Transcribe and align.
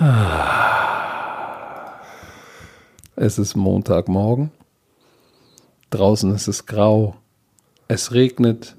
Es 3.16 3.38
ist 3.38 3.54
Montagmorgen. 3.54 4.50
Draußen 5.90 6.34
ist 6.34 6.48
es 6.48 6.64
grau. 6.64 7.16
Es 7.86 8.14
regnet. 8.14 8.76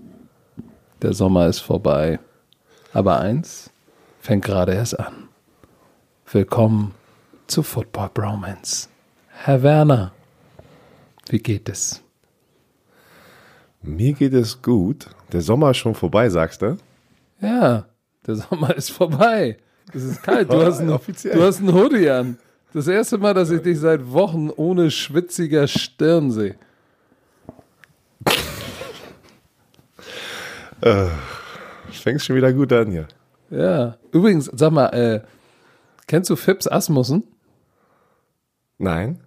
Der 1.03 1.13
Sommer 1.13 1.45
ist 1.45 1.59
vorbei. 1.59 2.19
Aber 2.91 3.19
eins 3.19 3.69
fängt 4.19 4.45
gerade 4.45 4.73
erst 4.73 4.99
an. 4.99 5.29
Willkommen 6.31 6.95
zu 7.45 7.61
Football 7.61 8.09
Bromance. 8.11 8.89
Herr 9.27 9.61
Werner, 9.61 10.13
wie 11.29 11.37
geht 11.37 11.69
es? 11.69 12.01
Mir 13.83 14.13
geht 14.13 14.33
es 14.33 14.59
gut. 14.63 15.07
Der 15.31 15.41
Sommer 15.41 15.69
ist 15.69 15.77
schon 15.77 15.93
vorbei, 15.93 16.29
sagst 16.29 16.63
du? 16.63 16.77
Ja, 17.39 17.85
der 18.25 18.37
Sommer 18.37 18.75
ist 18.75 18.89
vorbei. 18.89 19.59
Es 19.93 20.03
ist 20.03 20.23
kalt. 20.23 20.51
Du 20.51 20.61
hast, 20.61 20.79
einen, 20.79 20.89
du 20.89 21.43
hast 21.43 21.59
einen 21.59 21.73
Hoodie 21.73 22.09
an. 22.09 22.37
Das 22.73 22.87
erste 22.87 23.17
Mal, 23.17 23.33
dass 23.33 23.51
ich 23.51 23.61
dich 23.61 23.79
seit 23.79 24.11
Wochen 24.11 24.49
ohne 24.49 24.91
schwitziger 24.91 25.67
Stirn 25.67 26.31
sehe. 26.31 26.55
Fängst 31.91 32.25
schon 32.25 32.35
wieder 32.35 32.51
gut 32.53 32.73
an 32.73 32.89
hier. 32.89 33.07
Ja. 33.49 33.97
Übrigens, 34.11 34.49
sag 34.53 34.71
mal, 34.71 34.87
äh, 34.87 35.21
kennst 36.07 36.29
du 36.29 36.35
Fips 36.35 36.67
Asmussen? 36.67 37.23
Nein? 38.77 39.19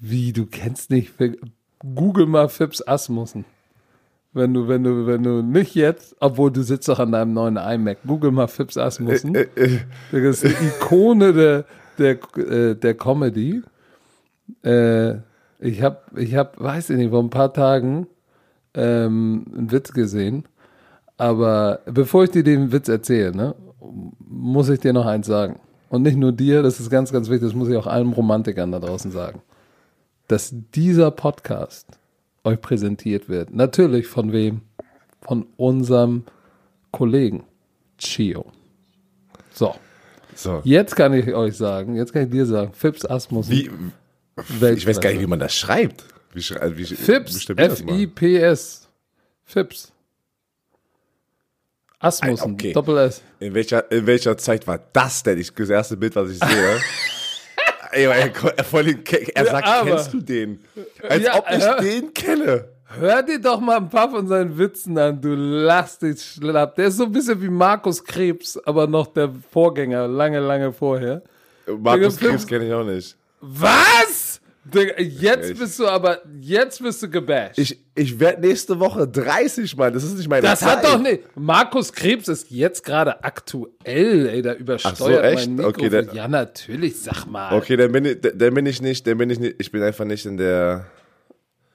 Wie, 0.00 0.32
du 0.32 0.46
kennst 0.46 0.90
nicht? 0.90 1.12
Google 1.78 2.26
mal 2.26 2.48
Fips 2.48 2.86
Asmussen. 2.86 3.44
Wenn 4.34 4.54
du, 4.54 4.66
wenn 4.66 4.82
du, 4.82 5.06
wenn 5.06 5.22
du 5.22 5.42
nicht 5.42 5.74
jetzt, 5.74 6.16
obwohl 6.20 6.50
du 6.50 6.62
sitzt 6.62 6.88
doch 6.88 6.98
an 6.98 7.12
deinem 7.12 7.34
neuen 7.34 7.56
iMac, 7.58 7.98
google 8.06 8.30
mal 8.30 8.46
Fips 8.46 8.78
Asmussen. 8.78 9.34
Äh, 9.34 9.48
äh, 9.56 9.78
Das 10.10 10.42
ist 10.42 10.44
eine 10.44 10.68
Ikone 10.68 11.32
der, 11.34 11.64
der, 11.98 12.18
äh, 12.38 12.74
der 12.74 12.94
Comedy. 12.94 13.62
Äh, 14.64 15.16
ich 15.58 15.82
habe, 15.82 15.98
ich 16.16 16.34
hab, 16.34 16.58
weiß 16.58 16.90
ich 16.90 16.96
nicht, 16.96 17.10
vor 17.10 17.22
ein 17.22 17.30
paar 17.30 17.52
Tagen 17.52 18.06
ähm, 18.74 19.44
einen 19.52 19.70
Witz 19.70 19.92
gesehen. 19.92 20.44
Aber 21.18 21.80
bevor 21.84 22.24
ich 22.24 22.30
dir 22.30 22.42
den 22.42 22.72
Witz 22.72 22.88
erzähle, 22.88 23.36
ne, 23.36 23.54
muss 24.18 24.70
ich 24.70 24.80
dir 24.80 24.94
noch 24.94 25.06
eins 25.06 25.26
sagen. 25.26 25.60
Und 25.90 26.02
nicht 26.02 26.16
nur 26.16 26.32
dir, 26.32 26.62
das 26.62 26.80
ist 26.80 26.88
ganz, 26.88 27.12
ganz 27.12 27.28
wichtig, 27.28 27.48
das 27.48 27.54
muss 27.54 27.68
ich 27.68 27.76
auch 27.76 27.86
allen 27.86 28.12
Romantikern 28.12 28.72
da 28.72 28.80
draußen 28.80 29.10
sagen. 29.10 29.42
Dass 30.26 30.54
dieser 30.74 31.10
Podcast 31.10 31.86
euch 32.44 32.60
präsentiert 32.60 33.28
wird. 33.28 33.54
Natürlich 33.54 34.06
von 34.06 34.32
wem? 34.32 34.62
Von 35.20 35.46
unserem 35.56 36.24
Kollegen 36.90 37.44
Chio. 37.98 38.50
So. 39.52 39.74
so. 40.34 40.60
Jetzt 40.64 40.96
kann 40.96 41.12
ich 41.12 41.32
euch 41.32 41.56
sagen, 41.56 41.94
jetzt 41.94 42.12
kann 42.12 42.24
ich 42.24 42.30
dir 42.30 42.46
sagen, 42.46 42.72
Fips 42.72 43.04
Asmussen. 43.04 43.52
Wie, 43.52 43.70
ich 44.70 44.86
weiß 44.86 45.00
gar 45.00 45.10
nicht, 45.10 45.20
wie 45.20 45.26
man 45.26 45.38
das 45.38 45.54
schreibt. 45.54 46.04
Wie, 46.32 46.40
wie, 46.40 46.84
Fips. 46.84 47.48
F-I-P-S. 47.48 48.88
Fips. 49.44 49.92
Asmussen, 51.98 52.54
okay. 52.54 52.72
Doppel 52.72 52.98
S. 52.98 53.22
In 53.38 53.54
welcher, 53.54 53.90
in 53.92 54.06
welcher 54.06 54.36
Zeit 54.36 54.66
war 54.66 54.80
das 54.92 55.22
denn? 55.22 55.38
Ich, 55.38 55.52
das 55.52 55.70
erste 55.70 55.96
Bild, 55.96 56.16
was 56.16 56.30
ich 56.30 56.38
sehe. 56.38 56.80
Ey, 57.92 58.04
er, 58.04 58.32
er, 58.56 58.64
vor 58.64 58.80
allem, 58.80 59.02
er 59.34 59.44
sagt, 59.46 59.66
aber- 59.68 59.90
kennst 59.90 60.12
du 60.12 60.20
den? 60.20 60.64
Als 61.08 61.22
Ja, 61.22 61.38
ob 61.38 61.44
ich 61.50 61.58
ja. 61.62 61.80
den 61.80 62.12
kenne. 62.14 62.64
Hör 62.98 63.22
dir 63.22 63.38
doch 63.40 63.58
mal 63.60 63.78
ein 63.78 63.88
paar 63.88 64.10
von 64.10 64.26
seinen 64.28 64.58
Witzen 64.58 64.98
an, 64.98 65.18
du 65.20 65.34
lachst 65.34 66.02
dich 66.02 66.22
schlapp. 66.22 66.74
Der 66.76 66.88
ist 66.88 66.98
so 66.98 67.04
ein 67.04 67.12
bisschen 67.12 67.40
wie 67.40 67.48
Markus 67.48 68.04
Krebs, 68.04 68.58
aber 68.66 68.86
noch 68.86 69.06
der 69.06 69.30
Vorgänger, 69.50 70.08
lange, 70.08 70.40
lange 70.40 70.72
vorher. 70.74 71.22
Markus 71.78 72.18
Krebs 72.18 72.46
kenne 72.46 72.66
ich 72.66 72.72
auch 72.74 72.84
nicht. 72.84 73.16
Was? 73.40 74.40
Digga, 74.64 75.00
jetzt 75.00 75.58
bist 75.58 75.78
du 75.80 75.88
aber, 75.88 76.20
jetzt 76.40 76.80
bist 76.80 77.02
du 77.02 77.10
gebasht. 77.10 77.58
Ich, 77.58 77.76
ich 77.96 78.20
werde 78.20 78.46
nächste 78.46 78.78
Woche 78.78 79.08
30, 79.08 79.76
Mann. 79.76 79.92
Das 79.92 80.04
ist 80.04 80.16
nicht 80.16 80.28
meine 80.28 80.42
das 80.42 80.60
Zeit. 80.60 80.78
hat 80.78 80.84
doch 80.84 81.00
nicht. 81.00 81.22
Markus 81.34 81.92
Krebs 81.92 82.28
ist 82.28 82.48
jetzt 82.50 82.84
gerade 82.84 83.24
aktuell, 83.24 84.28
ey, 84.28 84.40
da 84.40 84.54
übersteuert 84.54 85.24
echt? 85.24 85.48
mein 85.48 85.56
Mikro. 85.56 85.68
Okay, 85.70 85.88
dann- 85.88 86.14
ja, 86.14 86.28
natürlich, 86.28 87.00
sag 87.00 87.26
mal. 87.26 87.56
Okay, 87.56 87.76
dann 87.76 87.90
bin, 87.90 88.04
ich, 88.04 88.20
dann 88.20 88.54
bin 88.54 88.66
ich 88.66 88.80
nicht, 88.80 89.04
dann 89.06 89.18
bin 89.18 89.30
ich 89.30 89.40
nicht, 89.40 89.56
ich 89.58 89.72
bin 89.72 89.82
einfach 89.82 90.04
nicht 90.04 90.26
in 90.26 90.36
der. 90.36 90.86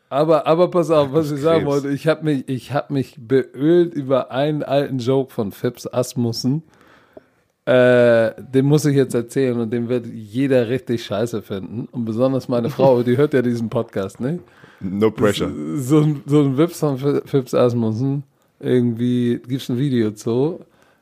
Aber, 0.09 0.47
aber 0.47 0.72
pass 0.72 0.90
auf, 0.90 1.12
was 1.12 1.30
ich 1.31 1.42
sagen 1.42 1.66
wollte. 1.66 1.90
Ich 1.90 2.08
habe 2.08 2.24
mich, 2.24 2.47
ich 2.47 2.72
hab 2.72 2.90
mich 2.90 3.16
beölt 3.20 3.94
über 3.94 4.31
einen 4.31 4.64
alten 4.64 5.00
Joke 5.00 5.34
von 5.34 5.52
Fips 5.52 5.86
Asmussen. 5.92 6.64
Äh, 7.67 8.31
den 8.41 8.66
muss 8.66 8.85
ich 8.85 8.95
jetzt 8.95 9.13
erzählen 9.13 9.59
und 9.59 9.72
den 9.73 9.89
wird 9.89 10.05
jeder 10.07 10.69
richtig 10.69 11.03
scheiße 11.03 11.41
finden. 11.41 11.89
Und 11.91 12.05
besonders 12.05 12.47
meine 12.47 12.69
Frau, 12.69 13.03
die 13.03 13.17
hört 13.17 13.33
ja 13.33 13.41
diesen 13.41 13.69
Podcast, 13.69 14.22
ne? 14.22 14.39
No 14.79 15.11
pressure. 15.11 15.51
So 15.75 16.00
ein, 16.00 16.23
so 16.25 16.44
ein 16.44 16.57
Wips 16.57 16.79
von 16.79 16.97
Fi- 16.97 17.22
Fips 17.25 17.53
Asmussen. 17.53 18.23
Irgendwie 18.61 19.41
gibt's 19.45 19.67
ein 19.69 19.78
Video 19.78 20.11
zu. 20.11 20.61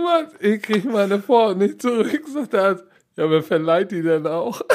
was, 0.02 0.32
ich 0.40 0.62
krieg 0.62 0.84
meine 0.84 1.20
Frau 1.22 1.54
nicht 1.54 1.80
zurück, 1.82 2.22
sagt 2.28 2.54
Arzt. 2.54 2.84
Ja, 3.16 3.30
wer 3.30 3.42
verleiht 3.42 3.90
die 3.92 4.02
denn 4.02 4.26
auch? 4.26 4.60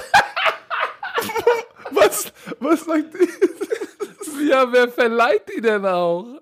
Was, 1.92 2.31
was 2.59 2.86
sagt 2.86 3.14
die? 3.16 4.48
Ja, 4.48 4.72
wer 4.72 4.88
verleiht 4.90 5.50
die 5.53 5.59
denn 5.59 5.86
auch? 5.86 6.40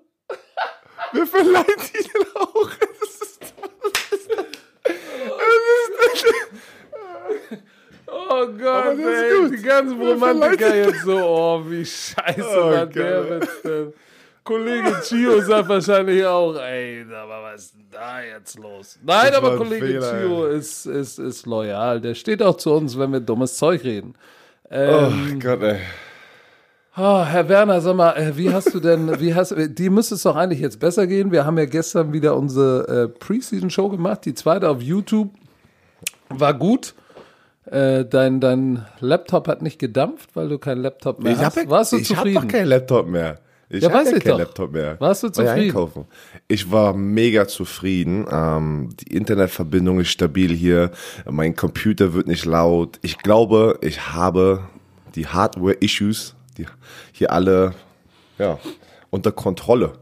Wer 1.12 1.26
verleiht 1.26 1.92
die 1.94 2.02
denn 2.02 2.26
auch? 2.36 2.70
Das 2.70 2.90
ist, 3.20 3.40
das 3.40 4.12
ist, 4.12 4.30
das 5.98 6.22
ist, 6.22 6.34
Oh 8.10 8.46
Gott, 8.46 8.86
das 8.86 8.98
ist 8.98 9.06
ey, 9.06 9.50
die 9.50 9.62
ganzen 9.62 10.00
Wer 10.00 10.12
Romantiker 10.12 10.74
jetzt 10.74 11.02
so, 11.02 11.18
oh, 11.18 11.62
wie 11.66 11.84
scheiße 11.84 12.42
Oh 12.42 12.70
war 12.70 12.86
Gott, 12.86 12.94
der. 12.94 13.40
Witz 13.40 13.62
denn. 13.62 13.92
Kollege 14.48 14.92
Chio 15.02 15.40
sagt 15.42 15.68
wahrscheinlich 15.68 16.24
auch, 16.24 16.56
ey, 16.56 17.04
aber 17.04 17.42
was 17.42 17.64
ist 17.66 17.74
denn 17.74 17.84
da 17.90 18.22
jetzt 18.22 18.58
los? 18.58 18.98
Nein, 19.02 19.26
Das 19.28 19.36
aber 19.36 19.56
Kollege 19.58 19.86
Fehler, 19.86 20.20
Chio 20.22 20.46
ist, 20.46 20.86
ist, 20.86 21.18
ist 21.18 21.44
loyal. 21.44 22.00
Der 22.00 22.14
steht 22.14 22.42
auch 22.42 22.56
zu 22.56 22.72
uns, 22.72 22.98
wenn 22.98 23.12
wir 23.12 23.20
dummes 23.20 23.58
Zeug 23.58 23.84
reden. 23.84 24.14
oh 24.64 24.70
Ähm, 24.70 25.38
Gott, 25.38 25.62
ey. 25.62 25.80
Ah, 26.94 27.26
Herr 27.26 27.46
Werner, 27.48 27.82
sag 27.82 27.94
mal, 27.94 28.12
äh, 28.16 28.36
wie 28.38 28.50
hast 28.50 28.74
du 28.74 28.80
denn, 28.80 29.20
wie 29.20 29.34
hast, 29.34 29.54
die 29.56 29.90
müsste 29.90 30.14
es 30.14 30.22
doch 30.22 30.34
eigentlich 30.34 30.60
jetzt 30.60 30.80
besser 30.80 31.06
gehen. 31.06 31.30
Wir 31.30 31.44
haben 31.44 31.58
ja 31.58 31.66
gestern 31.66 32.14
wieder 32.14 32.34
unsere 32.34 33.04
äh, 33.04 33.08
Preseason-Show 33.08 33.90
gemacht, 33.90 34.24
die 34.24 34.32
zweite 34.34 34.68
auf 34.70 34.80
YouTube. 34.80 35.28
War 36.30 36.54
gut. 36.54 36.94
Äh, 37.66 38.06
dein, 38.06 38.40
dein 38.40 38.86
Laptop 39.00 39.46
hat 39.46 39.60
nicht 39.60 39.78
gedampft, 39.78 40.30
weil 40.34 40.48
du 40.48 40.58
keinen 40.58 40.80
Laptop 40.80 41.20
mehr 41.22 41.32
Ich 41.34 41.38
hast. 41.38 41.58
habe 41.58 41.68
Warst 41.70 41.92
du 41.92 41.98
ich 41.98 42.08
hab 42.10 42.16
zufrieden? 42.16 42.42
doch 42.42 42.48
keinen 42.48 42.68
Laptop 42.68 43.06
mehr. 43.06 43.38
Ich 43.70 43.82
Ja, 43.82 43.92
weiß 43.92 44.10
ja 44.10 44.16
ich 44.16 44.24
keinen 44.24 44.32
doch. 44.32 44.38
Laptop 44.38 44.72
mehr. 44.72 44.98
Warst 44.98 45.22
du 45.22 45.26
War 45.28 45.44
ja 45.44 45.50
zufrieden? 45.50 45.68
einkaufen. 45.70 46.04
Ich 46.48 46.70
war 46.72 46.94
mega 46.94 47.46
zufrieden. 47.46 48.26
Ähm, 48.30 48.90
die 49.00 49.14
Internetverbindung 49.14 50.00
ist 50.00 50.08
stabil 50.08 50.54
hier. 50.54 50.90
Mein 51.28 51.54
Computer 51.54 52.14
wird 52.14 52.26
nicht 52.28 52.44
laut. 52.46 52.98
Ich 53.02 53.18
glaube, 53.18 53.78
ich 53.82 54.12
habe 54.12 54.64
die 55.14 55.26
Hardware-Issues, 55.26 56.34
die 56.56 56.66
hier 57.12 57.30
alle 57.32 57.74
ja, 58.38 58.58
unter 59.10 59.32
Kontrolle. 59.32 59.92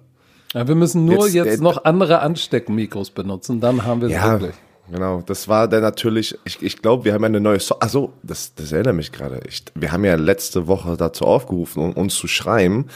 ja, 0.55 0.69
wir 0.69 0.75
müssen 0.75 1.05
nur 1.05 1.25
Jetzt, 1.27 1.35
jetzt, 1.35 1.59
äh, 1.61 1.63
noch 1.63 1.85
andere 1.85 2.21
Ansteckmikros 2.21 3.11
benutzen, 3.11 3.61
dann 3.61 3.85
haben 3.85 4.01
wir 4.01 4.09
es 4.09 4.15
Ja, 4.15 4.33
wirklich. 4.41 4.55
Genau. 4.91 5.23
Das 5.27 5.49
war 5.49 5.69
dann 5.69 5.83
natürlich, 5.83 6.39
ich, 6.45 6.63
ich 6.63 6.81
glaube, 6.83 7.05
wir 7.05 7.15
haben 7.15 7.23
ja 7.23 7.27
eine 7.27 7.41
neue 7.41 7.61
so 7.61 7.79
Also, 7.79 8.13
das, 8.23 8.55
das 8.55 8.73
erinnert 8.73 8.97
mich 8.97 9.13
gerade. 9.13 9.41
Wir 9.75 9.93
haben 9.93 10.05
ja 10.05 10.15
letzte 10.17 10.67
Woche 10.67 10.97
dazu 10.97 11.25
aufgerufen, 11.25 11.83
um 11.83 11.93
uns 11.93 12.15
zu 12.15 12.29
schreiben, 12.29 12.87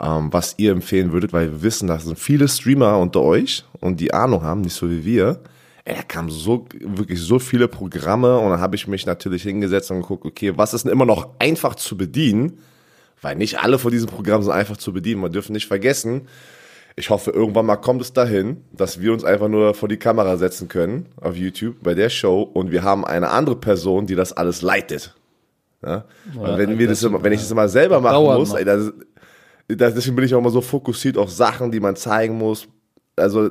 ähm, 0.00 0.32
was 0.32 0.54
ihr 0.58 0.72
empfehlen 0.72 1.12
würdet, 1.12 1.32
weil 1.32 1.50
wir 1.50 1.62
wissen, 1.62 1.88
da 1.88 1.98
sind 1.98 2.18
viele 2.18 2.48
Streamer 2.48 2.98
unter 2.98 3.20
euch 3.20 3.64
und 3.80 4.00
die 4.00 4.12
Ahnung 4.14 4.42
haben, 4.42 4.60
nicht 4.62 4.74
so 4.74 4.90
wie 4.90 5.04
wir. 5.04 5.40
Ey, 5.84 5.96
da 5.96 6.02
kamen 6.02 6.30
so, 6.30 6.66
wirklich 6.80 7.20
so 7.20 7.38
viele 7.38 7.66
Programme 7.66 8.38
und 8.38 8.50
dann 8.50 8.60
habe 8.60 8.76
ich 8.76 8.86
mich 8.86 9.06
natürlich 9.06 9.42
hingesetzt 9.42 9.90
und 9.90 10.02
geguckt, 10.02 10.26
okay, 10.26 10.56
was 10.56 10.74
ist 10.74 10.84
denn 10.84 10.92
immer 10.92 11.06
noch 11.06 11.30
einfach 11.38 11.74
zu 11.74 11.96
bedienen? 11.96 12.58
Weil 13.22 13.36
nicht 13.36 13.60
alle 13.60 13.78
von 13.78 13.90
diesen 13.90 14.08
Programmen 14.08 14.44
sind 14.44 14.52
einfach 14.52 14.76
zu 14.76 14.92
bedienen. 14.92 15.20
Man 15.20 15.32
dürfen 15.32 15.52
nicht 15.52 15.66
vergessen, 15.66 16.28
ich 17.00 17.08
hoffe, 17.08 17.30
irgendwann 17.30 17.64
mal 17.64 17.76
kommt 17.76 18.02
es 18.02 18.12
dahin, 18.12 18.62
dass 18.72 19.00
wir 19.00 19.14
uns 19.14 19.24
einfach 19.24 19.48
nur 19.48 19.72
vor 19.72 19.88
die 19.88 19.96
Kamera 19.96 20.36
setzen 20.36 20.68
können 20.68 21.06
auf 21.18 21.34
YouTube 21.34 21.76
bei 21.82 21.94
der 21.94 22.10
Show 22.10 22.42
und 22.42 22.70
wir 22.70 22.82
haben 22.82 23.06
eine 23.06 23.30
andere 23.30 23.56
Person, 23.56 24.06
die 24.06 24.14
das 24.14 24.34
alles 24.34 24.60
leitet. 24.60 25.14
Ja? 25.82 26.04
Und 26.36 26.58
wenn 26.58 26.78
wir 26.78 26.88
das 26.88 27.02
immer, 27.02 27.22
wenn 27.24 27.32
ich 27.32 27.40
das 27.40 27.50
immer 27.50 27.70
selber 27.70 28.02
machen 28.02 28.22
muss, 28.22 28.52
ey, 28.52 28.66
das, 28.66 28.92
das, 29.66 29.94
deswegen 29.94 30.14
bin 30.14 30.26
ich 30.26 30.34
auch 30.34 30.40
immer 30.40 30.50
so 30.50 30.60
fokussiert 30.60 31.16
auf 31.16 31.30
Sachen, 31.30 31.72
die 31.72 31.80
man 31.80 31.96
zeigen 31.96 32.36
muss. 32.36 32.68
Also 33.16 33.50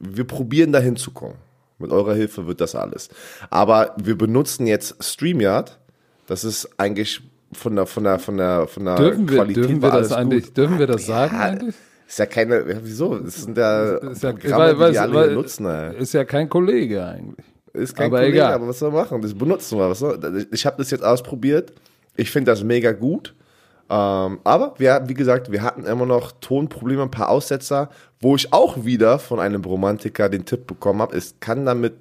wir 0.00 0.24
probieren 0.24 0.72
dahin 0.72 0.96
zu 0.96 1.10
kommen. 1.10 1.36
Mit 1.78 1.92
eurer 1.92 2.14
Hilfe 2.14 2.46
wird 2.46 2.62
das 2.62 2.74
alles. 2.74 3.10
Aber 3.50 3.94
wir 4.02 4.16
benutzen 4.16 4.66
jetzt 4.66 4.96
StreamYard. 5.04 5.78
Das 6.26 6.42
ist 6.42 6.70
eigentlich 6.78 7.20
von 7.52 7.76
der, 7.76 7.84
von 7.84 8.04
der, 8.04 8.18
von 8.18 8.38
der, 8.38 8.66
von 8.66 8.86
der 8.86 8.96
Dürfen 8.96 9.28
wir, 9.28 9.36
Qualität 9.36 9.64
dürfen 9.64 9.82
wir 9.82 9.90
das 9.90 10.12
eigentlich, 10.12 10.52
dürfen 10.54 10.78
wir 10.78 10.86
das 10.86 11.04
sagen 11.04 11.36
Ja, 11.36 11.42
eigentlich? 11.42 11.74
Ist 12.08 12.18
ja 12.18 12.24
keine, 12.24 12.64
wieso? 12.82 13.18
Das 13.18 13.42
sind 13.42 13.58
ja, 13.58 13.96
ist 13.96 14.22
ja, 14.22 14.32
Programme, 14.32 14.78
weil, 14.78 14.86
die 14.88 14.92
die 14.94 14.98
alle 14.98 15.14
weil, 15.14 15.28
hier 15.28 15.36
nutzen. 15.36 15.66
Ey. 15.66 15.98
ist 15.98 16.14
ja 16.14 16.24
kein 16.24 16.48
Kollege 16.48 17.04
eigentlich. 17.04 17.46
Ist 17.74 17.94
kein 17.94 18.06
aber 18.06 18.20
Kollege, 18.20 18.38
egal. 18.38 18.54
aber 18.54 18.68
was 18.68 18.78
soll 18.78 18.90
man 18.90 19.02
machen? 19.02 19.20
Das 19.20 19.34
benutzen 19.34 19.78
wir. 19.78 19.90
Was 19.90 19.98
soll, 19.98 20.46
ich 20.50 20.64
habe 20.64 20.78
das 20.78 20.90
jetzt 20.90 21.04
ausprobiert. 21.04 21.74
Ich 22.16 22.30
finde 22.30 22.50
das 22.50 22.64
mega 22.64 22.92
gut. 22.92 23.34
Ähm, 23.90 24.40
aber 24.42 24.74
wir, 24.78 25.02
wie 25.06 25.12
gesagt, 25.12 25.52
wir 25.52 25.62
hatten 25.62 25.84
immer 25.84 26.06
noch 26.06 26.32
Tonprobleme, 26.40 27.02
ein 27.02 27.10
paar 27.10 27.28
Aussetzer, 27.28 27.90
wo 28.20 28.36
ich 28.36 28.54
auch 28.54 28.86
wieder 28.86 29.18
von 29.18 29.38
einem 29.38 29.62
Romantiker 29.62 30.30
den 30.30 30.46
Tipp 30.46 30.66
bekommen 30.66 31.02
habe, 31.02 31.14
es 31.14 31.36
kann 31.40 31.66
damit 31.66 31.94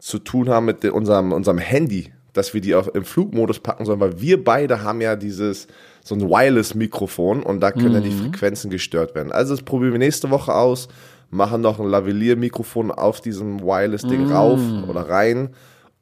zu 0.00 0.18
tun 0.18 0.48
haben 0.48 0.66
mit 0.66 0.84
unserem, 0.84 1.32
unserem 1.32 1.58
Handy, 1.58 2.12
dass 2.32 2.52
wir 2.52 2.60
die 2.60 2.74
auch 2.74 2.88
im 2.88 3.04
Flugmodus 3.04 3.60
packen 3.60 3.84
sollen, 3.84 4.00
weil 4.00 4.20
wir 4.20 4.42
beide 4.42 4.82
haben 4.82 5.00
ja 5.00 5.14
dieses, 5.14 5.68
so 6.10 6.16
ein 6.16 6.28
Wireless-Mikrofon 6.28 7.44
und 7.44 7.60
da 7.60 7.70
können 7.70 7.94
ja 7.94 8.00
die 8.00 8.10
Frequenzen 8.10 8.68
gestört 8.68 9.14
werden. 9.14 9.30
Also 9.30 9.54
das 9.54 9.62
probieren 9.62 9.92
wir 9.92 10.00
nächste 10.00 10.28
Woche 10.30 10.52
aus, 10.52 10.88
machen 11.30 11.60
noch 11.60 11.78
ein 11.78 11.86
Lavalier-Mikrofon 11.86 12.90
auf 12.90 13.20
diesem 13.20 13.60
Wireless-Ding 13.60 14.32
rauf 14.32 14.58
oder 14.88 15.08
rein 15.08 15.50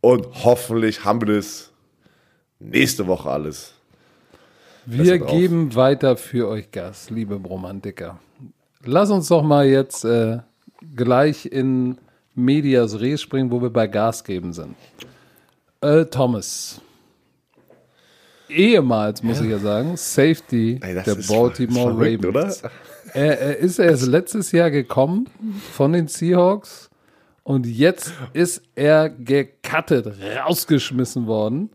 und 0.00 0.26
hoffentlich 0.44 1.04
haben 1.04 1.20
wir 1.20 1.36
das 1.36 1.72
nächste 2.58 3.06
Woche 3.06 3.30
alles. 3.30 3.74
Wir 4.86 5.18
geben 5.18 5.74
weiter 5.74 6.16
für 6.16 6.48
euch 6.48 6.70
Gas, 6.70 7.10
liebe 7.10 7.34
Romantiker. 7.34 8.18
Lass 8.86 9.10
uns 9.10 9.28
doch 9.28 9.42
mal 9.42 9.66
jetzt 9.66 10.06
äh, 10.06 10.38
gleich 10.96 11.44
in 11.44 11.98
Medias 12.34 12.98
Res 12.98 13.20
springen, 13.20 13.50
wo 13.50 13.60
wir 13.60 13.68
bei 13.68 13.86
Gas 13.86 14.24
geben 14.24 14.54
sind. 14.54 14.74
Earl 15.82 16.06
Thomas. 16.06 16.80
Ehemals, 18.48 19.22
muss 19.22 19.40
ich 19.40 19.50
ja 19.50 19.58
sagen, 19.58 19.96
Safety 19.96 20.80
Ey, 20.82 20.94
der 20.94 21.14
Baltimore 21.28 21.94
verrückt, 21.94 22.24
Ravens. 22.24 22.64
oder? 22.64 22.70
Er, 23.14 23.40
er 23.40 23.56
ist 23.58 23.78
erst 23.78 24.06
letztes 24.06 24.52
Jahr 24.52 24.70
gekommen 24.70 25.28
von 25.72 25.92
den 25.92 26.08
Seahawks 26.08 26.90
und 27.42 27.66
jetzt 27.66 28.12
ist 28.34 28.62
er 28.74 29.08
gecuttet, 29.08 30.14
rausgeschmissen 30.44 31.26
worden 31.26 31.70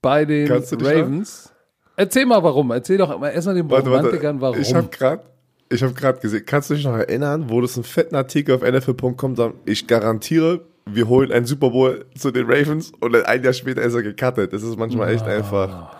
bei 0.00 0.24
den 0.24 0.50
Ravens. 0.50 1.52
Erzähl 1.96 2.26
mal 2.26 2.42
warum. 2.42 2.70
Erzähl 2.70 2.98
doch 2.98 3.18
mal 3.18 3.30
erstmal 3.30 3.56
den 3.56 3.68
Romantikern, 3.68 4.40
warum. 4.40 4.60
Ich 4.60 4.72
habe 4.72 4.88
gerade 4.88 5.22
ich 5.70 5.82
habe 5.82 5.92
gerade 5.92 6.18
gesehen, 6.20 6.44
kannst 6.46 6.70
du 6.70 6.74
dich 6.74 6.84
noch 6.84 6.96
erinnern, 6.96 7.46
wo 7.48 7.60
das 7.60 7.76
einen 7.76 7.84
fetten 7.84 8.14
Artikel 8.14 8.54
auf 8.54 8.62
NFL.com 8.62 9.36
sagt, 9.36 9.54
ich 9.66 9.86
garantiere, 9.86 10.64
wir 10.86 11.08
holen 11.08 11.30
einen 11.30 11.44
Super 11.44 11.70
Bowl 11.70 12.06
zu 12.16 12.30
den 12.30 12.46
Ravens 12.46 12.92
und 13.00 13.14
ein 13.14 13.44
Jahr 13.44 13.52
später 13.52 13.82
ist 13.82 13.94
er 13.94 14.02
gecuttet. 14.02 14.52
Das 14.52 14.62
ist 14.62 14.78
manchmal 14.78 15.12
echt 15.12 15.26
einfach 15.26 15.94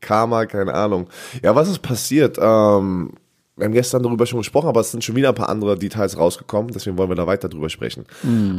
Karma, 0.00 0.46
keine 0.46 0.74
Ahnung. 0.74 1.08
Ja, 1.42 1.54
was 1.54 1.68
ist 1.68 1.80
passiert? 1.80 2.38
Ähm, 2.40 3.12
wir 3.56 3.64
haben 3.64 3.72
gestern 3.72 4.02
darüber 4.02 4.24
schon 4.26 4.38
gesprochen, 4.38 4.68
aber 4.68 4.80
es 4.80 4.92
sind 4.92 5.02
schon 5.02 5.16
wieder 5.16 5.30
ein 5.30 5.34
paar 5.34 5.48
andere 5.48 5.76
Details 5.76 6.16
rausgekommen, 6.16 6.72
deswegen 6.72 6.96
wollen 6.96 7.10
wir 7.10 7.16
da 7.16 7.26
weiter 7.26 7.48
drüber 7.48 7.68
sprechen. 7.68 8.06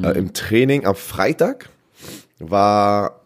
Äh, 0.04 0.18
Im 0.18 0.34
Training 0.34 0.86
am 0.86 0.96
Freitag 0.96 1.70
war 2.40 3.22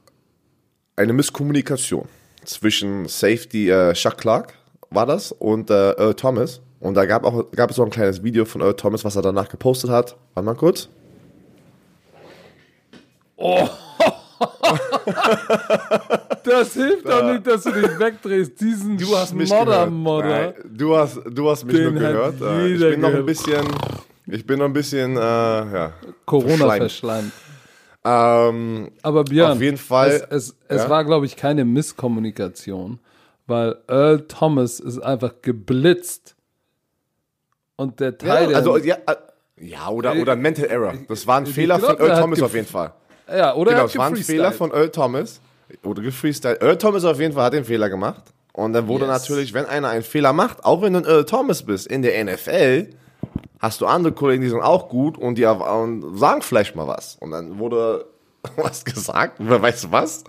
eine 0.96 1.14
Misskommunikation 1.14 2.08
zwischen 2.46 3.08
Safety 3.08 3.70
äh, 3.70 3.94
Chuck 3.94 4.18
Clark 4.18 4.54
war 4.92 5.06
das 5.06 5.32
und 5.32 5.70
äh, 5.70 5.92
Earl 5.92 6.14
Thomas. 6.14 6.62
Und 6.80 6.96
da 6.96 7.06
gab, 7.06 7.24
auch, 7.24 7.50
gab 7.52 7.72
es 7.72 7.80
auch 7.80 7.86
ein 7.86 7.92
kleines 7.92 8.24
Video 8.24 8.46
von 8.46 8.62
Earl 8.62 8.76
Thomas, 8.76 9.06
was 9.06 9.16
er 9.16 9.22
danach 9.22 9.50
gepostet 9.50 9.90
hat. 9.90 10.18
Warte 10.34 10.46
mal 10.46 10.56
kurz. 10.56 10.90
das 16.44 16.74
hilft 16.74 17.08
doch 17.08 17.32
nicht, 17.32 17.48
dass 17.48 17.64
du 17.64 17.72
dich 17.72 18.00
wegdrehst. 18.00 18.60
Diesen 18.60 18.98
Du 18.98 19.16
hast 19.16 19.34
mich 19.34 19.50
Modder, 19.50 19.66
gehört. 19.66 19.92
Modder. 19.92 20.30
Nein, 20.30 20.54
du 20.66 20.96
hast, 20.96 21.20
du 21.26 21.50
hast 21.50 21.66
mich 21.66 21.76
Den 21.76 21.94
nur 21.94 22.02
gehört. 22.02 22.36
Ich 22.36 22.80
bin 22.80 23.00
noch 23.02 23.08
ein 23.10 23.14
gehört. 23.14 23.26
bisschen, 23.26 23.68
ich 24.28 24.46
bin 24.46 24.60
noch 24.60 24.66
ein 24.66 24.74
bisschen, 24.74 25.16
äh, 25.18 25.20
ja. 25.20 25.94
Corona 26.26 26.70
verschleimt. 26.76 27.32
Ähm, 28.06 28.92
Aber 29.02 29.24
Björn, 29.24 29.54
Auf 29.54 29.62
jeden 29.62 29.78
Fall, 29.78 30.10
es, 30.10 30.22
es, 30.50 30.56
es 30.68 30.84
ja? 30.84 30.90
war, 30.90 31.06
glaube 31.06 31.26
ich, 31.26 31.38
keine 31.38 31.64
Misskommunikation, 31.64 33.00
weil 33.48 33.78
Earl 33.88 34.28
Thomas 34.28 34.80
ist 34.82 35.00
einfach 35.00 35.36
geblitzt. 35.42 36.36
Und 37.78 38.00
der 38.02 38.18
Teil, 38.18 38.52
ja, 38.52 38.58
also, 38.58 38.78
ja, 38.78 38.98
äh, 39.08 39.16
ja 39.62 39.88
oder, 39.90 40.16
oder 40.16 40.34
ein 40.34 40.42
Mental 40.42 40.66
Error. 40.66 40.94
Das 41.08 41.26
war 41.26 41.38
ein 41.38 41.46
Ich 41.46 41.54
Fehler 41.54 41.80
glaub, 41.80 41.98
von 41.98 42.08
Earl 42.10 42.22
Thomas 42.22 42.42
auf 42.42 42.54
jeden 42.54 42.68
Fall. 42.68 42.92
Ja, 43.30 43.56
oder 43.56 43.72
Genau, 43.72 43.86
es 43.86 43.98
war 43.98 44.08
ein 44.08 44.16
Fehler 44.16 44.52
von 44.52 44.72
Earl 44.72 44.90
Thomas. 44.90 45.40
Oder 45.84 46.02
gefreestylt. 46.02 46.62
Earl 46.62 46.78
Thomas 46.78 47.04
auf 47.06 47.20
jeden 47.20 47.34
Fall 47.34 47.46
hat 47.46 47.54
den 47.54 47.66
Fehler 47.66 47.90
gemacht. 47.90 48.24
Und 48.54 48.74
dann 48.74 48.88
wurde 48.88 49.06
Yes. 49.06 49.22
natürlich, 49.22 49.54
wenn 49.54 49.66
einer 49.66 49.90
einen 49.90 50.04
Fehler 50.04 50.34
macht, 50.34 50.64
auch 50.64 50.82
wenn 50.82 50.94
du 50.94 51.00
ein 51.00 51.06
Earl 51.06 51.26
Thomas 51.26 51.64
bist, 51.64 51.88
in 51.88 52.04
der 52.04 52.24
NFL, 52.24 52.90
hast 53.60 53.82
du 53.82 53.88
andere 53.88 54.14
Kollegen, 54.14 54.44
die 54.44 54.50
sind 54.50 54.62
auch 54.62 54.90
gut 54.90 55.18
und 55.18 55.36
die 55.38 55.46
und 55.46 56.18
sagen 56.18 56.42
vielleicht 56.44 56.76
mal 56.76 56.88
was. 56.88 57.18
Und 57.20 57.32
dann 57.32 57.58
wurde 57.58 58.06
was 58.58 58.86
gesagt, 58.86 59.38
wer 59.40 59.62
weiß 59.62 59.92
was. 59.92 60.24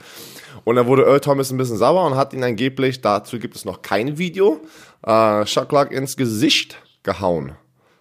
Und 0.65 0.77
dann 0.77 0.87
wurde 0.87 1.03
Earl 1.05 1.21
Thomas 1.21 1.51
ein 1.51 1.59
bisschen 1.59 1.77
sauer 1.77 2.07
und 2.07 2.17
hat 2.17 2.33
ihn 2.33 2.43
angeblich, 2.43 3.03
dazu 3.03 3.39
gibt 3.39 3.57
es 3.57 3.67
noch 3.67 3.83
kein 3.83 4.17
Video, 4.17 4.61
äh, 5.05 5.45
Chuck 5.45 5.69
Clark 5.69 5.93
ins 5.93 6.17
Gesicht 6.17 6.77
gehauen. 7.03 7.53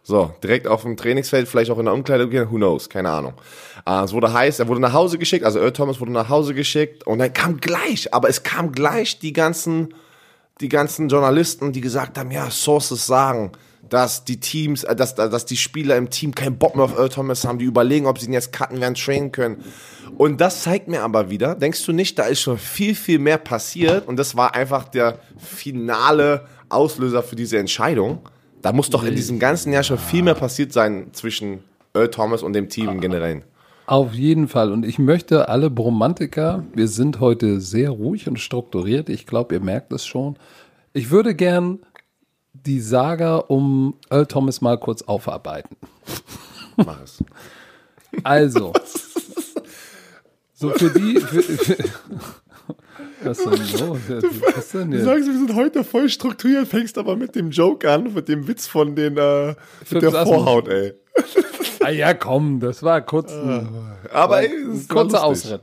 So, 0.06 0.34
direkt 0.44 0.68
auf 0.68 0.82
dem 0.82 0.98
Trainingsfeld, 0.98 1.48
vielleicht 1.48 1.72
auch 1.72 1.80
in 1.80 1.86
der 1.86 1.94
Umkleide, 1.94 2.30
who 2.30 2.58
knows, 2.58 2.90
keine 2.90 3.10
Ahnung. 3.10 3.34
Äh, 3.88 4.04
es 4.04 4.12
wurde 4.12 4.34
heiß, 4.34 4.60
er 4.60 4.68
wurde 4.68 4.82
nach 4.82 4.92
Hause 4.92 5.18
geschickt, 5.18 5.46
also 5.46 5.60
Earl 5.60 5.72
Thomas 5.72 6.02
wurde 6.02 6.12
nach 6.12 6.28
Hause 6.28 6.54
geschickt 6.54 7.08
und 7.08 7.20
dann 7.20 7.32
kam 7.32 7.62
gleich, 7.62 8.14
aber 8.14 8.28
es 8.28 8.44
kam 8.44 8.74
gleich 8.74 9.20
die 9.20 9.32
ganzen, 9.32 9.94
die 10.60 10.68
ganzen 10.68 11.08
Journalisten, 11.08 11.72
die 11.72 11.80
gesagt 11.80 12.18
haben, 12.18 12.32
ja, 12.32 12.52
Sources 12.52 13.08
sagen, 13.08 13.54
dass 13.88 14.26
die 14.26 14.42
Teams, 14.42 14.84
äh, 14.84 14.94
dass, 14.94 15.16
dass 15.16 15.46
die 15.46 15.56
Spieler 15.56 15.96
im 15.96 16.10
Team 16.10 16.36
keinen 16.36 16.58
Bock 16.58 16.76
mehr 16.76 16.84
auf 16.84 16.98
Earl 16.98 17.08
Thomas 17.08 17.46
haben, 17.46 17.58
die 17.58 17.66
überlegen, 17.66 18.06
ob 18.06 18.20
sie 18.20 18.26
ihn 18.26 18.34
jetzt 18.34 18.52
cutten 18.52 18.82
werden, 18.82 18.96
trainen 18.96 19.32
können. 19.32 19.64
Und 20.18 20.42
das 20.42 20.64
zeigt 20.64 20.90
mir 20.90 21.02
aber 21.02 21.30
wieder, 21.30 21.56
denkst 21.56 21.86
du 21.86 21.94
nicht, 21.94 22.20
da 22.20 22.24
ist 22.24 22.42
schon 22.42 22.58
viel, 22.58 22.94
viel 22.94 23.20
mehr 23.20 23.38
passiert 23.38 24.06
und 24.06 24.18
das 24.18 24.36
war 24.36 24.54
einfach 24.54 24.90
der 24.90 25.20
finale 25.38 26.46
Auslöser 26.68 27.24
für 27.24 27.38
diese 27.38 27.58
Entscheidung. 27.58 28.20
Da 28.63 28.71
muss 28.71 28.89
doch 28.89 29.04
in 29.04 29.13
diesem 29.13 29.39
ganzen 29.39 29.74
Jahr 29.74 29.83
schon 29.83 29.98
viel 29.98 30.24
mehr 30.24 30.36
passiert 30.36 30.71
sein 30.71 31.10
zwischen 31.12 31.60
Earl 31.94 32.10
Thomas 32.10 32.42
und 32.44 32.54
dem 32.54 32.69
Team 32.69 32.88
im 32.88 33.01
Generellen. 33.01 33.44
Auf 33.88 34.13
jeden 34.13 34.48
Fall. 34.48 34.72
Und 34.72 34.86
ich 34.86 34.98
möchte 34.98 35.50
alle 35.50 35.70
Bromantiker, 35.70 36.63
wir 36.74 36.88
sind 36.88 37.20
heute 37.20 37.60
sehr 37.60 37.89
ruhig 37.89 38.25
und 38.29 38.39
strukturiert. 38.39 39.10
Ich 39.10 39.27
glaube, 39.27 39.55
ihr 39.55 39.60
merkt 39.60 39.91
es 39.91 40.05
schon. 40.05 40.38
Ich 40.93 41.12
würde 41.12 41.36
gern 41.36 41.79
die 42.53 42.79
Saga 42.79 43.36
um 43.36 43.96
Earl 44.10 44.27
Thomas 44.27 44.62
mal 44.62 44.79
kurz 44.79 45.01
aufarbeiten. 45.01 45.75
Mach 46.77 47.03
es. 47.03 47.22
Also, 48.24 48.72
so 50.53 50.70
für 50.70 50.89
die. 50.89 51.20
Für, 51.20 51.41
für, 51.43 51.84
was 53.25 53.38
denn 53.44 53.56
so? 53.56 53.98
Was 54.56 54.70
denn 54.74 54.92
Du 54.92 54.98
jetzt? 54.98 55.06
sagst, 55.06 55.25
wir 55.27 55.34
sind 55.34 55.56
heute 55.56 55.84
voll 55.84 56.10
strukturiert, 56.10 56.68
fängst 56.68 56.98
aber 56.98 57.15
mit 57.15 57.36
dem 57.36 57.50
Joke 57.51 57.89
an, 57.89 58.13
mit 58.13 58.27
dem 58.27 58.48
Witz 58.48 58.68
von 58.68 58.96
den, 58.96 59.18
äh, 59.18 59.56
mit 59.92 60.01
der. 60.01 60.12
Vorhaut, 60.12 60.68
ey. 60.68 60.94
Ah 61.82 61.89
ja, 61.89 62.13
komm, 62.13 62.60
das 62.60 62.82
war 62.82 63.01
kurz. 63.01 63.32
ein- 63.34 63.68
Aber 64.12 64.42
ey, 64.42 64.48
Ein 64.50 64.88
kurzer 64.88 65.24
Ausritt. 65.24 65.62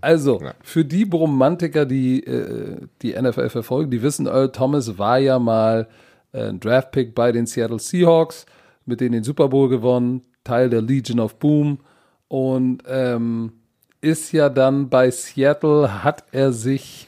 Also, 0.00 0.40
Ja. 0.42 0.54
für 0.62 0.84
die 0.84 1.04
Bromantiker, 1.04 1.86
die 1.86 2.24
äh, 2.24 2.76
die 3.00 3.12
NFL 3.14 3.48
verfolgen, 3.48 3.90
die 3.90 4.02
wissen, 4.02 4.26
Earl 4.26 4.50
Thomas 4.52 4.98
war 4.98 5.18
ja 5.18 5.38
mal 5.38 5.88
äh, 6.32 6.48
ein 6.48 6.60
Draftpick 6.60 7.14
bei 7.14 7.30
den 7.32 7.46
Seattle 7.46 7.78
Seahawks, 7.78 8.44
mit 8.86 9.00
denen 9.00 9.12
den 9.12 9.24
Super 9.24 9.48
Bowl 9.48 9.68
gewonnen, 9.68 10.22
Teil 10.44 10.68
der 10.68 10.82
Legion 10.82 11.20
of 11.20 11.36
Boom 11.36 11.78
und 12.28 12.82
ähm, 12.88 13.52
ist 14.02 14.32
ja 14.32 14.50
dann 14.50 14.90
bei 14.90 15.10
Seattle, 15.10 16.04
hat 16.04 16.24
er 16.32 16.52
sich 16.52 17.06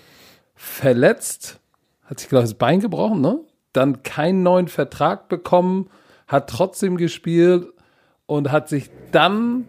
verletzt, 0.54 1.60
hat 2.04 2.20
sich, 2.20 2.28
glaube 2.28 2.44
ich, 2.44 2.50
das 2.52 2.58
Bein 2.58 2.80
gebrochen, 2.80 3.20
ne? 3.20 3.40
Dann 3.72 4.02
keinen 4.04 4.42
neuen 4.42 4.68
Vertrag 4.68 5.28
bekommen, 5.28 5.90
hat 6.28 6.48
trotzdem 6.48 6.96
gespielt 6.96 7.66
und 8.26 8.52
hat 8.52 8.68
sich 8.68 8.90
dann 9.10 9.66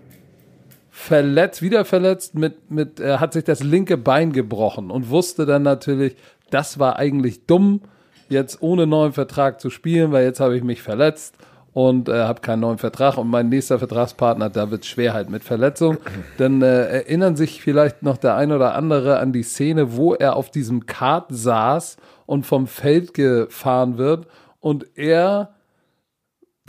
verletzt, 0.92 1.62
wieder 1.62 1.84
verletzt, 1.84 2.36
mit, 2.36 2.72
mit, 2.72 3.00
er 3.00 3.20
hat 3.20 3.34
sich 3.34 3.44
das 3.44 3.64
linke 3.64 3.98
Bein 3.98 4.32
gebrochen 4.32 4.92
und 4.92 5.10
wusste 5.10 5.46
dann 5.46 5.64
natürlich, 5.64 6.16
das 6.52 6.80
war 6.80 6.98
eigentlich 6.98 7.48
dumm, 7.48 7.82
jetzt 8.30 8.62
ohne 8.62 8.88
neuen 8.88 9.12
Vertrag 9.12 9.60
zu 9.60 9.70
spielen, 9.70 10.12
weil 10.12 10.24
jetzt 10.24 10.40
habe 10.40 10.56
ich 10.56 10.64
mich 10.64 10.82
verletzt 10.82 11.36
und 11.76 12.08
äh, 12.08 12.24
habe 12.24 12.40
keinen 12.40 12.62
neuen 12.62 12.78
Vertrag 12.78 13.18
und 13.18 13.28
mein 13.28 13.50
nächster 13.50 13.78
Vertragspartner, 13.80 14.50
da 14.50 14.72
wird 14.72 14.86
schwer 14.86 15.14
halt 15.14 15.30
mit 15.30 15.44
Verletzung. 15.44 15.98
Dann 16.38 16.62
äh, 16.62 16.86
erinnern 16.86 17.36
sich 17.36 17.62
vielleicht 17.62 18.02
noch 18.02 18.16
der 18.16 18.38
ein 18.38 18.54
oder 18.54 18.76
andere 18.76 19.20
an 19.20 19.34
die 19.34 19.44
Szene, 19.44 19.98
wo 19.98 20.14
er 20.14 20.38
auf 20.38 20.50
diesem 20.50 20.86
Kart 20.86 21.26
saß 21.32 21.98
und 22.28 22.46
vom 22.46 22.68
Feld 22.68 23.14
gefahren 23.14 23.98
wird 23.98 24.26
und 24.62 24.86
er 24.98 25.54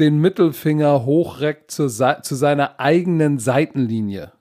den 0.00 0.20
Mittelfinger 0.20 1.06
hochreckt 1.06 1.70
zu, 1.70 1.86
zu 1.86 2.34
seiner 2.34 2.80
eigenen 2.80 3.38
Seitenlinie. 3.38 4.32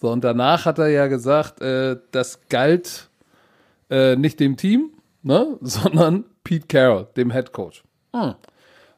So, 0.00 0.12
und 0.12 0.22
danach 0.22 0.66
hat 0.66 0.78
er 0.78 0.86
ja 0.86 1.08
gesagt, 1.08 1.60
äh, 1.60 1.96
das 2.12 2.48
galt 2.48 3.10
äh, 3.90 4.14
nicht 4.14 4.38
dem 4.38 4.56
Team, 4.56 4.90
ne, 5.24 5.58
sondern 5.62 6.26
Pete 6.44 6.68
Carroll, 6.68 7.08
dem 7.16 7.32
Head 7.32 7.50
Coach. 7.50 7.82
Hm. 8.14 8.36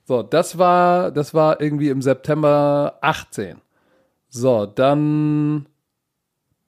So, 0.09 0.23
das 0.23 0.57
war, 0.57 1.11
das 1.11 1.35
war 1.35 1.61
irgendwie 1.61 1.91
im 1.91 2.01
September 2.01 2.97
18. 3.03 3.61
So, 4.31 4.65
dann, 4.65 5.67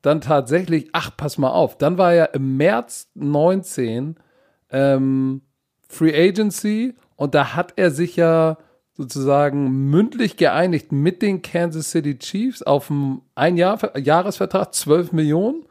dann 0.02 0.20
tatsächlich, 0.20 0.90
ach, 0.92 1.16
pass 1.16 1.38
mal 1.38 1.48
auf, 1.48 1.78
dann 1.78 1.96
war 1.96 2.12
ja 2.12 2.26
im 2.26 2.58
März 2.58 3.08
19 3.14 4.16
ähm, 4.70 5.40
Free 5.88 6.28
Agency 6.28 6.94
und 7.16 7.34
da 7.34 7.54
hat 7.56 7.72
er 7.76 7.90
sich 7.90 8.16
ja 8.16 8.58
sozusagen 8.92 9.88
mündlich 9.88 10.36
geeinigt 10.36 10.92
mit 10.92 11.22
den 11.22 11.40
Kansas 11.40 11.92
City 11.92 12.18
Chiefs 12.18 12.62
auf 12.62 12.90
einen 12.90 13.22
ein 13.36 13.56
Jahr, 13.56 13.98
Jahresvertrag, 13.98 14.74
12 14.74 15.12
Millionen. 15.12 15.64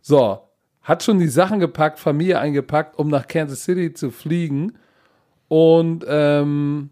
So, 0.00 0.38
hat 0.82 1.02
schon 1.02 1.18
die 1.18 1.26
Sachen 1.26 1.58
gepackt, 1.58 1.98
Familie 1.98 2.38
eingepackt, 2.38 2.96
um 2.96 3.08
nach 3.08 3.26
Kansas 3.26 3.64
City 3.64 3.92
zu 3.92 4.12
fliegen. 4.12 4.74
Und 5.52 6.06
ähm, 6.08 6.88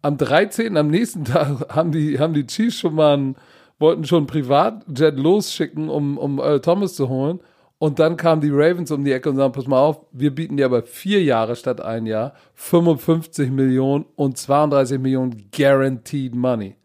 am 0.00 0.16
13., 0.16 0.74
am 0.78 0.88
nächsten 0.88 1.24
Tag, 1.26 1.68
haben 1.68 1.92
die, 1.92 2.18
haben 2.18 2.32
die 2.32 2.46
Chiefs 2.46 2.78
schon 2.78 2.94
mal 2.94 3.12
einen, 3.12 3.36
wollten 3.78 4.04
schon 4.04 4.20
einen 4.20 4.26
Privatjet 4.26 5.18
losschicken, 5.18 5.90
um, 5.90 6.16
um 6.16 6.38
Earl 6.38 6.62
Thomas 6.62 6.94
zu 6.94 7.10
holen. 7.10 7.40
Und 7.76 7.98
dann 7.98 8.16
kamen 8.16 8.40
die 8.40 8.48
Ravens 8.50 8.90
um 8.90 9.04
die 9.04 9.12
Ecke 9.12 9.28
und 9.28 9.36
sagen, 9.36 9.52
pass 9.52 9.66
mal 9.66 9.80
auf, 9.80 10.00
wir 10.12 10.34
bieten 10.34 10.56
dir 10.56 10.64
aber 10.64 10.82
vier 10.84 11.22
Jahre 11.22 11.56
statt 11.56 11.82
ein 11.82 12.06
Jahr 12.06 12.32
55 12.54 13.50
Millionen 13.50 14.06
und 14.16 14.38
32 14.38 14.98
Millionen 14.98 15.50
Guaranteed 15.54 16.34
Money. 16.34 16.76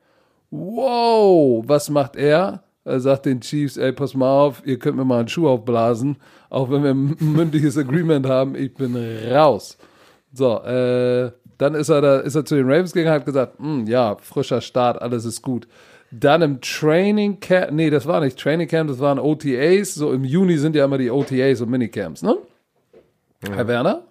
Wow, 0.51 1.63
was 1.65 1.89
macht 1.89 2.17
er? 2.17 2.63
Er 2.83 2.99
sagt 2.99 3.25
den 3.25 3.39
Chiefs, 3.39 3.77
ey, 3.77 3.93
pass 3.93 4.15
mal 4.15 4.29
auf, 4.29 4.63
ihr 4.65 4.77
könnt 4.77 4.97
mir 4.97 5.05
mal 5.05 5.19
einen 5.19 5.29
Schuh 5.29 5.47
aufblasen, 5.47 6.17
auch 6.49 6.69
wenn 6.69 6.83
wir 6.83 6.91
ein 6.91 7.15
mündliches 7.21 7.77
Agreement 7.77 8.27
haben, 8.27 8.55
ich 8.55 8.73
bin 8.73 8.97
raus. 9.31 9.77
So, 10.33 10.61
äh, 10.63 11.31
dann 11.57 11.75
ist 11.75 11.89
er, 11.89 12.01
da, 12.01 12.19
ist 12.19 12.35
er 12.35 12.45
zu 12.45 12.55
den 12.55 12.65
Ravens 12.65 12.93
gegangen, 12.93 13.15
hat 13.15 13.25
gesagt, 13.25 13.59
hm, 13.59 13.85
ja, 13.87 14.15
frischer 14.15 14.61
Start, 14.61 15.01
alles 15.01 15.25
ist 15.25 15.41
gut. 15.41 15.67
Dann 16.11 16.41
im 16.41 16.61
Training 16.61 17.39
Camp, 17.39 17.71
nee, 17.71 17.89
das 17.89 18.07
war 18.07 18.21
nicht 18.21 18.39
Training 18.39 18.67
Camp, 18.67 18.89
das 18.89 18.99
waren 18.99 19.19
OTAs. 19.19 19.93
So 19.93 20.11
im 20.11 20.23
Juni 20.23 20.57
sind 20.57 20.75
ja 20.75 20.85
immer 20.85 20.97
die 20.97 21.11
OTAs 21.11 21.61
und 21.61 21.69
Minicamps, 21.69 22.23
ne? 22.23 22.35
Ja. 23.47 23.55
Herr 23.55 23.67
Werner? 23.67 24.03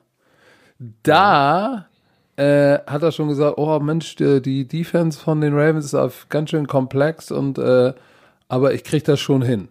Da 1.03 1.89
äh, 2.37 2.79
hat 2.87 3.03
er 3.03 3.11
schon 3.11 3.29
gesagt, 3.29 3.59
oh 3.59 3.81
Mensch, 3.81 4.15
die, 4.15 4.41
die, 4.41 4.69
Defense 4.69 5.19
von 5.19 5.41
den 5.41 5.55
Ravens 5.55 5.87
ist 5.87 5.95
auf 5.95 6.29
ganz 6.29 6.51
schön 6.51 6.69
komplex 6.69 7.33
und 7.33 7.59
äh, 7.59 7.93
aber 8.47 8.73
ich 8.75 8.85
krieg 8.85 9.05
das 9.05 9.19
schon 9.19 9.43
hin. 9.43 9.69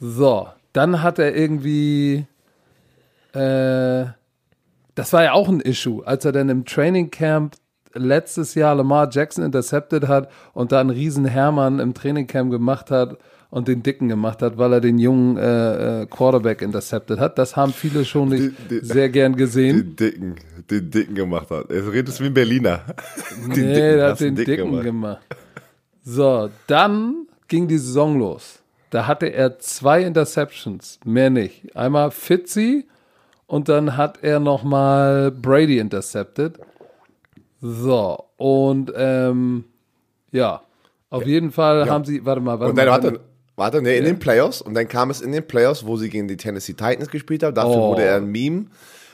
So, 0.00 0.48
dann 0.72 1.02
hat 1.02 1.20
er 1.20 1.36
irgendwie 1.36 2.26
äh, 3.32 4.06
das 4.98 5.12
war 5.12 5.22
ja 5.22 5.32
auch 5.32 5.48
ein 5.48 5.60
Issue, 5.60 6.04
als 6.04 6.24
er 6.24 6.32
dann 6.32 6.48
im 6.48 6.64
Training 6.64 7.12
Camp 7.12 7.54
letztes 7.94 8.56
Jahr 8.56 8.74
Lamar 8.74 9.08
Jackson 9.12 9.44
intercepted 9.44 10.08
hat 10.08 10.28
und 10.54 10.72
da 10.72 10.80
einen 10.80 10.90
riesen 10.90 11.24
Hermann 11.24 11.78
im 11.78 11.94
Trainingcamp 11.94 12.50
gemacht 12.50 12.90
hat 12.90 13.16
und 13.48 13.68
den 13.68 13.84
Dicken 13.84 14.08
gemacht 14.08 14.42
hat, 14.42 14.58
weil 14.58 14.72
er 14.72 14.80
den 14.80 14.98
jungen 14.98 15.36
äh, 15.36 16.02
äh, 16.02 16.06
Quarterback 16.06 16.62
intercepted 16.62 17.20
hat. 17.20 17.38
Das 17.38 17.54
haben 17.54 17.72
viele 17.72 18.04
schon 18.04 18.30
nicht 18.30 18.52
die, 18.70 18.80
die, 18.80 18.84
sehr 18.84 19.08
gern 19.08 19.36
gesehen. 19.36 19.94
Den 19.94 19.96
Dicken, 19.96 20.34
den 20.68 20.90
Dicken 20.90 21.14
gemacht 21.14 21.48
hat. 21.50 21.70
Er 21.70 21.92
redet 21.92 22.20
wie 22.20 22.26
ein 22.26 22.34
Berliner. 22.34 22.80
Den 23.46 23.48
nee, 23.48 23.74
Dicken, 23.74 24.02
hat 24.02 24.20
den 24.20 24.34
Dicken, 24.34 24.50
Dicken 24.50 24.82
gemacht. 24.82 24.84
gemacht. 24.84 25.26
So, 26.02 26.50
dann 26.66 27.26
ging 27.46 27.68
die 27.68 27.78
Saison 27.78 28.18
los. 28.18 28.58
Da 28.90 29.06
hatte 29.06 29.26
er 29.26 29.60
zwei 29.60 30.02
Interceptions, 30.02 30.98
mehr 31.04 31.30
nicht. 31.30 31.76
Einmal 31.76 32.10
Fitzy 32.10 32.86
und 33.48 33.68
dann 33.68 33.96
hat 33.96 34.22
er 34.22 34.38
nochmal 34.38 35.32
Brady 35.32 35.78
intercepted. 35.78 36.60
So, 37.60 38.26
und 38.36 38.92
ähm, 38.94 39.64
ja, 40.30 40.62
auf 41.10 41.22
ja. 41.22 41.28
jeden 41.28 41.50
Fall 41.50 41.86
ja. 41.86 41.92
haben 41.92 42.04
sie, 42.04 42.24
warte 42.24 42.40
mal, 42.40 42.60
warte 42.60 42.70
und 42.70 42.76
dann, 42.76 42.86
mal. 42.86 43.02
Warte, 43.02 43.20
warte, 43.56 43.82
nee, 43.82 43.96
in 43.96 44.04
ja. 44.04 44.10
den 44.12 44.20
Playoffs, 44.20 44.62
und 44.62 44.74
dann 44.74 44.86
kam 44.86 45.10
es 45.10 45.20
in 45.20 45.32
den 45.32 45.44
Playoffs, 45.44 45.84
wo 45.84 45.96
sie 45.96 46.08
gegen 46.08 46.28
die 46.28 46.36
Tennessee 46.36 46.74
Titans 46.74 47.08
gespielt 47.08 47.42
haben, 47.42 47.54
dafür 47.54 47.76
oh. 47.76 47.90
wurde 47.90 48.02
er 48.02 48.16
ein 48.16 48.26
Meme, 48.26 48.66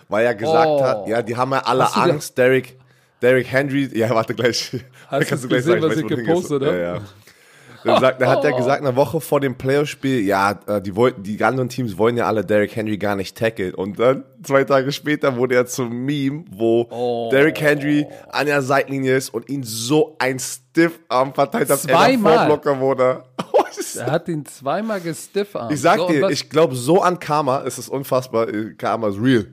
weil 0.09 0.26
er 0.26 0.35
gesagt 0.35 0.69
oh. 0.69 0.83
hat, 0.83 1.09
ja, 1.09 1.23
die 1.23 1.37
haben 1.37 1.53
ja 1.53 1.61
alle 1.61 1.85
Hast 1.85 1.97
Angst, 1.97 2.37
Derrick, 2.37 2.76
Derrick 3.23 3.50
Henry, 3.50 3.88
ja, 3.97 4.11
warte 4.11 4.35
gleich. 4.35 4.76
Hast 5.09 5.45
du 5.45 5.49
gesehen, 5.49 5.81
was 5.81 5.97
ich 5.97 6.07
gepostet 6.07 6.62
habe? 6.62 6.76
Ja, 6.76 6.95
ja. 6.97 7.00
Dann, 7.85 8.00
sagt, 8.00 8.21
dann 8.21 8.29
hat 8.29 8.45
er 8.45 8.53
gesagt, 8.53 8.81
eine 8.81 8.97
Woche 8.97 9.21
vor 9.21 9.41
dem 9.41 9.57
Playoff-Spiel, 9.57 10.21
ja, 10.21 10.59
äh, 10.67 10.81
die, 10.81 10.97
wollten, 10.97 11.23
die 11.23 11.43
anderen 11.45 11.69
Teams 11.69 11.99
wollen 11.99 12.17
ja 12.17 12.26
alle 12.26 12.45
Derrick 12.45 12.75
Henry 12.75 12.97
gar 12.97 13.14
nicht 13.14 13.37
tackeln. 13.37 13.75
Und 13.75 13.99
dann, 13.99 14.25
zwei 14.43 14.64
Tage 14.64 14.91
später, 14.91 15.37
wurde 15.37 15.55
er 15.55 15.67
zum 15.67 16.05
Meme, 16.05 16.45
wo 16.50 16.87
oh. 16.91 17.29
Derrick 17.31 17.61
Henry 17.61 18.07
an 18.31 18.47
der 18.47 18.62
Seitenlinie 18.62 19.17
ist 19.17 19.33
und 19.33 19.49
ihn 19.50 19.62
so 19.62 20.17
ein 20.19 20.38
Stiff-Arm 20.38 21.35
verteilt, 21.35 21.69
dass 21.69 21.83
zweimal. 21.83 22.50
er 22.50 22.81
wurde. 22.81 23.25
er 23.97 24.11
hat 24.11 24.29
ihn 24.29 24.47
zweimal 24.47 25.00
gestiffarmt. 25.00 25.73
Ich 25.73 25.81
sag 25.81 25.99
so, 25.99 26.09
dir, 26.09 26.31
ich 26.31 26.49
glaube, 26.49 26.75
so 26.75 27.03
an 27.03 27.19
Karma 27.19 27.59
ist 27.59 27.79
es 27.79 27.88
unfassbar. 27.88 28.47
Karma 28.79 29.09
ist 29.09 29.21
real. 29.21 29.47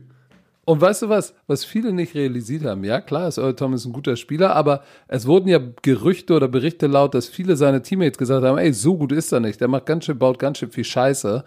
Und 0.71 0.79
weißt 0.79 1.01
du 1.01 1.09
was, 1.09 1.33
was 1.47 1.65
viele 1.65 1.91
nicht 1.91 2.15
realisiert 2.15 2.63
haben? 2.63 2.85
Ja, 2.85 3.01
klar, 3.01 3.27
ist 3.27 3.37
Earl 3.37 3.57
Thomas 3.57 3.83
ein 3.83 3.91
guter 3.91 4.15
Spieler, 4.15 4.55
aber 4.55 4.83
es 5.09 5.27
wurden 5.27 5.49
ja 5.49 5.59
Gerüchte 5.81 6.33
oder 6.33 6.47
Berichte 6.47 6.87
laut, 6.87 7.13
dass 7.13 7.27
viele 7.27 7.57
seine 7.57 7.81
Teammates 7.81 8.17
gesagt 8.17 8.45
haben, 8.45 8.57
ey, 8.57 8.71
so 8.71 8.95
gut 8.95 9.11
ist 9.11 9.33
er 9.33 9.41
nicht. 9.41 9.59
Der 9.59 9.67
macht 9.67 9.85
ganz 9.85 10.05
schön, 10.05 10.17
baut 10.17 10.39
ganz 10.39 10.59
schön 10.59 10.71
viel 10.71 10.85
Scheiße. 10.85 11.43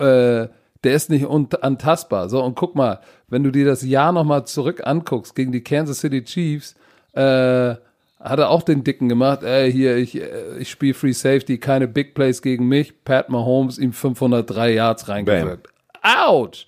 Äh, 0.00 0.02
der 0.02 0.48
ist 0.82 1.08
nicht 1.08 1.24
antastbar. 1.28 2.28
So, 2.28 2.42
und 2.42 2.56
guck 2.56 2.74
mal, 2.74 2.98
wenn 3.28 3.44
du 3.44 3.52
dir 3.52 3.64
das 3.64 3.84
Jahr 3.84 4.10
nochmal 4.10 4.44
zurück 4.44 4.84
anguckst 4.84 5.36
gegen 5.36 5.52
die 5.52 5.62
Kansas 5.62 6.00
City 6.00 6.24
Chiefs, 6.24 6.74
äh, 7.12 7.20
hat 7.20 8.40
er 8.40 8.50
auch 8.50 8.62
den 8.62 8.82
Dicken 8.82 9.08
gemacht, 9.08 9.44
ey, 9.44 9.70
hier, 9.70 9.98
ich, 9.98 10.20
äh, 10.20 10.58
ich 10.58 10.68
spiele 10.68 10.94
Free 10.94 11.12
Safety, 11.12 11.58
keine 11.58 11.86
Big 11.86 12.12
Plays 12.12 12.42
gegen 12.42 12.66
mich. 12.66 13.04
Pat 13.04 13.28
Mahomes 13.28 13.78
ihm 13.78 13.92
503 13.92 14.74
Yards 14.74 15.08
reingewirkt. 15.08 15.68
Autsch! 16.02 16.66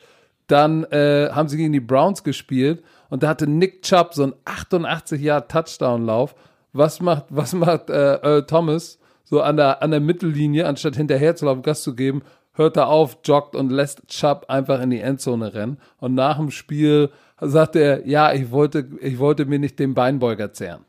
Dann 0.50 0.84
äh, 0.84 1.30
haben 1.30 1.48
sie 1.48 1.56
gegen 1.56 1.72
die 1.72 1.80
Browns 1.80 2.24
gespielt 2.24 2.82
und 3.08 3.22
da 3.22 3.28
hatte 3.28 3.46
Nick 3.46 3.82
Chubb 3.82 4.14
so 4.14 4.24
einen 4.24 4.34
88 4.44 5.20
Jahr 5.20 5.46
Touchdown-Lauf. 5.46 6.34
Was 6.72 7.00
macht, 7.00 7.26
was 7.28 7.52
macht 7.52 7.88
äh, 7.90 8.14
Earl 8.22 8.46
Thomas 8.46 8.98
so 9.22 9.42
an 9.42 9.56
der, 9.56 9.80
an 9.80 9.92
der 9.92 10.00
Mittellinie, 10.00 10.66
anstatt 10.66 10.96
hinterher 10.96 11.36
zu 11.36 11.44
laufen, 11.44 11.62
Gas 11.62 11.82
zu 11.82 11.94
geben, 11.94 12.22
hört 12.52 12.76
er 12.76 12.88
auf, 12.88 13.18
joggt 13.24 13.54
und 13.54 13.70
lässt 13.70 14.08
Chubb 14.08 14.46
einfach 14.48 14.80
in 14.80 14.90
die 14.90 15.00
Endzone 15.00 15.54
rennen. 15.54 15.78
Und 15.98 16.14
nach 16.14 16.36
dem 16.36 16.50
Spiel 16.50 17.10
sagt 17.40 17.76
er, 17.76 18.06
ja, 18.08 18.32
ich 18.32 18.50
wollte, 18.50 18.88
ich 19.00 19.20
wollte 19.20 19.46
mir 19.46 19.60
nicht 19.60 19.78
den 19.78 19.94
Beinbeuger 19.94 20.52
zehren. 20.52 20.84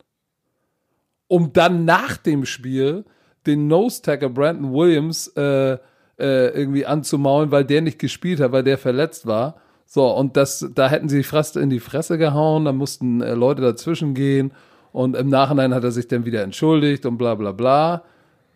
Um 1.27 1.53
dann 1.53 1.86
nach 1.86 2.18
dem 2.18 2.46
Spiel 2.46 3.06
den 3.46 3.68
Nose-Tacker 3.68 4.30
Brandon 4.30 4.74
Williams 4.74 5.27
äh, 5.30 5.77
äh, 6.21 6.49
irgendwie 6.49 6.85
anzumaulen, 6.85 7.51
weil 7.51 7.65
der 7.65 7.81
nicht 7.81 7.99
gespielt 7.99 8.39
hat, 8.39 8.51
weil 8.51 8.63
der 8.63 8.77
verletzt 8.77 9.25
war. 9.25 9.55
So, 9.85 10.07
und 10.07 10.37
das, 10.37 10.69
da 10.73 10.89
hätten 10.89 11.09
sie 11.09 11.23
fast 11.23 11.57
in 11.57 11.69
die 11.69 11.81
Fresse 11.81 12.17
gehauen, 12.17 12.65
da 12.65 12.71
mussten 12.71 13.21
äh, 13.21 13.33
Leute 13.33 13.61
dazwischen 13.61 14.13
gehen 14.13 14.53
und 14.93 15.15
im 15.15 15.29
Nachhinein 15.29 15.73
hat 15.73 15.83
er 15.83 15.91
sich 15.91 16.07
dann 16.07 16.25
wieder 16.25 16.43
entschuldigt 16.43 17.05
und 17.05 17.17
bla 17.17 17.35
bla 17.35 17.51
bla. 17.51 18.03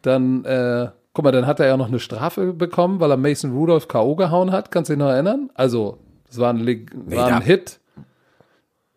Dann, 0.02 0.46
äh, 0.46 0.90
guck 1.14 1.26
mal, 1.26 1.32
dann 1.32 1.48
hat 1.48 1.60
er 1.60 1.68
ja 1.68 1.78
noch 1.78 1.88
eine 1.88 2.00
Strafe 2.00 2.54
bekommen, 2.54 3.00
weil 3.00 3.12
er 3.12 3.18
Mason 3.18 3.52
Rudolph 3.52 3.88
K.O. 3.88 4.16
gehauen 4.16 4.52
hat. 4.52 4.72
Kannst 4.72 4.90
du 4.90 4.94
dich 4.94 5.00
noch 5.00 5.10
erinnern? 5.10 5.50
Also, 5.56 5.98
es 6.30 6.38
war 6.38 6.54
ein, 6.54 6.64
nee, 6.64 6.86
war 7.08 7.28
ein 7.28 7.42
Hit. 7.42 7.80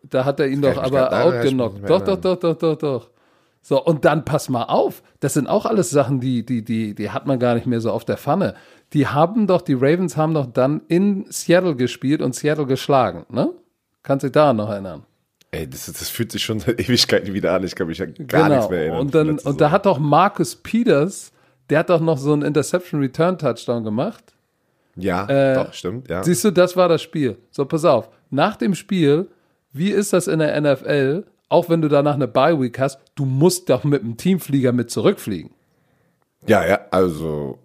Da 0.03 0.25
hat 0.25 0.39
er 0.39 0.47
ihn 0.47 0.61
doch 0.61 0.77
aber 0.77 1.25
outgenockt. 1.25 1.89
Doch, 1.89 2.01
doch, 2.01 2.17
doch, 2.17 2.37
doch, 2.37 2.55
doch, 2.55 2.75
doch. 2.77 3.09
So, 3.61 3.83
und 3.83 4.05
dann 4.05 4.25
pass 4.25 4.49
mal 4.49 4.63
auf, 4.63 5.03
das 5.19 5.33
sind 5.33 5.47
auch 5.47 5.65
alles 5.65 5.89
Sachen, 5.89 6.19
die, 6.19 6.45
die, 6.45 6.63
die, 6.63 6.95
die 6.95 7.09
hat 7.11 7.27
man 7.27 7.39
gar 7.39 7.55
nicht 7.55 7.67
mehr 7.67 7.81
so 7.81 7.91
auf 7.91 8.05
der 8.05 8.17
Pfanne. 8.17 8.55
Die 8.93 9.07
haben 9.07 9.47
doch, 9.47 9.61
die 9.61 9.73
Ravens 9.73 10.17
haben 10.17 10.33
doch 10.33 10.47
dann 10.47 10.81
in 10.87 11.25
Seattle 11.29 11.75
gespielt 11.75 12.21
und 12.21 12.33
Seattle 12.33 12.65
geschlagen, 12.65 13.25
ne? 13.29 13.51
Kannst 14.01 14.23
du 14.23 14.27
dich 14.27 14.33
daran 14.33 14.55
noch 14.55 14.69
erinnern? 14.69 15.03
Ey, 15.51 15.69
das, 15.69 15.85
das 15.85 16.09
fühlt 16.09 16.31
sich 16.31 16.43
schon 16.43 16.59
seit 16.59 16.79
Ewigkeiten 16.79 17.33
wieder 17.33 17.53
an. 17.53 17.63
Ich 17.63 17.75
kann 17.75 17.87
mich 17.87 18.01
an 18.01 18.13
gar 18.27 18.43
genau. 18.43 18.55
nichts 18.55 18.69
mehr 18.69 18.79
erinnern. 18.79 18.99
Und, 18.99 19.15
dann, 19.15 19.39
und 19.39 19.61
da 19.61 19.71
hat 19.71 19.85
doch 19.85 19.99
Marcus 19.99 20.55
Peters, 20.55 21.31
der 21.69 21.79
hat 21.79 21.89
doch 21.89 21.99
noch 21.99 22.17
so 22.17 22.33
einen 22.33 22.43
Interception 22.43 23.01
Return 23.01 23.37
Touchdown 23.37 23.83
gemacht. 23.83 24.23
Ja, 24.95 25.27
äh, 25.27 25.53
doch, 25.55 25.73
stimmt, 25.73 26.09
ja. 26.09 26.23
Siehst 26.23 26.43
du, 26.43 26.51
das 26.51 26.75
war 26.75 26.89
das 26.89 27.01
Spiel. 27.01 27.37
So, 27.51 27.65
pass 27.65 27.85
auf. 27.85 28.09
Nach 28.29 28.55
dem 28.55 28.75
Spiel, 28.75 29.27
wie 29.71 29.91
ist 29.91 30.13
das 30.13 30.27
in 30.27 30.39
der 30.39 30.59
NFL? 30.59 31.25
Auch 31.49 31.69
wenn 31.69 31.81
du 31.81 31.87
danach 31.87 32.15
eine 32.15 32.27
Bye 32.27 32.59
Week 32.61 32.79
hast, 32.79 32.99
du 33.15 33.25
musst 33.25 33.69
doch 33.69 33.83
mit 33.83 34.01
dem 34.01 34.17
Teamflieger 34.17 34.71
mit 34.71 34.89
zurückfliegen. 34.89 35.51
Ja, 36.47 36.65
ja, 36.65 36.79
also 36.91 37.59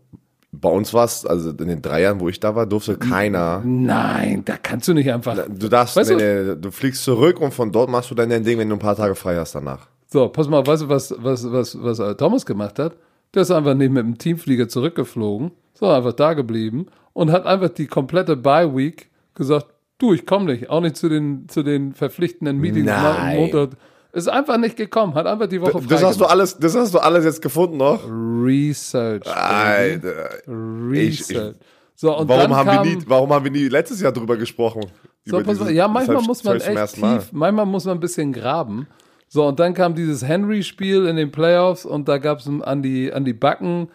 bei 0.60 0.68
uns 0.68 0.92
war 0.94 1.04
es, 1.04 1.26
also 1.26 1.50
in 1.50 1.68
den 1.68 1.82
drei 1.82 2.02
Jahren, 2.02 2.20
wo 2.20 2.28
ich 2.28 2.40
da 2.40 2.54
war, 2.54 2.66
durfte 2.66 2.96
keiner. 2.96 3.62
Nein, 3.64 4.42
da 4.44 4.56
kannst 4.56 4.88
du 4.88 4.94
nicht 4.94 5.12
einfach. 5.12 5.36
Du 5.48 5.68
darfst, 5.68 5.96
weißt 5.96 6.10
nee, 6.10 6.42
nee, 6.42 6.56
du 6.56 6.70
fliegst 6.70 7.04
zurück 7.04 7.40
und 7.40 7.52
von 7.52 7.72
dort 7.72 7.90
machst 7.90 8.10
du 8.10 8.14
dann 8.14 8.30
dein 8.30 8.44
Ding, 8.44 8.58
wenn 8.58 8.68
du 8.68 8.76
ein 8.76 8.80
paar 8.80 8.96
Tage 8.96 9.14
frei 9.14 9.36
hast 9.36 9.54
danach. 9.54 9.88
So, 10.06 10.28
pass 10.28 10.48
mal, 10.48 10.66
weißt 10.66 10.82
du, 10.82 10.88
was, 10.88 11.14
was, 11.18 11.50
was, 11.50 11.82
was 11.82 11.98
Earl 11.98 12.16
Thomas 12.16 12.46
gemacht 12.46 12.78
hat? 12.78 12.96
Der 13.34 13.42
ist 13.42 13.50
einfach 13.50 13.74
nicht 13.74 13.90
mit 13.90 14.04
dem 14.04 14.16
Teamflieger 14.16 14.68
zurückgeflogen, 14.68 15.50
sondern 15.74 15.98
einfach 15.98 16.12
da 16.12 16.34
geblieben 16.34 16.86
und 17.12 17.32
hat 17.32 17.46
einfach 17.46 17.70
die 17.70 17.86
komplette 17.86 18.36
Bye 18.36 18.74
Week 18.76 19.10
gesagt, 19.34 19.66
du, 19.98 20.12
ich 20.12 20.26
komme 20.26 20.46
nicht, 20.52 20.70
auch 20.70 20.80
nicht 20.80 20.96
zu 20.96 21.08
den, 21.08 21.48
zu 21.48 21.62
den 21.62 21.92
verpflichtenden 21.94 22.58
Meetings 22.58 22.86
Nein. 22.86 23.36
Montag. 23.36 23.70
Ist 24.12 24.28
einfach 24.28 24.58
nicht 24.58 24.76
gekommen, 24.76 25.14
hat 25.14 25.26
einfach 25.26 25.48
die 25.48 25.60
Woche 25.60 25.80
Das 25.88 26.02
hast 26.04 26.20
du 26.20 26.24
alles, 26.26 26.56
das 26.58 26.76
hast 26.76 26.94
du 26.94 26.98
alles 27.00 27.24
jetzt 27.24 27.42
gefunden 27.42 27.78
noch? 27.78 28.00
Research. 28.08 29.26
Alter. 29.26 30.30
Research. 30.46 31.56
so, 31.96 32.16
und 32.16 32.28
Warum 32.28 32.42
dann 32.50 32.54
haben, 32.54 32.68
kam, 32.68 32.84
wir 32.86 32.96
nie, 32.96 33.02
warum 33.06 33.32
haben 33.32 33.44
wir 33.44 33.50
nie 33.50 33.68
letztes 33.68 34.00
Jahr 34.00 34.12
drüber 34.12 34.36
gesprochen? 34.36 34.82
So, 35.24 35.40
dieses- 35.40 35.70
ja, 35.72 35.88
manchmal 35.88 36.20
ich- 36.20 36.26
muss 36.26 36.44
man 36.44 36.58
ich 36.58 36.66
echt 36.66 36.94
tief, 36.94 37.30
manchmal 37.32 37.66
muss 37.66 37.86
man 37.86 37.96
ein 37.96 38.00
bisschen 38.00 38.32
graben. 38.32 38.86
So, 39.28 39.46
und 39.48 39.58
dann 39.58 39.74
kam 39.74 39.94
dieses 39.96 40.22
Henry-Spiel 40.24 41.06
in 41.06 41.16
den 41.16 41.32
Playoffs 41.32 41.84
und 41.84 42.08
da 42.08 42.18
gab 42.18 42.38
es 42.38 42.48
an 42.48 42.82
die, 42.82 43.12
an 43.12 43.24
die 43.24 43.32
Backen. 43.32 43.88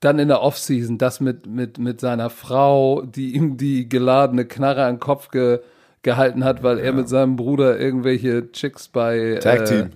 Dann 0.00 0.18
in 0.18 0.28
der 0.28 0.42
Offseason 0.42 0.96
das 0.98 1.20
mit, 1.20 1.46
mit, 1.46 1.78
mit 1.78 2.00
seiner 2.00 2.30
Frau, 2.30 3.02
die 3.02 3.34
ihm 3.34 3.56
die 3.56 3.88
geladene 3.88 4.44
Knarre 4.44 4.84
an 4.84 4.94
den 4.94 5.00
Kopf 5.00 5.30
ge, 5.30 5.60
gehalten 6.02 6.44
hat, 6.44 6.62
weil 6.62 6.78
er 6.78 6.92
mit 6.92 7.08
seinem 7.08 7.36
Bruder 7.36 7.78
irgendwelche 7.78 8.52
Chicks 8.52 8.88
bei 8.88 9.38
Tag 9.42 9.64
Team. 9.64 9.90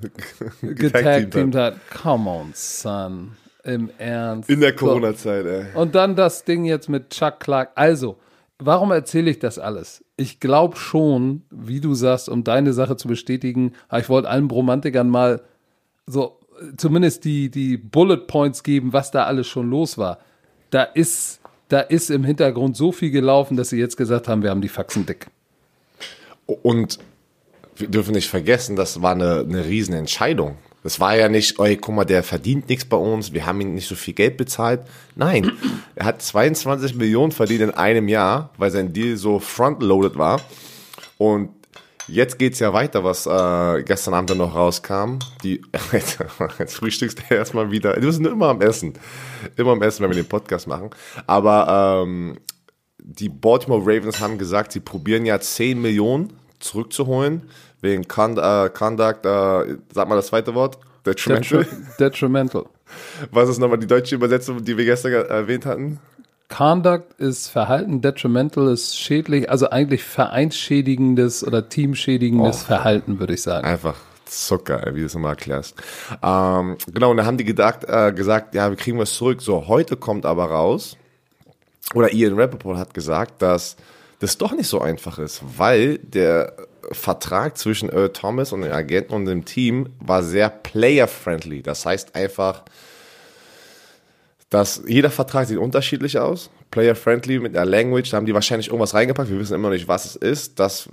äh, 0.63 0.75
Getagteamt 0.75 1.55
hat. 1.55 1.77
Come 2.03 2.29
on, 2.29 2.51
son. 2.55 3.33
Im 3.65 3.91
Ernst. 3.99 4.51
In 4.51 4.61
der. 4.61 4.75
Corona-Zeit, 4.75 5.47
ey. 5.47 5.65
Und 5.75 5.95
dann 5.95 6.17
das 6.17 6.45
Ding 6.45 6.65
jetzt 6.65 6.89
mit 6.89 7.11
Chuck 7.11 7.39
Clark. 7.39 7.71
Also, 7.77 8.19
warum 8.59 8.91
erzähle 8.91 9.31
ich 9.31 9.39
das 9.39 9.59
alles? 9.59 10.05
Ich 10.17 10.41
glaube 10.41 10.77
schon, 10.77 11.43
wie 11.51 11.81
du 11.81 11.95
sagst, 11.95 12.29
um 12.29 12.43
deine 12.43 12.73
Sache 12.73 12.97
zu 12.97 13.07
bestätigen, 13.07 13.73
ich 13.97 14.09
wollte 14.09 14.29
allen 14.29 14.49
Bromantikern 14.49 15.09
mal 15.09 15.43
so 16.07 16.41
äh, 16.41 16.42
zumindest 16.77 17.25
die, 17.25 17.51
die 17.51 17.77
Bullet 17.77 18.27
Points 18.27 18.63
geben, 18.63 18.93
was 18.93 19.11
da 19.11 19.25
alles 19.25 19.47
schon 19.47 19.71
los 19.71 19.99
war. 19.99 20.19
Da 20.71 20.83
ist, 20.83 21.41
da 21.69 21.81
ist 21.81 22.11
im 22.11 22.25
Hintergrund 22.25 22.77
so 22.77 22.93
viel 22.93 23.11
gelaufen, 23.11 23.57
dass 23.57 23.71
sie 23.71 23.79
jetzt 23.79 23.97
gesagt 23.97 24.29
haben, 24.29 24.43
wir 24.43 24.51
haben 24.51 24.63
die 24.63 24.69
Faxen 24.69 25.07
dick. 25.07 25.27
Und 26.47 26.99
wir 27.77 27.89
dürfen 27.89 28.15
nicht 28.15 28.29
vergessen, 28.29 28.77
das 28.77 29.03
war 29.03 29.13
eine, 29.13 29.41
eine 29.41 29.65
Riesenentscheidung. 29.65 30.57
Das 30.83 30.99
war 30.99 31.17
ja 31.17 31.29
nicht, 31.29 31.61
ey, 31.61 31.77
guck 31.77 31.95
mal, 31.95 32.05
der 32.05 32.23
verdient 32.23 32.69
nichts 32.69 32.85
bei 32.85 32.97
uns, 32.97 33.33
wir 33.33 33.47
haben 33.47 33.61
ihm 33.61 33.75
nicht 33.75 33.87
so 33.87 33.95
viel 33.95 34.15
Geld 34.15 34.37
bezahlt. 34.37 34.81
Nein, 35.15 35.53
er 35.95 36.07
hat 36.07 36.23
22 36.23 36.97
Millionen 36.97 37.33
verdient 37.33 37.63
in 37.63 37.71
einem 37.71 38.09
Jahr, 38.09 38.51
weil 38.59 38.71
sein 38.71 38.93
Deal 38.93 39.17
so 39.17 39.39
frontloaded 39.39 40.17
war. 40.17 40.41
Und 41.19 41.51
jetzt 42.09 42.39
geht's 42.39 42.59
ja 42.59 42.73
weiter, 42.73 43.05
was 43.05 43.27
äh, 43.27 43.83
gestern 43.83 44.15
Abend 44.15 44.31
dann 44.31 44.39
noch 44.39 44.55
rauskam. 44.55 45.19
Die, 45.43 45.63
jetzt 45.93 46.75
frühstückst 46.75 47.19
du 47.19 47.35
erstmal 47.35 47.71
wieder. 47.71 47.95
Bist 47.95 48.21
nur 48.21 48.33
immer 48.33 48.49
am 48.49 48.61
Essen. 48.61 48.95
Immer 49.57 49.73
am 49.73 49.83
Essen, 49.83 50.03
wenn 50.03 50.11
wir 50.11 50.23
den 50.23 50.29
Podcast 50.29 50.67
machen. 50.67 50.91
Aber 51.27 52.05
ähm, 52.05 52.39
die 52.99 53.29
Baltimore 53.29 53.83
Ravens 53.83 54.21
haben 54.21 54.39
gesagt, 54.39 54.73
sie 54.73 54.81
probieren 54.81 55.27
ja 55.27 55.41
10 55.41 55.81
Millionen 55.81 56.33
zurückzuholen 56.59 57.49
wegen 57.81 58.07
Con 58.07 58.39
äh, 58.39 58.71
Conduct, 58.73 59.27
äh, 59.27 59.77
sag 59.93 60.09
mal 60.09 60.17
das 60.17 60.29
zweite 60.29 60.55
Wort, 60.55 60.79
Detrimental. 61.05 61.65
Detri 61.65 61.77
detrimental. 61.99 62.65
Was 63.31 63.49
ist 63.49 63.59
nochmal 63.59 63.79
die 63.79 63.87
deutsche 63.87 64.15
Übersetzung, 64.15 64.65
die 64.65 64.77
wir 64.77 64.85
gestern 64.85 65.13
erwähnt 65.13 65.67
hatten? 65.67 65.99
Conduct 66.53 67.19
ist 67.19 67.49
Verhalten, 67.49 68.03
detrimental 68.03 68.69
ist 68.69 68.99
schädlich, 68.99 69.51
also 69.51 69.71
eigentlich 69.71 70.05
vereinsschädigendes 70.05 71.45
oder 71.47 71.69
teamschädigendes 71.69 72.63
Oh. 72.63 72.67
Verhalten, 72.67 73.19
würde 73.19 73.35
ich 73.35 73.43
sagen. 73.43 73.67
Einfach 73.67 73.97
Zucker, 74.27 74.83
wie 74.95 75.01
du 75.01 75.07
es 75.07 75.15
immer 75.15 75.31
erklärst. 75.31 75.75
Ähm, 76.23 76.77
genau, 76.93 77.11
und 77.11 77.17
dann 77.17 77.27
haben 77.27 77.39
die 77.39 77.45
gedacht, 77.45 77.85
äh, 77.87 78.13
gesagt, 78.13 78.55
ja, 78.55 78.69
wir 78.71 78.77
kriegen 78.77 78.99
was 78.99 79.15
zurück. 79.15 79.41
So, 79.43 79.67
heute 79.67 79.97
kommt 79.97 80.27
aber 80.27 80.45
raus, 80.47 80.97
oder 81.95 82.13
Ian 82.13 82.39
Rappaport 82.39 82.79
hat 82.79 82.95
gesagt, 82.95 83.43
dass 83.43 83.77
das 84.21 84.39
doch 84.39 84.53
nicht 84.53 84.69
so 84.69 84.81
einfach 84.81 85.19
ist, 85.19 85.43
weil 85.59 85.99
der 85.99 86.55
Vertrag 86.93 87.59
zwischen 87.59 87.89
Earl 87.89 88.11
Thomas 88.11 88.53
und 88.53 88.63
den 88.63 88.73
Agenten 88.73 89.15
und 89.15 89.25
dem 89.27 89.45
Team 89.45 89.89
war 90.01 90.23
sehr 90.23 90.49
player-friendly. 90.49 91.63
Das 91.63 91.87
heißt 91.87 92.15
einfach, 92.15 92.63
dass 94.53 94.83
jeder 94.87 95.11
Vertrag 95.11 95.49
sieht 95.49 95.57
unterschiedlich 95.57 96.19
aus. 96.19 96.51
Player-friendly 96.71 97.39
mit 97.39 97.55
der 97.55 97.65
Language, 97.65 98.11
da 98.11 98.19
haben 98.19 98.27
die 98.27 98.35
wahrscheinlich 98.35 98.69
irgendwas 98.69 98.93
reingepackt, 98.93 99.31
wir 99.31 99.39
wissen 99.39 99.55
immer 99.55 99.69
noch 99.69 99.75
nicht, 99.75 99.89
was 99.89 100.05
es 100.05 100.17
ist, 100.17 100.61
dass 100.61 100.91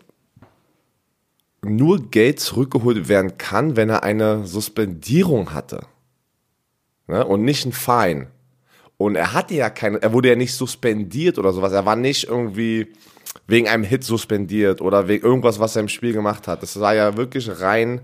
nur 1.61 2.09
Geld 2.09 2.39
zurückgeholt 2.39 3.09
werden 3.09 3.37
kann, 3.37 3.75
wenn 3.75 3.89
er 3.89 4.03
eine 4.03 4.47
Suspendierung 4.47 5.53
hatte. 5.53 5.81
Ne? 7.07 7.25
Und 7.25 7.43
nicht 7.43 7.65
ein 7.65 7.73
Fine. 7.73 8.27
Und 8.95 9.15
er 9.15 9.33
hatte 9.33 9.55
ja 9.55 9.69
keine, 9.69 10.01
er 10.01 10.13
wurde 10.13 10.29
ja 10.29 10.35
nicht 10.37 10.53
suspendiert 10.53 11.37
oder 11.37 11.51
sowas. 11.51 11.73
Er 11.73 11.85
war 11.85 11.97
nicht 11.97 12.29
irgendwie 12.29 12.93
wegen 13.45 13.67
einem 13.67 13.83
Hit 13.83 14.05
suspendiert 14.05 14.79
oder 14.79 15.09
wegen 15.09 15.25
irgendwas, 15.25 15.59
was 15.59 15.75
er 15.75 15.81
im 15.81 15.89
Spiel 15.89 16.13
gemacht 16.13 16.47
hat. 16.47 16.63
Das 16.63 16.79
war 16.79 16.95
ja 16.95 17.17
wirklich 17.17 17.59
rein 17.59 17.99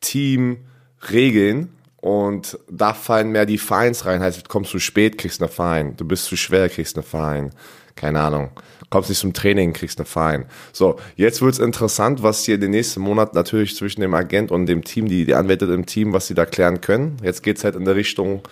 Team-Regeln. 0.00 1.68
Und 2.02 2.58
da 2.68 2.94
fallen 2.94 3.30
mehr 3.30 3.46
die 3.46 3.58
Fines 3.58 4.04
rein. 4.06 4.20
Heißt, 4.20 4.48
kommst 4.48 4.74
du 4.74 4.80
spät, 4.80 5.18
kriegst 5.18 5.40
eine 5.40 5.48
Fine. 5.48 5.94
Du 5.96 6.04
bist 6.04 6.24
zu 6.24 6.36
schwer, 6.36 6.68
kriegst 6.68 6.96
eine 6.96 7.04
Fine. 7.04 7.50
Keine 7.94 8.20
Ahnung. 8.20 8.50
Kommst 8.90 9.08
nicht 9.08 9.20
zum 9.20 9.32
Training, 9.32 9.72
kriegst 9.72 10.00
eine 10.00 10.06
Fine. 10.06 10.46
So, 10.72 10.98
jetzt 11.14 11.40
wird's 11.42 11.60
interessant, 11.60 12.24
was 12.24 12.44
hier 12.44 12.58
den 12.58 12.72
nächsten 12.72 13.00
Monat 13.00 13.34
natürlich 13.34 13.76
zwischen 13.76 14.00
dem 14.00 14.14
Agent 14.14 14.50
und 14.50 14.66
dem 14.66 14.82
Team, 14.82 15.06
die, 15.06 15.24
die 15.24 15.34
Anwälte 15.36 15.66
im 15.66 15.86
Team, 15.86 16.12
was 16.12 16.26
sie 16.26 16.34
da 16.34 16.44
klären 16.44 16.80
können. 16.80 17.18
Jetzt 17.22 17.44
geht's 17.44 17.62
halt 17.62 17.76
in 17.76 17.84
der 17.84 17.94
Richtung, 17.94 18.42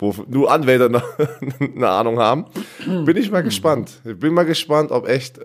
wo 0.00 0.12
nur 0.26 0.50
Anwälte 0.50 0.86
eine, 1.60 1.88
Ahnung 1.88 2.18
haben. 2.18 2.46
Bin 2.84 3.16
ich 3.16 3.30
mal 3.30 3.44
gespannt. 3.44 4.00
Ich 4.04 4.18
bin 4.18 4.34
mal 4.34 4.46
gespannt, 4.46 4.90
ob 4.90 5.08
echt 5.08 5.38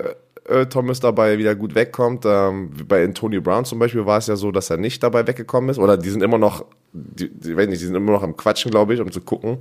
äh, 0.48 0.66
Thomas 0.66 1.00
dabei 1.00 1.38
wieder 1.38 1.56
gut 1.56 1.76
wegkommt. 1.76 2.26
Ähm, 2.26 2.72
bei 2.88 3.04
Antonio 3.04 3.42
Brown 3.42 3.66
zum 3.66 3.80
Beispiel 3.80 4.06
war 4.06 4.18
es 4.18 4.28
ja 4.28 4.36
so, 4.36 4.52
dass 4.52 4.70
er 4.70 4.78
nicht 4.78 5.04
dabei 5.04 5.26
weggekommen 5.28 5.70
ist. 5.70 5.80
Oder 5.80 5.98
die 5.98 6.10
sind 6.10 6.24
immer 6.24 6.38
noch, 6.38 6.66
die, 6.94 7.30
die, 7.30 7.56
weiß 7.56 7.68
nicht, 7.68 7.82
die 7.82 7.86
sind 7.86 7.96
immer 7.96 8.12
noch 8.12 8.24
am 8.24 8.36
Quatschen, 8.36 8.72
glaube 8.72 8.94
ich, 8.94 9.02
um 9.02 9.12
zu 9.12 9.22
gucken, 9.22 9.60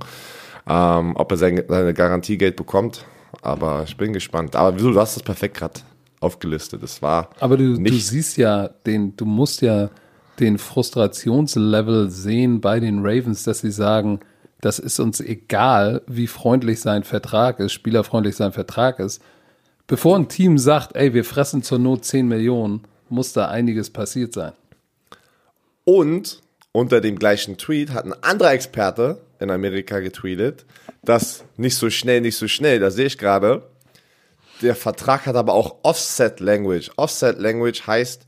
ähm, 0.67 1.15
ob 1.15 1.31
er 1.31 1.37
sein, 1.37 1.63
seine 1.67 1.93
Garantiegeld 1.93 2.55
bekommt. 2.55 3.05
Aber 3.41 3.83
ich 3.87 3.95
bin 3.97 4.13
gespannt. 4.13 4.55
Aber 4.55 4.75
wieso, 4.75 4.91
du 4.91 4.99
hast 4.99 5.15
das 5.15 5.23
perfekt 5.23 5.57
gerade 5.57 5.79
aufgelistet. 6.21 6.81
Das 6.83 7.01
war 7.01 7.29
Aber 7.39 7.57
du, 7.57 7.77
du 7.77 7.93
siehst 7.93 8.37
ja, 8.37 8.69
den, 8.85 9.15
du 9.17 9.25
musst 9.25 9.61
ja 9.61 9.89
den 10.39 10.57
Frustrationslevel 10.57 12.09
sehen 12.09 12.61
bei 12.61 12.79
den 12.79 12.99
Ravens, 12.99 13.43
dass 13.43 13.59
sie 13.59 13.71
sagen, 13.71 14.19
das 14.61 14.79
ist 14.79 14.99
uns 14.99 15.19
egal, 15.19 16.01
wie 16.07 16.27
freundlich 16.27 16.79
sein 16.79 17.03
Vertrag 17.03 17.59
ist, 17.59 17.73
spielerfreundlich 17.73 18.35
sein 18.35 18.51
Vertrag 18.51 18.99
ist. 18.99 19.21
Bevor 19.91 20.17
ein 20.17 20.29
Team 20.29 20.57
sagt, 20.57 20.95
ey, 20.95 21.13
wir 21.13 21.25
fressen 21.25 21.63
zur 21.63 21.77
Not 21.77 22.05
10 22.05 22.25
Millionen, 22.25 22.85
muss 23.09 23.33
da 23.33 23.49
einiges 23.49 23.89
passiert 23.89 24.31
sein. 24.31 24.53
Und 25.83 26.41
unter 26.71 27.01
dem 27.01 27.19
gleichen 27.19 27.57
Tweet 27.57 27.89
hat 27.91 28.05
ein 28.05 28.13
anderer 28.23 28.53
Experte 28.53 29.19
in 29.41 29.51
Amerika 29.51 29.99
getweetet, 29.99 30.65
dass 31.03 31.43
nicht 31.57 31.75
so 31.75 31.89
schnell, 31.89 32.21
nicht 32.21 32.37
so 32.37 32.47
schnell, 32.47 32.79
da 32.79 32.89
sehe 32.89 33.07
ich 33.07 33.17
gerade, 33.17 33.67
der 34.61 34.75
Vertrag 34.75 35.25
hat 35.25 35.35
aber 35.35 35.51
auch 35.51 35.79
Offset 35.83 36.39
Language. 36.39 36.89
Offset 36.95 37.37
Language 37.37 37.85
heißt, 37.85 38.25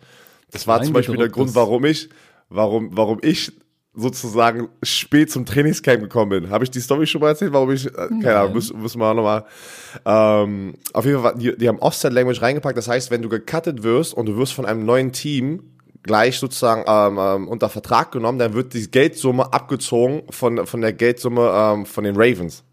das 0.52 0.67
war 0.67 0.84
zum 0.84 0.91
Beispiel 0.91 1.15
der. 1.15 1.30
Grund, 1.30 1.56
warum 1.56 1.86
ich, 1.86 2.10
warum, 2.49 2.89
warum 2.97 3.19
ich 3.21 3.54
sozusagen 3.95 4.69
spät 4.82 5.32
zum 5.32 5.45
Trainingscamp 5.45 6.01
gekommen 6.01 6.29
bin. 6.29 6.49
Habe 6.49 6.63
ich 6.63 6.71
die 6.71 6.79
Story 6.79 7.06
schon 7.06 7.21
mal 7.21 7.29
erzählt, 7.29 7.53
warum 7.53 7.71
ich, 7.71 7.86
äh, 7.86 7.91
keine 8.21 8.38
Ahnung, 8.38 8.53
müssen, 8.53 8.82
müssen 8.82 8.99
wir 8.99 9.06
auch 9.06 9.13
nochmal, 9.13 9.45
ähm, 10.06 10.73
auf 10.93 11.06
jeden 11.06 11.21
Fall, 11.21 11.36
die, 11.38 11.56
die 11.56 11.67
haben 11.67 11.79
Offset 11.79 12.12
Language 12.12 12.41
reingepackt, 12.41 12.77
das 12.77 12.88
heißt, 12.88 13.12
wenn 13.12 13.21
du 13.21 13.29
gecuttet 13.29 13.84
wirst 13.84 14.13
und 14.15 14.25
du 14.25 14.36
wirst 14.38 14.53
von 14.53 14.65
einem 14.65 14.86
neuen 14.86 15.12
Team 15.12 15.63
gleich 16.01 16.39
sozusagen 16.39 16.84
ähm, 16.88 17.17
ähm, 17.19 17.47
unter 17.47 17.69
Vertrag 17.69 18.12
genommen, 18.12 18.39
dann 18.39 18.53
wird 18.56 18.73
die 18.73 18.89
Geldsumme 18.89 19.53
abgezogen 19.53 20.23
von, 20.32 20.65
von 20.65 20.82
der 20.82 20.91
Geldsumme 20.93 21.51
ähm, 21.53 21.86
von 21.86 22.03
den 22.03 22.15
Ravens. 22.15 22.63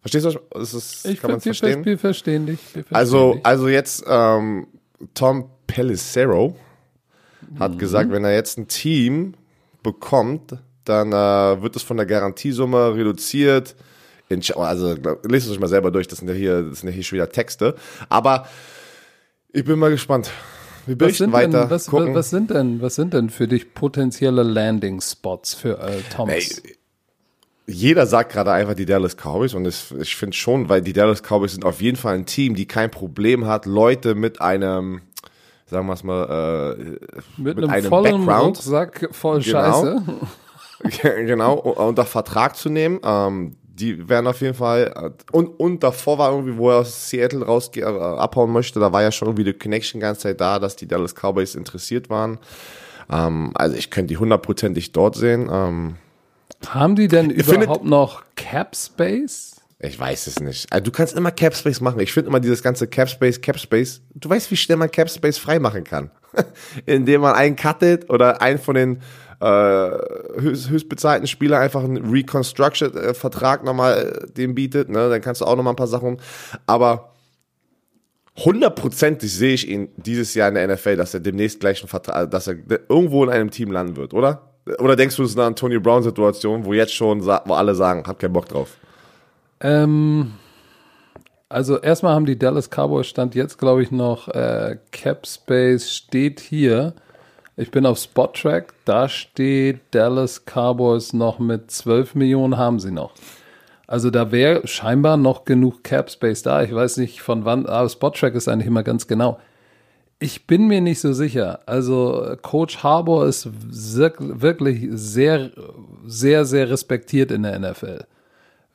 Verstehst 0.00 0.26
du? 0.26 0.58
Ist 0.58 0.74
das, 0.74 1.04
Ich 1.06 1.20
kann 1.20 1.30
man 1.30 1.40
verstehen? 1.40 1.84
wir 1.84 1.98
verstehen 1.98 2.44
dich. 2.46 2.58
Wir 2.74 2.82
verstehen 2.84 2.94
Also, 2.96 3.34
dich. 3.34 3.46
also 3.46 3.68
jetzt 3.68 4.04
ähm, 4.06 4.66
Tom 5.14 5.48
Pelissero 5.66 6.56
hat 7.60 7.72
Mhm. 7.74 7.78
gesagt, 7.78 8.10
wenn 8.10 8.24
er 8.24 8.34
jetzt 8.34 8.58
ein 8.58 8.68
Team 8.68 9.34
bekommt, 9.84 10.58
dann 10.84 11.12
äh, 11.12 11.62
wird 11.62 11.76
es 11.76 11.84
von 11.84 11.96
der 11.96 12.06
Garantiesumme 12.06 12.96
reduziert. 12.96 13.76
In, 14.28 14.42
also 14.56 14.96
lest 15.22 15.46
es 15.46 15.52
euch 15.52 15.60
mal 15.60 15.68
selber 15.68 15.92
durch, 15.92 16.08
das 16.08 16.18
sind 16.18 16.28
ja 16.28 16.34
hier, 16.34 16.62
das 16.62 16.80
sind 16.80 16.88
ja 16.88 16.94
hier 16.94 17.04
schon 17.04 17.16
wieder 17.16 17.30
Texte. 17.30 17.76
Aber 18.08 18.48
ich 19.52 19.64
bin 19.64 19.78
mal 19.78 19.90
gespannt. 19.90 20.32
Wir 20.86 20.96
was 20.96 20.98
berichten 20.98 21.24
sind, 21.24 21.32
weiter. 21.32 21.60
denn, 21.62 21.70
was, 21.70 21.86
gucken. 21.86 22.14
was, 22.14 22.30
sind 22.30 22.50
denn, 22.50 22.82
was 22.82 22.96
sind 22.96 23.14
denn 23.14 23.30
für 23.30 23.46
dich 23.46 23.72
potenzielle 23.72 24.42
Landing-Spots 24.42 25.54
für 25.54 25.78
Earl 25.78 26.02
Thomas? 26.10 26.34
Ey, 26.34 26.76
jeder 27.66 28.06
sagt 28.06 28.32
gerade 28.32 28.52
einfach 28.52 28.74
die 28.74 28.84
Dallas 28.84 29.16
Cowboys 29.16 29.54
und 29.54 29.64
es, 29.66 29.90
ich 29.92 30.16
finde 30.16 30.36
schon, 30.36 30.68
weil 30.68 30.82
die 30.82 30.92
Dallas 30.92 31.22
Cowboys 31.22 31.52
sind 31.52 31.64
auf 31.64 31.80
jeden 31.80 31.96
Fall 31.96 32.16
ein 32.16 32.26
Team, 32.26 32.54
die 32.54 32.66
kein 32.66 32.90
Problem 32.90 33.46
hat, 33.46 33.64
Leute 33.64 34.14
mit 34.14 34.40
einem, 34.40 35.00
sagen 35.66 35.86
wir 35.86 35.94
es 35.94 36.04
mal, 36.04 36.76
äh, 36.78 36.82
mit, 37.36 37.56
mit 37.56 37.58
einem 37.64 37.70
einem 37.70 37.88
vollen 37.88 38.26
Background. 38.26 38.58
Rucksack 38.58 39.08
voll 39.12 39.40
Genau. 39.40 39.60
Scheiße. 39.60 40.02
genau, 41.26 41.54
unter 41.54 42.04
Vertrag 42.04 42.56
zu 42.56 42.68
nehmen. 42.68 43.00
Ähm, 43.04 43.56
die 43.66 44.08
werden 44.08 44.26
auf 44.26 44.40
jeden 44.40 44.54
Fall 44.54 45.14
und 45.32 45.48
und 45.58 45.82
davor 45.82 46.18
war 46.18 46.30
irgendwie, 46.30 46.56
wo 46.56 46.70
er 46.70 46.78
aus 46.78 47.10
Seattle 47.10 47.44
raus 47.44 47.70
äh, 47.74 47.82
abhauen 47.82 48.52
möchte, 48.52 48.78
da 48.78 48.92
war 48.92 49.02
ja 49.02 49.10
schon 49.10 49.28
irgendwie 49.28 49.44
die 49.44 49.52
Connection 49.52 49.98
die 50.00 50.02
ganze 50.02 50.22
Zeit 50.22 50.40
da, 50.40 50.58
dass 50.58 50.76
die 50.76 50.86
Dallas 50.86 51.14
Cowboys 51.14 51.54
interessiert 51.56 52.08
waren. 52.08 52.38
Ähm, 53.10 53.50
also 53.54 53.76
ich 53.76 53.90
könnte 53.90 54.08
die 54.08 54.18
hundertprozentig 54.18 54.92
dort 54.92 55.16
sehen. 55.16 55.48
Ähm, 55.52 55.96
Haben 56.68 56.94
die 56.94 57.08
denn 57.08 57.30
überhaupt 57.30 57.84
noch 57.84 58.22
Cap 58.36 58.76
Space? 58.76 59.53
Ich 59.84 59.98
weiß 59.98 60.26
es 60.26 60.40
nicht. 60.40 60.72
Also 60.72 60.84
du 60.84 60.90
kannst 60.90 61.14
immer 61.14 61.30
Cap 61.30 61.54
Space 61.54 61.80
machen. 61.80 62.00
Ich 62.00 62.12
finde 62.12 62.28
immer 62.28 62.40
dieses 62.40 62.62
ganze 62.62 62.86
Cap 62.86 63.08
Space, 63.08 63.40
Cap 63.40 63.58
Space. 63.58 64.00
Du 64.14 64.28
weißt, 64.30 64.50
wie 64.50 64.56
schnell 64.56 64.78
man 64.78 64.90
Cap 64.90 65.10
Space 65.10 65.38
freimachen 65.38 65.84
kann, 65.84 66.10
indem 66.86 67.20
man 67.20 67.34
einen 67.34 67.56
cuttet 67.56 68.08
oder 68.08 68.40
einen 68.40 68.58
von 68.58 68.74
den 68.74 69.02
äh, 69.40 69.90
höchst, 70.40 70.70
höchst 70.70 70.88
bezahlten 70.88 71.26
Spieler 71.26 71.58
einfach 71.58 71.84
einen 71.84 72.10
Reconstruction-Vertrag 72.10 73.64
nochmal 73.64 74.22
äh, 74.24 74.32
dem 74.32 74.54
bietet, 74.54 74.88
ne, 74.88 75.10
dann 75.10 75.20
kannst 75.20 75.42
du 75.42 75.44
auch 75.44 75.56
nochmal 75.56 75.74
ein 75.74 75.76
paar 75.76 75.86
Sachen, 75.86 76.18
aber 76.66 77.12
hundertprozentig 78.38 79.32
sehe 79.32 79.54
ich 79.54 79.68
ihn 79.68 79.88
dieses 79.96 80.34
Jahr 80.34 80.48
in 80.48 80.54
der 80.54 80.66
NFL, 80.68 80.96
dass 80.96 81.14
er 81.14 81.20
demnächst 81.20 81.60
gleich 81.60 81.80
einen 81.80 81.88
Vertrag, 81.88 82.30
dass 82.30 82.46
er 82.46 82.56
irgendwo 82.88 83.22
in 83.24 83.30
einem 83.30 83.50
Team 83.50 83.70
landen 83.70 83.96
wird, 83.96 84.14
oder? 84.14 84.50
Oder 84.78 84.96
denkst 84.96 85.16
du, 85.16 85.24
es 85.24 85.30
ist 85.30 85.36
eine 85.36 85.46
Antonio 85.46 85.80
Brown-Situation, 85.80 86.64
wo 86.64 86.72
jetzt 86.72 86.94
schon, 86.94 87.22
wo 87.24 87.52
alle 87.52 87.74
sagen, 87.74 88.04
hab 88.06 88.18
keinen 88.18 88.32
Bock 88.32 88.48
drauf? 88.48 88.78
Ähm, 89.64 90.34
also 91.48 91.80
erstmal 91.80 92.14
haben 92.14 92.26
die 92.26 92.38
Dallas 92.38 92.70
Cowboys 92.70 93.08
Stand 93.08 93.34
jetzt, 93.34 93.58
glaube 93.58 93.82
ich, 93.82 93.90
noch 93.90 94.28
äh, 94.28 94.78
Cap 94.92 95.26
Space 95.26 95.90
steht 95.90 96.38
hier 96.38 96.94
ich 97.56 97.70
bin 97.70 97.86
auf 97.86 97.98
Spottrack, 97.98 98.74
da 98.84 99.08
steht 99.08 99.80
Dallas 99.92 100.44
Cowboys 100.44 101.12
noch 101.12 101.38
mit 101.38 101.70
12 101.70 102.16
Millionen 102.16 102.56
haben 102.56 102.80
sie 102.80 102.90
noch. 102.90 103.12
Also 103.86 104.10
da 104.10 104.32
wäre 104.32 104.66
scheinbar 104.66 105.16
noch 105.16 105.44
genug 105.44 105.84
Cap 105.84 106.10
Space 106.10 106.42
da. 106.42 106.64
Ich 106.64 106.74
weiß 106.74 106.96
nicht 106.96 107.22
von 107.22 107.44
wann, 107.44 107.66
aber 107.66 107.88
Spottrack 107.88 108.34
ist 108.34 108.48
eigentlich 108.48 108.66
immer 108.66 108.82
ganz 108.82 109.06
genau. 109.06 109.38
Ich 110.18 110.48
bin 110.48 110.66
mir 110.66 110.80
nicht 110.80 111.00
so 111.00 111.12
sicher. 111.12 111.60
Also 111.66 112.36
Coach 112.42 112.82
Harbour 112.82 113.26
ist 113.26 113.48
wirklich 113.52 114.88
sehr, 114.90 115.50
sehr, 116.06 116.46
sehr 116.46 116.70
respektiert 116.70 117.30
in 117.30 117.44
der 117.44 117.58
NFL. 117.58 118.04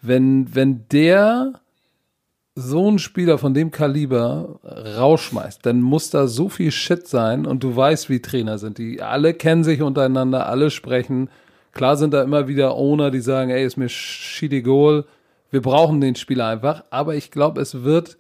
Wenn, 0.01 0.53
wenn 0.55 0.85
der 0.91 1.53
so 2.55 2.89
ein 2.89 2.99
Spieler 2.99 3.37
von 3.37 3.53
dem 3.53 3.71
Kaliber 3.71 4.59
rausschmeißt, 4.63 5.65
dann 5.65 5.81
muss 5.81 6.09
da 6.09 6.27
so 6.27 6.49
viel 6.49 6.71
Shit 6.71 7.07
sein 7.07 7.45
und 7.45 7.63
du 7.63 7.75
weißt, 7.75 8.09
wie 8.09 8.21
Trainer 8.21 8.57
sind. 8.57 8.77
Die 8.77 9.01
alle 9.01 9.33
kennen 9.33 9.63
sich 9.63 9.81
untereinander, 9.81 10.47
alle 10.47 10.69
sprechen. 10.69 11.29
Klar 11.71 11.97
sind 11.97 12.13
da 12.13 12.23
immer 12.23 12.47
wieder 12.47 12.75
Owner, 12.75 13.11
die 13.11 13.21
sagen, 13.21 13.49
ey, 13.49 13.65
ist 13.65 13.77
mir 13.77 13.89
Goal. 14.61 15.05
Wir 15.51 15.61
brauchen 15.61 16.01
den 16.01 16.15
Spieler 16.15 16.47
einfach. 16.47 16.83
Aber 16.89 17.15
ich 17.15 17.31
glaube, 17.31 17.61
es 17.61 17.83
wird 17.83 18.17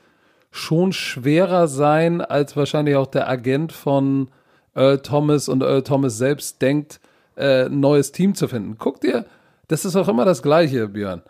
schon 0.51 0.93
schwerer 0.93 1.67
sein, 1.67 2.21
als 2.21 2.55
wahrscheinlich 2.55 2.95
auch 2.95 3.07
der 3.07 3.29
Agent 3.29 3.71
von 3.71 4.29
Earl 4.73 4.99
Thomas 4.99 5.49
und 5.49 5.61
Earl 5.61 5.83
Thomas 5.83 6.17
selbst 6.17 6.61
denkt, 6.61 6.99
äh, 7.35 7.65
ein 7.65 7.79
neues 7.79 8.11
Team 8.11 8.35
zu 8.35 8.47
finden. 8.47 8.77
Guck 8.79 9.01
dir, 9.01 9.25
das 9.67 9.85
ist 9.85 9.95
auch 9.95 10.07
immer 10.07 10.25
das 10.25 10.41
Gleiche, 10.41 10.87
Björn. 10.87 11.21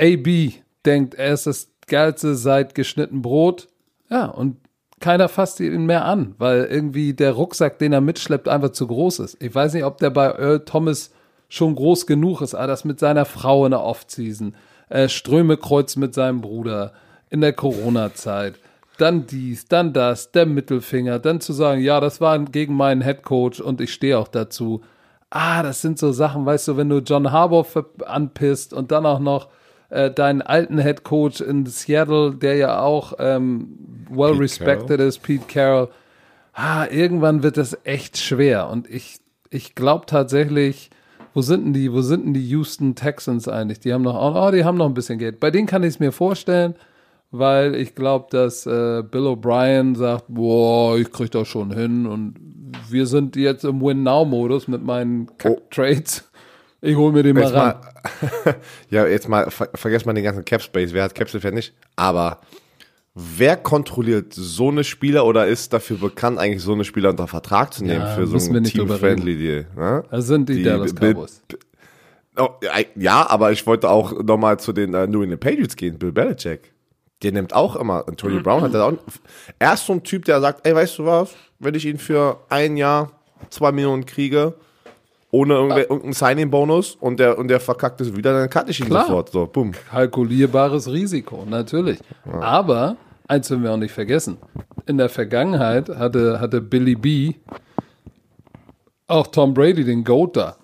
AB 0.00 0.52
denkt, 0.84 1.14
er 1.14 1.34
ist 1.34 1.46
das 1.46 1.70
geilste 1.86 2.34
seit 2.34 2.74
geschnitten 2.74 3.22
Brot. 3.22 3.68
Ja, 4.10 4.26
und 4.26 4.56
keiner 5.00 5.28
fasst 5.28 5.60
ihn 5.60 5.86
mehr 5.86 6.04
an, 6.04 6.34
weil 6.38 6.64
irgendwie 6.64 7.14
der 7.14 7.32
Rucksack, 7.32 7.78
den 7.78 7.92
er 7.92 8.00
mitschleppt, 8.00 8.48
einfach 8.48 8.70
zu 8.70 8.86
groß 8.86 9.20
ist. 9.20 9.42
Ich 9.42 9.54
weiß 9.54 9.74
nicht, 9.74 9.84
ob 9.84 9.98
der 9.98 10.10
bei 10.10 10.26
Earl 10.26 10.64
Thomas 10.64 11.12
schon 11.48 11.74
groß 11.74 12.06
genug 12.06 12.40
ist, 12.40 12.54
aber 12.54 12.66
das 12.66 12.84
mit 12.84 12.98
seiner 12.98 13.24
Frau 13.24 13.64
in 13.64 13.70
der 13.70 13.82
Off-Season, 13.82 14.54
äh, 14.88 15.08
Strömekreuz 15.08 15.96
mit 15.96 16.14
seinem 16.14 16.40
Bruder 16.40 16.92
in 17.30 17.40
der 17.40 17.52
Corona-Zeit, 17.52 18.54
dann 18.98 19.26
dies, 19.26 19.66
dann 19.66 19.92
das, 19.92 20.32
der 20.32 20.46
Mittelfinger, 20.46 21.18
dann 21.20 21.40
zu 21.40 21.52
sagen, 21.52 21.80
ja, 21.80 22.00
das 22.00 22.20
war 22.20 22.38
gegen 22.40 22.74
meinen 22.74 23.00
Headcoach 23.00 23.62
und 23.62 23.80
ich 23.80 23.92
stehe 23.92 24.18
auch 24.18 24.28
dazu. 24.28 24.82
Ah, 25.30 25.62
das 25.62 25.80
sind 25.82 25.98
so 25.98 26.10
Sachen, 26.10 26.44
weißt 26.44 26.68
du, 26.68 26.76
wenn 26.76 26.88
du 26.88 26.98
John 26.98 27.30
Harbour 27.30 27.66
anpisst 28.04 28.72
und 28.72 28.90
dann 28.90 29.06
auch 29.06 29.20
noch 29.20 29.48
äh, 29.90 30.10
deinen 30.10 30.42
alten 30.42 30.78
Head 30.78 31.02
Coach 31.04 31.40
in 31.40 31.66
Seattle, 31.66 32.34
der 32.34 32.56
ja 32.56 32.80
auch 32.80 33.14
ähm, 33.18 33.78
well 34.10 34.32
Pete 34.32 34.42
respected 34.42 34.88
Carroll. 34.88 35.06
ist, 35.06 35.22
Pete 35.22 35.44
Carroll. 35.48 35.88
Ah, 36.52 36.86
irgendwann 36.90 37.42
wird 37.42 37.56
das 37.56 37.78
echt 37.84 38.18
schwer. 38.18 38.68
Und 38.68 38.90
ich, 38.90 39.20
ich 39.50 39.74
glaube 39.74 40.06
tatsächlich, 40.06 40.90
wo 41.32 41.40
sind 41.40 41.66
denn 41.66 41.72
die, 41.72 41.92
wo 41.92 42.00
sind 42.00 42.26
denn 42.26 42.34
die 42.34 42.48
Houston 42.48 42.94
Texans 42.94 43.48
eigentlich? 43.48 43.80
Die 43.80 43.92
haben 43.92 44.02
noch, 44.02 44.16
oh, 44.16 44.50
die 44.50 44.64
haben 44.64 44.76
noch 44.76 44.86
ein 44.86 44.94
bisschen 44.94 45.18
Geld. 45.18 45.40
Bei 45.40 45.50
denen 45.50 45.66
kann 45.66 45.84
ich 45.84 45.90
es 45.90 46.00
mir 46.00 46.12
vorstellen, 46.12 46.74
weil 47.30 47.74
ich 47.74 47.94
glaube, 47.94 48.26
dass 48.30 48.66
äh, 48.66 49.02
Bill 49.08 49.26
O'Brien 49.26 49.96
sagt, 49.96 50.24
boah, 50.28 50.96
ich 50.98 51.12
krieg 51.12 51.30
das 51.30 51.46
schon 51.48 51.72
hin 51.72 52.06
und 52.06 52.34
wir 52.90 53.06
sind 53.06 53.36
jetzt 53.36 53.64
im 53.64 53.80
Win-Now-Modus 53.80 54.68
mit 54.68 54.82
meinen 54.82 55.28
Kack-Trades. 55.38 56.27
Ich 56.80 56.96
hole 56.96 57.12
mir 57.12 57.22
den 57.22 57.34
mal 57.34 57.44
ran. 57.44 57.76
Mal, 58.44 58.56
ja, 58.90 59.06
jetzt 59.06 59.28
mal, 59.28 59.50
ver 59.50 59.68
vergesst 59.74 60.06
mal 60.06 60.12
den 60.12 60.24
ganzen 60.24 60.44
Cap 60.44 60.62
Space. 60.62 60.92
Wer 60.92 61.04
hat 61.04 61.14
Cap 61.14 61.28
Space 61.28 61.52
nicht? 61.52 61.74
Aber 61.96 62.40
wer 63.14 63.56
kontrolliert 63.56 64.32
so 64.32 64.68
eine 64.68 64.84
Spieler 64.84 65.26
oder 65.26 65.46
ist 65.46 65.72
dafür 65.72 65.96
bekannt, 65.96 66.38
eigentlich 66.38 66.62
so 66.62 66.72
eine 66.72 66.84
Spieler 66.84 67.10
unter 67.10 67.26
Vertrag 67.26 67.74
zu 67.74 67.84
nehmen 67.84 68.02
ja, 68.02 68.14
für 68.14 68.26
so 68.26 68.36
ein 68.54 68.62
Team-Friendly 68.62 69.36
Deal? 69.36 69.66
Ne? 69.76 70.04
Das 70.10 70.26
sind 70.26 70.48
die, 70.48 70.56
die 70.56 70.62
Dallas 70.62 70.94
Cowboys. 70.94 71.42
Oh, 72.36 72.50
ja, 72.94 73.28
aber 73.28 73.50
ich 73.50 73.66
wollte 73.66 73.90
auch 73.90 74.22
nochmal 74.22 74.60
zu 74.60 74.72
den 74.72 74.94
uh, 74.94 75.06
New 75.06 75.22
England 75.22 75.40
Patriots 75.40 75.74
gehen, 75.74 75.98
Bill 75.98 76.12
Belichick. 76.12 76.72
Der 77.22 77.32
nimmt 77.32 77.52
auch 77.52 77.74
immer, 77.74 78.06
Antonio 78.06 78.40
Brown 78.40 78.62
hat 78.62 78.74
er 78.74 78.84
auch, 78.84 78.92
er 79.58 79.74
ist 79.74 79.86
so 79.86 79.94
ein 79.94 80.04
Typ, 80.04 80.24
der 80.24 80.40
sagt, 80.40 80.64
ey, 80.64 80.72
weißt 80.72 81.00
du 81.00 81.04
was, 81.04 81.34
wenn 81.58 81.74
ich 81.74 81.84
ihn 81.84 81.98
für 81.98 82.38
ein 82.48 82.76
Jahr 82.76 83.10
zwei 83.50 83.72
Millionen 83.72 84.06
kriege, 84.06 84.54
ohne 85.30 85.54
irgendeinen 85.54 86.12
Signing-Bonus 86.12 86.96
und 87.00 87.20
der, 87.20 87.38
und 87.38 87.48
der 87.48 87.60
verkackt 87.60 88.00
es 88.00 88.16
wieder, 88.16 88.32
dann 88.32 88.48
kann 88.48 88.68
ich 88.68 88.80
ihn 88.80 88.86
Klar. 88.86 89.06
sofort. 89.06 89.30
So, 89.30 89.46
bumm. 89.46 89.72
Kalkulierbares 89.90 90.90
Risiko, 90.90 91.44
natürlich. 91.48 91.98
Ja. 92.24 92.40
Aber, 92.40 92.96
eins 93.26 93.50
werden 93.50 93.62
wir 93.62 93.72
auch 93.72 93.76
nicht 93.76 93.92
vergessen. 93.92 94.38
In 94.86 94.96
der 94.96 95.10
Vergangenheit 95.10 95.90
hatte, 95.90 96.40
hatte 96.40 96.60
Billy 96.60 96.94
B 96.94 97.34
auch 99.06 99.26
Tom 99.26 99.54
Brady 99.54 99.84
den 99.84 100.04
Goat 100.04 100.36
da. 100.36 100.56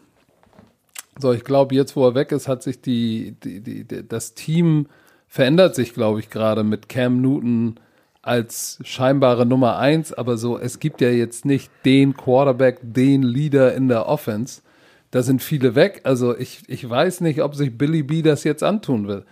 So, 1.19 1.33
ich 1.33 1.45
glaube, 1.45 1.75
jetzt, 1.75 1.95
wo 1.97 2.07
er 2.07 2.15
weg 2.15 2.33
ist, 2.33 2.49
hat 2.49 2.63
sich 2.63 2.81
die, 2.81 3.37
die, 3.43 3.61
die, 3.61 4.09
das 4.09 4.35
Team 4.35 4.87
verändert 5.29 5.75
sich, 5.75 5.95
glaube 5.95 6.21
ich, 6.21 6.31
gerade 6.31 6.65
mit 6.65 6.89
Cam 6.89 7.21
Newton, 7.21 7.79
als 8.25 8.79
scheinbare 8.85 9.45
Nummer 9.45 9.79
eins, 9.79 10.13
aber 10.13 10.39
so, 10.39 10.59
es 10.59 10.79
gibt 10.79 11.03
ja 11.03 11.11
jetzt 11.11 11.45
nicht 11.45 11.71
den 11.85 12.17
Quarterback, 12.17 12.79
den 12.83 13.23
Leader 13.23 13.75
in 13.75 13.89
der 13.89 14.09
Offense. 14.09 14.63
Da 15.11 15.23
sind 15.23 15.43
viele 15.43 15.75
weg. 15.75 16.01
Also 16.05 16.37
ich, 16.37 16.63
ich 16.67 16.89
weiß 16.89 17.21
nicht, 17.21 17.43
ob 17.43 17.55
sich 17.55 17.77
Billy 17.77 18.03
B 18.03 18.23
das 18.23 18.43
jetzt 18.45 18.63
antun 18.63 19.09
will. 19.09 19.25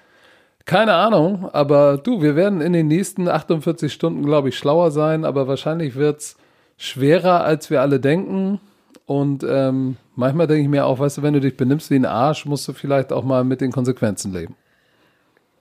Keine 0.66 0.94
Ahnung, 0.94 1.48
aber 1.52 1.96
du, 1.96 2.22
wir 2.22 2.36
werden 2.36 2.60
in 2.60 2.74
den 2.74 2.86
nächsten 2.86 3.28
48 3.28 3.92
Stunden, 3.92 4.24
glaube 4.24 4.50
ich, 4.50 4.58
schlauer 4.58 4.90
sein, 4.90 5.24
aber 5.24 5.48
wahrscheinlich 5.48 5.96
wird's 5.96 6.36
schwerer, 6.76 7.42
als 7.44 7.70
wir 7.70 7.80
alle 7.80 7.98
denken. 7.98 8.60
Und 9.06 9.42
ähm, 9.48 9.96
manchmal 10.14 10.46
denke 10.46 10.62
ich 10.64 10.68
mir 10.68 10.84
auch, 10.84 10.98
weißt 10.98 11.18
du, 11.18 11.22
wenn 11.22 11.34
du 11.34 11.40
dich 11.40 11.56
benimmst 11.56 11.90
wie 11.90 11.96
ein 11.96 12.04
Arsch, 12.04 12.44
musst 12.44 12.68
du 12.68 12.74
vielleicht 12.74 13.10
auch 13.12 13.24
mal 13.24 13.42
mit 13.42 13.60
den 13.62 13.72
Konsequenzen 13.72 14.32
leben. 14.32 14.54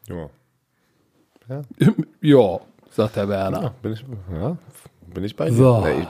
Ja. 0.07 0.29
Ja. 1.49 1.61
ja 2.21 2.59
sagt 2.91 3.15
der 3.15 3.27
Werner. 3.27 3.61
Ja, 3.63 3.73
bin 3.81 3.93
ich, 3.93 4.05
ja, 4.33 4.57
bin 5.13 5.23
ich 5.23 5.35
bei 5.35 5.49
dir. 5.49 5.55
So. 5.55 5.83
Ja, 5.85 5.97
ich, 5.97 6.07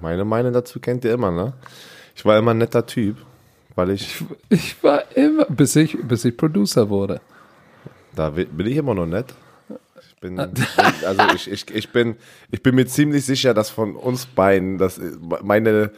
meine 0.00 0.24
Meinung 0.24 0.52
dazu 0.52 0.80
kennt 0.80 1.04
ihr 1.04 1.12
immer, 1.12 1.30
ne? 1.30 1.52
Ich 2.14 2.24
war 2.24 2.36
immer 2.38 2.52
ein 2.52 2.58
netter 2.58 2.84
Typ, 2.84 3.16
weil 3.74 3.90
ich. 3.90 4.20
Ich, 4.48 4.58
ich 4.58 4.84
war 4.84 5.04
immer, 5.16 5.44
bis 5.46 5.76
ich, 5.76 5.96
bis 6.02 6.24
ich 6.24 6.36
Producer 6.36 6.88
wurde. 6.88 7.20
Da 8.14 8.30
bin 8.30 8.66
ich 8.66 8.76
immer 8.76 8.94
noch 8.94 9.06
nett. 9.06 9.34
Ich 10.02 10.16
bin, 10.20 10.38
also 10.38 11.22
ich, 11.34 11.50
ich, 11.50 11.74
ich 11.74 11.90
bin, 11.90 12.16
ich 12.50 12.62
bin 12.62 12.74
mir 12.74 12.86
ziemlich 12.86 13.24
sicher, 13.24 13.54
dass 13.54 13.70
von 13.70 13.96
uns 13.96 14.26
beiden, 14.26 14.76
dass 14.76 15.00
meine 15.42 15.92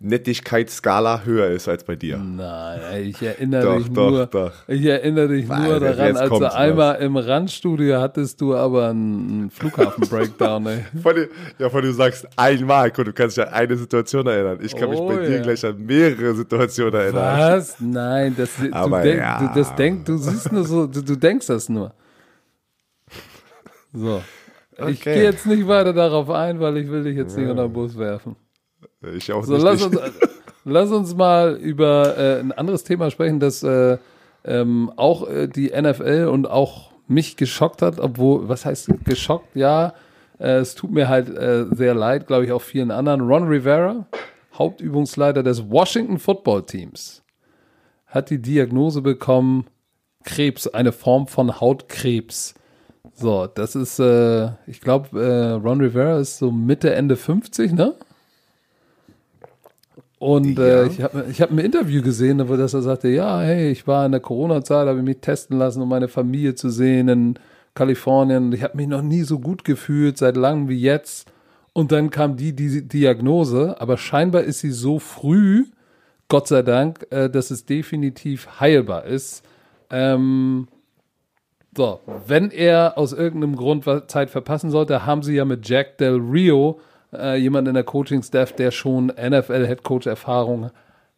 Nettigkeitsskala 0.00 1.22
höher 1.24 1.48
ist 1.48 1.68
als 1.68 1.82
bei 1.82 1.96
dir. 1.96 2.18
Nein, 2.18 3.08
ich 3.08 3.20
erinnere 3.20 3.62
doch, 3.64 3.76
dich 3.78 3.88
doch, 3.92 4.10
nur, 4.10 4.26
doch. 4.26 4.52
ich 4.68 4.84
erinnere 4.84 5.28
dich 5.28 5.48
Weil, 5.48 5.62
nur 5.62 5.80
daran, 5.80 6.16
als 6.16 6.30
du 6.30 6.54
einmal 6.54 6.94
was. 6.94 7.00
im 7.00 7.16
Randstudio 7.16 8.00
hattest 8.00 8.40
du 8.40 8.54
aber 8.54 8.90
einen 8.90 9.50
Flughafen-Breakdown, 9.50 10.66
ey. 10.66 10.84
Von 11.02 11.16
dir, 11.16 11.28
ja, 11.58 11.68
von 11.68 11.82
dir 11.82 11.92
sagst 11.92 12.28
einmal, 12.36 12.92
guck, 12.92 13.06
du 13.06 13.12
kannst 13.12 13.36
dich 13.36 13.46
an 13.46 13.52
eine 13.52 13.76
Situation 13.76 14.24
erinnern. 14.28 14.58
Ich 14.62 14.76
kann 14.76 14.88
oh, 14.88 15.08
mich 15.08 15.16
bei 15.16 15.22
ja. 15.24 15.28
dir 15.30 15.40
gleich 15.40 15.64
an 15.64 15.84
mehrere 15.84 16.34
Situationen 16.34 16.94
erinnern. 16.94 17.38
Was? 17.38 17.80
Nein, 17.80 18.34
das, 18.36 18.50
aber 18.70 18.98
du, 18.98 19.08
denk, 19.08 19.20
ja. 19.20 19.38
du, 19.40 19.58
das 19.58 19.74
denk, 19.74 20.04
du 20.04 20.16
siehst 20.16 20.52
nur 20.52 20.64
so, 20.64 20.86
du, 20.86 21.02
du 21.02 21.16
denkst 21.16 21.48
das 21.48 21.68
nur. 21.68 21.92
So. 23.92 24.22
Okay. 24.78 24.90
Ich 24.92 25.00
gehe 25.00 25.24
jetzt 25.24 25.44
nicht 25.44 25.66
weiter 25.66 25.92
darauf 25.92 26.30
ein, 26.30 26.60
weil 26.60 26.76
ich 26.76 26.88
will 26.88 27.02
dich 27.02 27.16
jetzt 27.16 27.36
nicht 27.36 27.48
unter 27.48 27.64
den 27.64 27.72
Bus 27.72 27.98
werfen. 27.98 28.36
Ich 29.02 29.32
auch 29.32 29.44
so, 29.44 29.54
nicht. 29.54 29.62
Lass 29.62 29.82
uns, 29.82 29.98
lass 30.64 30.90
uns 30.90 31.14
mal 31.14 31.56
über 31.56 32.16
äh, 32.16 32.40
ein 32.40 32.52
anderes 32.52 32.84
Thema 32.84 33.10
sprechen, 33.10 33.40
das 33.40 33.62
äh, 33.62 33.98
ähm, 34.44 34.92
auch 34.96 35.28
äh, 35.28 35.46
die 35.46 35.70
NFL 35.70 36.28
und 36.32 36.48
auch 36.48 36.92
mich 37.06 37.36
geschockt 37.36 37.82
hat, 37.82 37.98
obwohl, 37.98 38.48
was 38.48 38.64
heißt 38.64 38.90
geschockt? 39.04 39.56
Ja, 39.56 39.94
äh, 40.38 40.58
es 40.58 40.74
tut 40.74 40.90
mir 40.90 41.08
halt 41.08 41.28
äh, 41.28 41.66
sehr 41.70 41.94
leid, 41.94 42.26
glaube 42.26 42.44
ich, 42.44 42.52
auch 42.52 42.62
vielen 42.62 42.90
anderen. 42.90 43.22
Ron 43.22 43.48
Rivera, 43.48 44.06
Hauptübungsleiter 44.54 45.42
des 45.42 45.70
Washington 45.70 46.18
Football 46.18 46.64
Teams, 46.64 47.22
hat 48.06 48.30
die 48.30 48.40
Diagnose 48.40 49.02
bekommen, 49.02 49.66
Krebs, 50.24 50.66
eine 50.66 50.92
Form 50.92 51.26
von 51.26 51.60
Hautkrebs. 51.60 52.54
So, 53.14 53.46
das 53.46 53.74
ist, 53.74 53.98
äh, 53.98 54.50
ich 54.66 54.80
glaube, 54.80 55.20
äh, 55.20 55.52
Ron 55.52 55.80
Rivera 55.80 56.18
ist 56.18 56.38
so 56.38 56.52
Mitte, 56.52 56.94
Ende 56.94 57.16
50, 57.16 57.72
ne? 57.72 57.94
Und 60.18 60.58
äh, 60.58 60.82
Ja. 60.82 60.86
ich 60.86 61.02
habe 61.02 61.24
ich 61.30 61.40
hab 61.40 61.50
ein 61.50 61.58
Interview 61.58 62.02
gesehen, 62.02 62.48
wo 62.48 62.56
das 62.56 62.74
er 62.74 62.82
sagte, 62.82 63.08
ja, 63.08 63.40
hey, 63.40 63.70
ich 63.70 63.86
war 63.86 64.04
in 64.04 64.12
der 64.12 64.20
Corona-Zeit, 64.20 64.88
habe 64.88 65.02
mich 65.02 65.18
testen 65.20 65.58
lassen, 65.58 65.80
um 65.82 65.88
meine 65.88 66.08
Familie 66.08 66.54
zu 66.54 66.70
sehen 66.70 67.08
in 67.08 67.34
Kalifornien. 67.74 68.52
Ich 68.52 68.62
habe 68.64 68.76
mich 68.76 68.88
noch 68.88 69.02
nie 69.02 69.22
so 69.22 69.38
gut 69.38 69.64
gefühlt, 69.64 70.18
seit 70.18 70.36
langem 70.36 70.68
wie 70.68 70.80
jetzt. 70.80 71.30
Und 71.72 71.92
dann 71.92 72.10
kam 72.10 72.36
die, 72.36 72.52
die 72.54 72.88
Diagnose, 72.88 73.80
aber 73.80 73.96
scheinbar 73.96 74.42
ist 74.42 74.60
sie 74.60 74.72
so 74.72 74.98
früh, 74.98 75.66
Gott 76.26 76.48
sei 76.48 76.62
Dank, 76.62 77.06
äh, 77.10 77.30
dass 77.30 77.52
es 77.52 77.64
definitiv 77.66 78.60
heilbar 78.60 79.04
ist. 79.04 79.44
Ähm, 79.90 80.66
so, 81.76 82.00
wenn 82.26 82.50
er 82.50 82.98
aus 82.98 83.12
irgendeinem 83.12 83.54
Grund 83.54 83.84
Zeit 84.08 84.30
verpassen 84.30 84.70
sollte, 84.70 85.06
haben 85.06 85.22
sie 85.22 85.34
ja 85.36 85.44
mit 85.44 85.68
Jack 85.68 85.98
Del 85.98 86.16
Rio 86.16 86.80
äh, 87.12 87.36
jemanden 87.36 87.70
in 87.70 87.74
der 87.74 87.84
Coaching-Staff, 87.84 88.52
der 88.52 88.70
schon 88.70 89.08
NFL-Headcoach-Erfahrung 89.08 90.70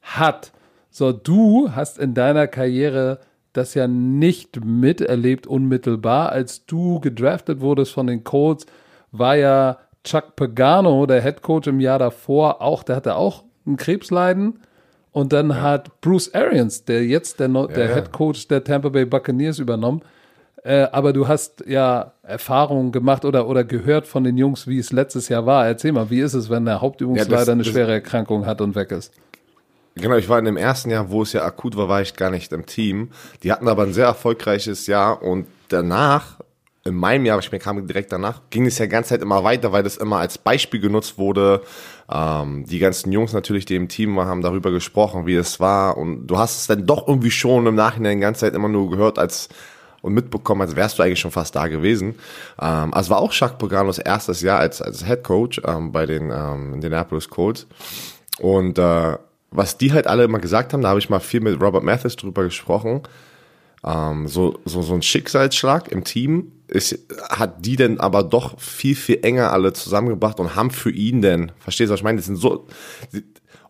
hat. 0.02 0.52
So, 0.90 1.12
du 1.12 1.70
hast 1.74 1.98
in 1.98 2.14
deiner 2.14 2.46
Karriere 2.46 3.20
das 3.52 3.74
ja 3.74 3.88
nicht 3.88 4.64
miterlebt 4.64 5.46
unmittelbar. 5.46 6.30
Als 6.30 6.66
du 6.66 7.00
gedraftet 7.00 7.60
wurdest 7.60 7.92
von 7.92 8.06
den 8.06 8.22
Colts, 8.24 8.66
war 9.10 9.36
ja 9.36 9.78
Chuck 10.04 10.36
Pagano, 10.36 11.04
der 11.06 11.20
Headcoach 11.20 11.66
im 11.66 11.80
Jahr 11.80 11.98
davor, 11.98 12.62
auch, 12.62 12.82
der 12.82 12.96
hatte 12.96 13.16
auch 13.16 13.44
ein 13.66 13.76
Krebsleiden. 13.76 14.60
Und 15.12 15.32
dann 15.32 15.60
hat 15.60 16.00
Bruce 16.00 16.32
Arians, 16.32 16.84
der 16.84 17.04
jetzt 17.04 17.40
der, 17.40 17.48
Neu- 17.48 17.66
der 17.66 17.88
ja. 17.88 17.94
Head 17.96 18.12
Coach 18.12 18.46
der 18.46 18.62
Tampa 18.62 18.90
Bay 18.90 19.04
Buccaneers 19.04 19.58
übernommen. 19.58 20.02
Äh, 20.62 20.88
aber 20.92 21.12
du 21.14 21.26
hast 21.26 21.64
ja 21.66 22.12
Erfahrungen 22.22 22.92
gemacht 22.92 23.24
oder, 23.24 23.46
oder 23.48 23.64
gehört 23.64 24.06
von 24.06 24.24
den 24.24 24.36
Jungs, 24.36 24.66
wie 24.66 24.78
es 24.78 24.92
letztes 24.92 25.28
Jahr 25.30 25.46
war. 25.46 25.66
Erzähl 25.66 25.92
mal, 25.92 26.10
wie 26.10 26.20
ist 26.20 26.34
es, 26.34 26.50
wenn 26.50 26.66
der 26.66 26.80
Hauptübungsleiter 26.82 27.32
Ja, 27.32 27.38
das- 27.38 27.48
eine 27.48 27.62
das- 27.62 27.72
schwere 27.72 27.92
Erkrankung 27.92 28.44
hat 28.44 28.60
und 28.60 28.74
weg 28.74 28.90
ist? 28.92 29.12
Genau, 29.96 30.16
ich 30.16 30.28
war 30.28 30.38
in 30.38 30.44
dem 30.44 30.56
ersten 30.56 30.90
Jahr, 30.90 31.10
wo 31.10 31.22
es 31.22 31.32
ja 31.32 31.44
akut 31.44 31.76
war, 31.76 31.88
war 31.88 32.00
ich 32.00 32.14
gar 32.14 32.30
nicht 32.30 32.52
im 32.52 32.64
Team. 32.66 33.10
Die 33.42 33.50
hatten 33.52 33.68
aber 33.68 33.82
ein 33.84 33.92
sehr 33.92 34.06
erfolgreiches 34.06 34.86
Jahr 34.86 35.22
und 35.22 35.46
danach, 35.68 36.38
in 36.84 36.94
meinem 36.94 37.26
Jahr, 37.26 37.38
ich 37.40 37.50
mir 37.52 37.58
kam 37.58 37.86
direkt 37.86 38.12
danach, 38.12 38.40
ging 38.50 38.66
es 38.66 38.78
ja 38.78 38.84
die 38.86 38.90
ganze 38.92 39.10
Zeit 39.10 39.22
immer 39.22 39.42
weiter, 39.44 39.72
weil 39.72 39.82
das 39.82 39.96
immer 39.96 40.18
als 40.18 40.38
Beispiel 40.38 40.80
genutzt 40.80 41.18
wurde. 41.18 41.62
Ähm, 42.10 42.64
die 42.66 42.78
ganzen 42.78 43.12
Jungs 43.12 43.32
natürlich, 43.32 43.64
die 43.64 43.76
im 43.76 43.88
Team 43.88 44.14
waren, 44.16 44.28
haben 44.28 44.42
darüber 44.42 44.70
gesprochen, 44.70 45.26
wie 45.26 45.34
es 45.34 45.58
war 45.58 45.96
und 45.98 46.26
du 46.26 46.38
hast 46.38 46.60
es 46.60 46.66
dann 46.68 46.86
doch 46.86 47.06
irgendwie 47.08 47.30
schon 47.30 47.66
im 47.66 47.74
Nachhinein 47.74 48.18
die 48.18 48.22
ganze 48.22 48.40
Zeit 48.42 48.54
immer 48.54 48.68
nur 48.68 48.90
gehört 48.90 49.18
als 49.18 49.48
und 50.02 50.14
mitbekommen, 50.14 50.62
als 50.62 50.76
wärst 50.76 50.98
du 50.98 51.02
eigentlich 51.02 51.20
schon 51.20 51.30
fast 51.30 51.54
da 51.56 51.68
gewesen. 51.68 52.16
Ähm, 52.60 52.94
also 52.94 53.10
war 53.10 53.18
auch 53.18 53.32
Jacques 53.32 53.58
Paganos 53.58 53.98
erstes 53.98 54.40
Jahr 54.40 54.58
als, 54.58 54.80
als 54.82 55.04
Head 55.06 55.24
Coach 55.24 55.60
ähm, 55.66 55.92
bei 55.92 56.06
den 56.06 56.30
ähm, 56.30 56.74
Indianapolis 56.74 57.28
Colts. 57.28 57.66
Und 58.38 58.78
äh, 58.78 59.16
was 59.50 59.78
die 59.78 59.92
halt 59.92 60.06
alle 60.06 60.24
immer 60.24 60.38
gesagt 60.38 60.72
haben, 60.72 60.82
da 60.82 60.88
habe 60.88 61.00
ich 61.00 61.10
mal 61.10 61.20
viel 61.20 61.40
mit 61.40 61.60
Robert 61.60 61.82
Mathis 61.82 62.16
drüber 62.16 62.44
gesprochen, 62.44 63.02
ähm, 63.84 64.28
so, 64.28 64.58
so, 64.64 64.82
so 64.82 64.94
ein 64.94 65.02
Schicksalsschlag 65.02 65.88
im 65.88 66.04
Team 66.04 66.52
ist, 66.68 66.98
hat 67.30 67.64
die 67.64 67.76
denn 67.76 67.98
aber 67.98 68.22
doch 68.22 68.60
viel, 68.60 68.94
viel 68.94 69.20
enger 69.22 69.52
alle 69.52 69.72
zusammengebracht 69.72 70.38
und 70.38 70.54
haben 70.54 70.70
für 70.70 70.90
ihn 70.90 71.22
denn, 71.22 71.52
verstehst 71.58 71.88
du, 71.88 71.94
was 71.94 72.00
ich 72.00 72.04
meine? 72.04 72.18
Das 72.18 72.26
sind 72.26 72.36
so, 72.36 72.66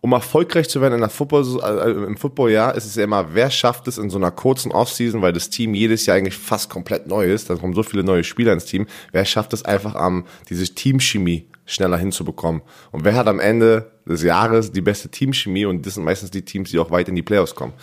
um 0.01 0.13
erfolgreich 0.13 0.69
zu 0.69 0.81
werden 0.81 0.95
in 0.95 1.01
der 1.01 1.11
Football, 1.11 1.45
äh, 1.63 1.91
im 1.91 2.17
Footballjahr 2.17 2.75
ist 2.75 2.87
es 2.87 2.95
ja 2.95 3.05
immer, 3.05 3.35
wer 3.35 3.51
schafft 3.51 3.87
es 3.87 3.99
in 3.99 4.09
so 4.09 4.17
einer 4.17 4.31
kurzen 4.31 4.73
Offseason, 4.73 5.21
weil 5.21 5.33
das 5.33 5.51
Team 5.51 5.75
jedes 5.75 6.07
Jahr 6.07 6.17
eigentlich 6.17 6.37
fast 6.37 6.71
komplett 6.71 7.07
neu 7.07 7.31
ist, 7.31 7.51
da 7.51 7.57
kommen 7.57 7.75
so 7.75 7.83
viele 7.83 8.03
neue 8.03 8.25
Spieler 8.25 8.53
ins 8.53 8.65
Team, 8.65 8.87
wer 9.13 9.25
schafft 9.25 9.53
es 9.53 9.65
einfach 9.65 9.95
am, 9.95 10.25
diese 10.49 10.65
Teamchemie 10.65 11.47
schneller 11.67 11.99
hinzubekommen? 11.99 12.63
Und 12.93 13.05
wer 13.05 13.15
hat 13.15 13.29
am 13.29 13.41
Ende 13.41 13.91
des 14.07 14.23
Jahres 14.23 14.73
die 14.73 14.81
beste 14.81 15.09
Teamchemie? 15.09 15.67
Und 15.67 15.85
das 15.87 15.95
sind 15.95 16.05
meistens 16.05 16.31
die 16.31 16.43
Teams, 16.43 16.71
die 16.71 16.79
auch 16.79 16.91
weit 16.91 17.09
in 17.09 17.15
die 17.15 17.23
Playoffs 17.23 17.55
kommen. 17.55 17.75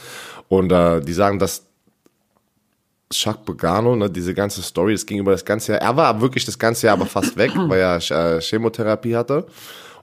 Und 0.50 0.72
äh, 0.72 1.00
die 1.02 1.14
sagen, 1.14 1.40
dass 1.40 1.66
Chuck 3.14 3.46
Pagano, 3.46 3.96
ne, 3.96 4.10
diese 4.10 4.34
ganze 4.34 4.62
Story, 4.62 4.92
das 4.92 5.06
ging 5.06 5.20
über 5.20 5.32
das 5.32 5.46
ganze 5.46 5.74
Jahr. 5.74 5.82
Er 5.82 5.96
war 5.96 6.20
wirklich 6.20 6.44
das 6.44 6.60
ganze 6.60 6.88
Jahr 6.88 6.98
aber 6.98 7.06
fast 7.06 7.38
weg, 7.38 7.52
weil 7.56 7.80
er 7.80 7.98
äh, 8.12 8.42
Chemotherapie 8.42 9.16
hatte 9.16 9.48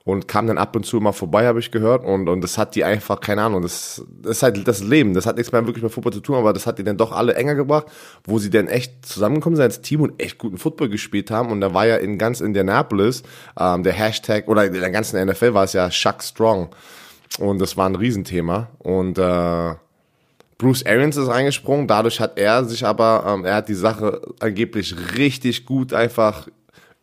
und 0.05 0.29
kam 0.29 0.47
dann 0.47 0.59
ab 0.59 0.77
und 0.77 0.85
zu 0.85 0.99
immer 0.99 1.15
vorbei, 1.15 1.47
habe 1.47 1.61
ich 1.61 1.71
gehört. 1.71 2.05
Und, 2.05 2.29
und 2.29 2.43
das 2.43 2.59
hat 2.59 2.75
die 2.75 2.85
einfach, 2.85 3.21
keine 3.21 3.43
Ahnung, 3.43 3.63
das, 3.63 4.05
das 4.21 4.37
ist 4.37 4.43
halt 4.43 4.69
das 4.69 4.83
Leben. 4.83 5.15
Das 5.15 5.25
hat 5.25 5.37
nichts 5.37 5.51
mehr 5.51 5.67
wirklich 5.67 5.83
mit 5.83 5.93
Football 5.93 6.13
zu 6.13 6.21
tun, 6.21 6.37
aber 6.37 6.53
das 6.53 6.67
hat 6.67 6.79
die 6.79 6.85
dann 6.85 6.99
doch 6.99 7.11
alle 7.11 7.35
enger 7.35 7.55
gebracht, 7.55 7.87
wo 8.25 8.39
sie 8.39 8.51
dann 8.51 8.69
echt 8.69 9.07
zusammengekommen 9.07 9.57
sind 9.57 9.65
als 9.65 9.81
Team 9.81 10.03
und 10.03 10.23
echt 10.23 10.37
guten 10.37 10.59
Football 10.59 10.91
gespielt 10.91 11.31
haben. 11.31 11.51
Und 11.51 11.63
da 11.63 11.73
war 11.73 11.87
ja 11.87 11.97
in 11.97 12.19
ganz 12.19 12.43
Indianapolis 12.43 13.23
ähm, 13.59 13.83
der 13.83 13.95
Hashtag, 13.95 14.47
oder 14.47 14.67
in 14.67 14.75
der 14.75 14.91
ganzen 14.91 15.25
NFL 15.25 15.55
war 15.55 15.65
es 15.65 15.73
ja 15.73 15.89
Chuck 15.89 16.23
Strong. 16.23 16.69
Und 17.39 17.61
das 17.61 17.79
war 17.79 17.89
ein 17.89 17.97
Riesenthema. 17.97 18.69
Und 18.81 19.17
äh, 19.19 19.75
Bruce 20.59 20.85
Arians 20.85 21.17
ist 21.17 21.29
reingesprungen, 21.29 21.89
dadurch 21.89 22.21
hat 22.21 22.39
er 22.39 22.65
sich 22.65 22.85
aber, 22.85 23.25
ähm, 23.27 23.45
er 23.47 23.57
hat 23.57 23.69
die 23.69 23.75
Sache 23.75 24.21
angeblich 24.39 24.95
richtig 25.17 25.65
gut 25.65 25.95
einfach 25.95 26.47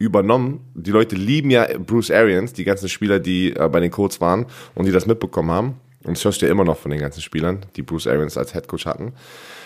übernommen. 0.01 0.61
Die 0.73 0.91
Leute 0.91 1.15
lieben 1.15 1.49
ja 1.51 1.67
Bruce 1.77 2.11
Arians, 2.11 2.53
die 2.53 2.63
ganzen 2.63 2.89
Spieler, 2.89 3.19
die 3.19 3.55
äh, 3.55 3.69
bei 3.69 3.79
den 3.79 3.91
Colts 3.91 4.19
waren 4.19 4.45
und 4.75 4.85
die 4.85 4.91
das 4.91 5.05
mitbekommen 5.05 5.51
haben. 5.51 5.75
Und 6.03 6.17
das 6.17 6.25
hörst 6.25 6.41
du 6.41 6.47
ja 6.47 6.51
immer 6.51 6.63
noch 6.63 6.77
von 6.77 6.89
den 6.89 6.99
ganzen 6.99 7.21
Spielern, 7.21 7.59
die 7.75 7.83
Bruce 7.83 8.07
Arians 8.07 8.35
als 8.35 8.53
Headcoach 8.55 8.85
hatten. 8.87 9.13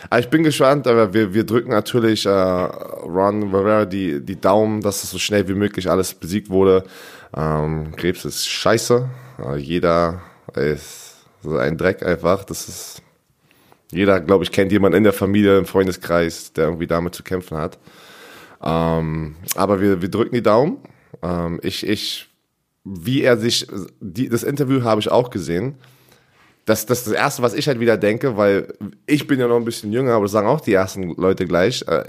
Aber 0.10 0.20
ich 0.20 0.30
bin 0.30 0.44
gespannt, 0.44 0.86
aber 0.86 1.14
wir, 1.14 1.34
wir 1.34 1.46
drücken 1.46 1.70
natürlich 1.70 2.26
äh, 2.26 2.30
Ron 2.30 3.44
Rivera 3.44 3.86
die, 3.86 4.20
die 4.24 4.40
Daumen, 4.40 4.82
dass 4.82 5.04
es 5.04 5.12
so 5.12 5.18
schnell 5.18 5.48
wie 5.48 5.54
möglich 5.54 5.90
alles 5.90 6.14
besiegt 6.14 6.50
wurde. 6.50 6.84
Ähm, 7.36 7.96
Krebs 7.96 8.26
ist 8.26 8.48
scheiße. 8.48 9.10
Äh, 9.46 9.58
jeder 9.58 10.22
ist 10.56 11.26
so 11.42 11.58
ein 11.58 11.78
Dreck 11.78 12.06
einfach. 12.06 12.44
Das 12.44 12.68
ist 12.68 13.02
jeder, 13.92 14.20
glaube 14.20 14.44
ich, 14.44 14.52
kennt 14.52 14.72
jemanden 14.72 14.98
in 14.98 15.04
der 15.04 15.14
Familie, 15.14 15.58
im 15.58 15.66
Freundeskreis, 15.66 16.52
der 16.54 16.66
irgendwie 16.66 16.88
damit 16.88 17.16
zu 17.16 17.24
kämpfen 17.24 17.58
hat. 17.58 17.78
Ähm, 18.66 19.36
aber 19.56 19.80
wir, 19.80 20.02
wir 20.02 20.10
drücken 20.10 20.36
die 20.36 20.42
Daumen. 20.42 20.78
Ähm, 21.22 21.60
ich, 21.62 21.88
ich, 21.88 22.30
wie 22.84 23.22
er 23.22 23.38
sich, 23.38 23.68
die, 24.00 24.28
das 24.28 24.44
Interview 24.44 24.84
habe 24.84 25.00
ich 25.00 25.10
auch 25.10 25.30
gesehen. 25.30 25.76
Das, 26.66 26.88
das 26.88 27.00
ist 27.00 27.08
das 27.08 27.14
Erste, 27.14 27.44
was 27.44 27.54
ich 27.54 27.68
halt 27.68 27.80
wieder 27.80 27.96
denke, 27.96 28.38
weil 28.38 28.74
ich 29.06 29.28
bin 29.28 29.40
ja 29.40 29.48
noch 29.48 29.58
ein 29.58 29.66
bisschen 29.66 29.92
jünger, 29.92 30.14
aber 30.14 30.26
das 30.26 30.32
sagen 30.32 30.48
auch 30.48 30.62
die 30.62 30.74
ersten 30.74 31.16
Leute 31.16 31.46
gleich. 31.46 31.86
Äh, 31.88 32.06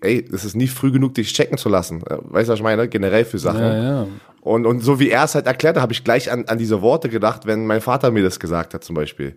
ey, 0.00 0.28
es 0.32 0.44
ist 0.44 0.56
nie 0.56 0.66
früh 0.66 0.90
genug, 0.90 1.14
dich 1.14 1.32
checken 1.32 1.58
zu 1.58 1.68
lassen. 1.68 2.02
Äh, 2.02 2.16
weißt 2.20 2.48
du, 2.48 2.52
was 2.52 2.58
ich 2.58 2.64
meine? 2.64 2.88
Generell 2.88 3.24
für 3.24 3.38
Sachen. 3.38 3.60
Ja, 3.60 3.82
ja. 3.82 4.06
Und, 4.40 4.66
und 4.66 4.80
so 4.80 4.98
wie 4.98 5.10
er 5.10 5.24
es 5.24 5.34
halt 5.34 5.46
erklärt 5.46 5.76
hat, 5.76 5.82
habe 5.82 5.92
ich 5.92 6.02
gleich 6.02 6.32
an, 6.32 6.46
an 6.46 6.58
diese 6.58 6.82
Worte 6.82 7.08
gedacht, 7.08 7.46
wenn 7.46 7.66
mein 7.66 7.80
Vater 7.80 8.10
mir 8.10 8.22
das 8.22 8.40
gesagt 8.40 8.74
hat 8.74 8.82
zum 8.82 8.96
Beispiel. 8.96 9.36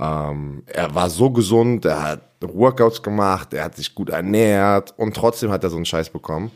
Ähm, 0.00 0.62
er 0.66 0.94
war 0.94 1.10
so 1.10 1.30
gesund, 1.30 1.84
er 1.84 2.02
hat 2.02 2.22
Workouts 2.40 3.02
gemacht, 3.02 3.52
er 3.52 3.64
hat 3.64 3.76
sich 3.76 3.94
gut 3.94 4.08
ernährt 4.08 4.94
und 4.96 5.14
trotzdem 5.14 5.50
hat 5.50 5.62
er 5.62 5.68
so 5.68 5.76
einen 5.76 5.84
Scheiß 5.84 6.08
bekommen. 6.08 6.50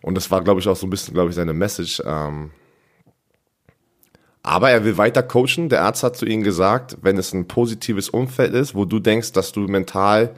Und 0.00 0.14
das 0.14 0.30
war, 0.30 0.42
glaube 0.42 0.60
ich, 0.60 0.68
auch 0.68 0.76
so 0.76 0.86
ein 0.86 0.90
bisschen, 0.90 1.12
glaube 1.12 1.30
ich, 1.30 1.36
seine 1.36 1.52
Message. 1.52 2.02
Ähm, 2.06 2.52
aber 4.42 4.70
er 4.70 4.84
will 4.84 4.96
weiter 4.96 5.22
coachen. 5.22 5.68
Der 5.68 5.82
Arzt 5.82 6.04
hat 6.04 6.16
zu 6.16 6.24
ihm 6.24 6.42
gesagt, 6.42 6.96
wenn 7.02 7.18
es 7.18 7.34
ein 7.34 7.48
positives 7.48 8.08
Umfeld 8.08 8.54
ist, 8.54 8.74
wo 8.74 8.84
du 8.84 8.98
denkst, 8.98 9.32
dass 9.32 9.52
du 9.52 9.60
mental 9.62 10.34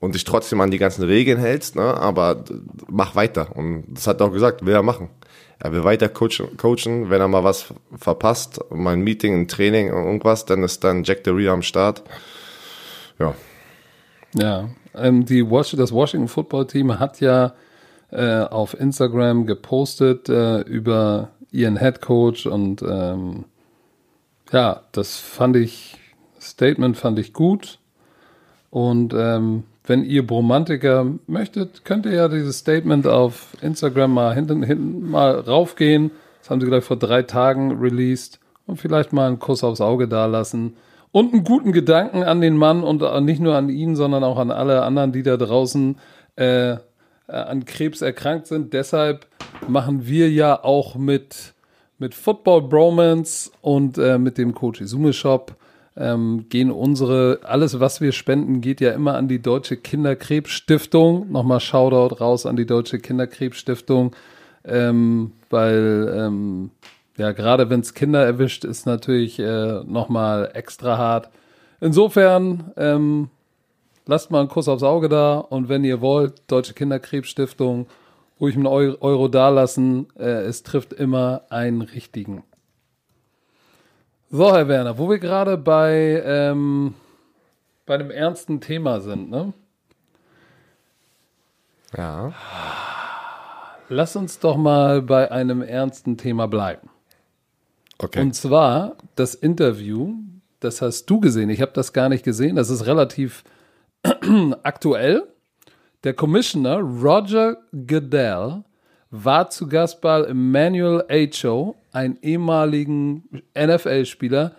und 0.00 0.14
dich 0.14 0.24
trotzdem 0.24 0.60
an 0.60 0.70
die 0.70 0.78
ganzen 0.78 1.04
Regeln 1.04 1.38
hältst, 1.38 1.76
ne, 1.76 1.82
aber 1.82 2.44
mach 2.88 3.14
weiter. 3.14 3.54
Und 3.54 3.84
das 3.88 4.06
hat 4.06 4.20
er 4.20 4.26
auch 4.26 4.32
gesagt, 4.32 4.64
will 4.64 4.74
er 4.74 4.82
machen. 4.82 5.10
Er 5.58 5.72
will 5.72 5.84
weiter 5.84 6.08
coachen, 6.08 6.56
coachen. 6.56 7.10
wenn 7.10 7.20
er 7.20 7.28
mal 7.28 7.44
was 7.44 7.74
verpasst, 7.94 8.60
mal 8.70 8.94
ein 8.94 9.02
Meeting, 9.02 9.42
ein 9.42 9.48
Training, 9.48 9.88
irgendwas, 9.88 10.46
dann 10.46 10.62
ist 10.62 10.82
dann 10.84 11.04
Jack 11.04 11.20
the 11.24 11.30
Rio 11.30 11.52
am 11.52 11.62
Start. 11.62 12.02
Ja. 13.18 13.34
Ja, 14.34 14.70
ähm, 14.94 15.26
die 15.26 15.48
Wash 15.48 15.72
das 15.72 15.92
Washington 15.92 16.28
Football 16.28 16.66
Team 16.66 16.98
hat 16.98 17.20
ja 17.20 17.52
äh, 18.10 18.40
auf 18.40 18.78
Instagram 18.78 19.44
gepostet 19.44 20.28
äh, 20.28 20.60
über 20.62 21.30
ihren 21.50 21.78
Head 21.78 22.00
Coach 22.00 22.46
und 22.46 22.80
ähm, 22.82 23.44
ja, 24.52 24.82
das 24.92 25.16
fand 25.18 25.56
ich, 25.56 25.96
Statement 26.40 26.96
fand 26.96 27.18
ich 27.18 27.32
gut. 27.32 27.78
Und 28.70 29.14
ähm, 29.14 29.64
wenn 29.90 30.04
ihr 30.04 30.24
Bromantiker 30.24 31.04
möchtet, 31.26 31.84
könnt 31.84 32.06
ihr 32.06 32.12
ja 32.12 32.28
dieses 32.28 32.58
Statement 32.58 33.08
auf 33.08 33.48
Instagram 33.60 34.14
mal 34.14 34.32
hinten, 34.36 34.62
hinten 34.62 35.10
mal 35.10 35.32
raufgehen. 35.40 36.12
Das 36.38 36.48
haben 36.48 36.60
sie 36.60 36.68
gleich 36.68 36.84
vor 36.84 36.96
drei 36.96 37.24
Tagen 37.24 37.72
released. 37.80 38.38
und 38.66 38.76
vielleicht 38.76 39.12
mal 39.12 39.26
einen 39.26 39.40
Kuss 39.40 39.64
aufs 39.64 39.80
Auge 39.80 40.06
dalassen 40.06 40.76
und 41.10 41.34
einen 41.34 41.42
guten 41.42 41.72
Gedanken 41.72 42.22
an 42.22 42.40
den 42.40 42.56
Mann 42.56 42.84
und 42.84 43.02
nicht 43.24 43.40
nur 43.40 43.56
an 43.56 43.68
ihn, 43.68 43.96
sondern 43.96 44.22
auch 44.22 44.38
an 44.38 44.52
alle 44.52 44.82
anderen, 44.82 45.10
die 45.10 45.24
da 45.24 45.36
draußen 45.36 45.96
äh, 46.36 46.76
an 47.26 47.64
Krebs 47.64 48.00
erkrankt 48.00 48.46
sind. 48.46 48.72
Deshalb 48.72 49.26
machen 49.66 50.06
wir 50.06 50.30
ja 50.30 50.62
auch 50.62 50.94
mit, 50.94 51.52
mit 51.98 52.14
Football 52.14 52.62
Bromance 52.62 53.50
und 53.60 53.98
äh, 53.98 54.18
mit 54.18 54.38
dem 54.38 54.54
Coach 54.54 54.80
Izume 54.80 55.12
Shop 55.12 55.56
ähm, 55.96 56.46
gehen 56.48 56.70
unsere, 56.70 57.40
alles 57.42 57.80
was 57.80 58.00
wir 58.00 58.12
spenden, 58.12 58.60
geht 58.60 58.80
ja 58.80 58.92
immer 58.92 59.14
an 59.14 59.28
die 59.28 59.42
Deutsche 59.42 59.76
Kinderkrebsstiftung. 59.76 61.30
Nochmal 61.30 61.60
Shoutout 61.60 62.16
raus 62.16 62.46
an 62.46 62.56
die 62.56 62.66
Deutsche 62.66 62.98
Kinderkrebsstiftung, 62.98 64.14
ähm, 64.64 65.32
weil 65.50 66.12
ähm, 66.16 66.70
ja, 67.16 67.32
gerade 67.32 67.68
wenn 67.68 67.80
es 67.80 67.94
Kinder 67.94 68.24
erwischt, 68.24 68.64
ist 68.64 68.86
natürlich 68.86 69.38
äh, 69.38 69.82
nochmal 69.84 70.52
extra 70.54 70.96
hart. 70.96 71.28
Insofern, 71.80 72.72
ähm, 72.76 73.28
lasst 74.06 74.30
mal 74.30 74.40
einen 74.40 74.48
Kuss 74.48 74.68
aufs 74.68 74.82
Auge 74.82 75.08
da 75.08 75.38
und 75.38 75.68
wenn 75.68 75.84
ihr 75.84 76.00
wollt, 76.00 76.40
Deutsche 76.46 76.72
Kinderkrebsstiftung, 76.72 77.86
ruhig 78.40 78.56
einen 78.56 78.66
Euro 78.66 79.28
dalassen. 79.28 80.06
Äh, 80.18 80.44
es 80.44 80.62
trifft 80.62 80.92
immer 80.92 81.42
einen 81.50 81.82
richtigen. 81.82 82.42
So, 84.32 84.54
Herr 84.54 84.68
Werner, 84.68 84.96
wo 84.96 85.10
wir 85.10 85.18
gerade 85.18 85.58
bei, 85.58 86.22
ähm, 86.24 86.94
bei 87.84 87.94
einem 87.94 88.12
ernsten 88.12 88.60
Thema 88.60 89.00
sind, 89.00 89.28
ne? 89.28 89.52
Ja. 91.96 92.32
Lass 93.88 94.14
uns 94.14 94.38
doch 94.38 94.56
mal 94.56 95.02
bei 95.02 95.32
einem 95.32 95.62
ernsten 95.62 96.16
Thema 96.16 96.46
bleiben. 96.46 96.88
Okay. 97.98 98.20
Und 98.20 98.36
zwar 98.36 98.96
das 99.16 99.34
Interview, 99.34 100.14
das 100.60 100.80
hast 100.80 101.06
du 101.06 101.18
gesehen. 101.18 101.50
Ich 101.50 101.60
habe 101.60 101.72
das 101.72 101.92
gar 101.92 102.08
nicht 102.08 102.24
gesehen. 102.24 102.54
Das 102.54 102.70
ist 102.70 102.86
relativ 102.86 103.42
aktuell. 104.62 105.24
Der 106.04 106.14
Commissioner 106.14 106.78
Roger 106.78 107.56
Goodell 107.72 108.62
war 109.10 109.50
zu 109.50 109.68
Gast 109.68 110.00
bei 110.00 110.22
Emmanuel 110.22 111.04
Acho, 111.08 111.76
einen 111.92 112.18
ehemaligen 112.22 113.42
NFL-Spieler, 113.56 114.52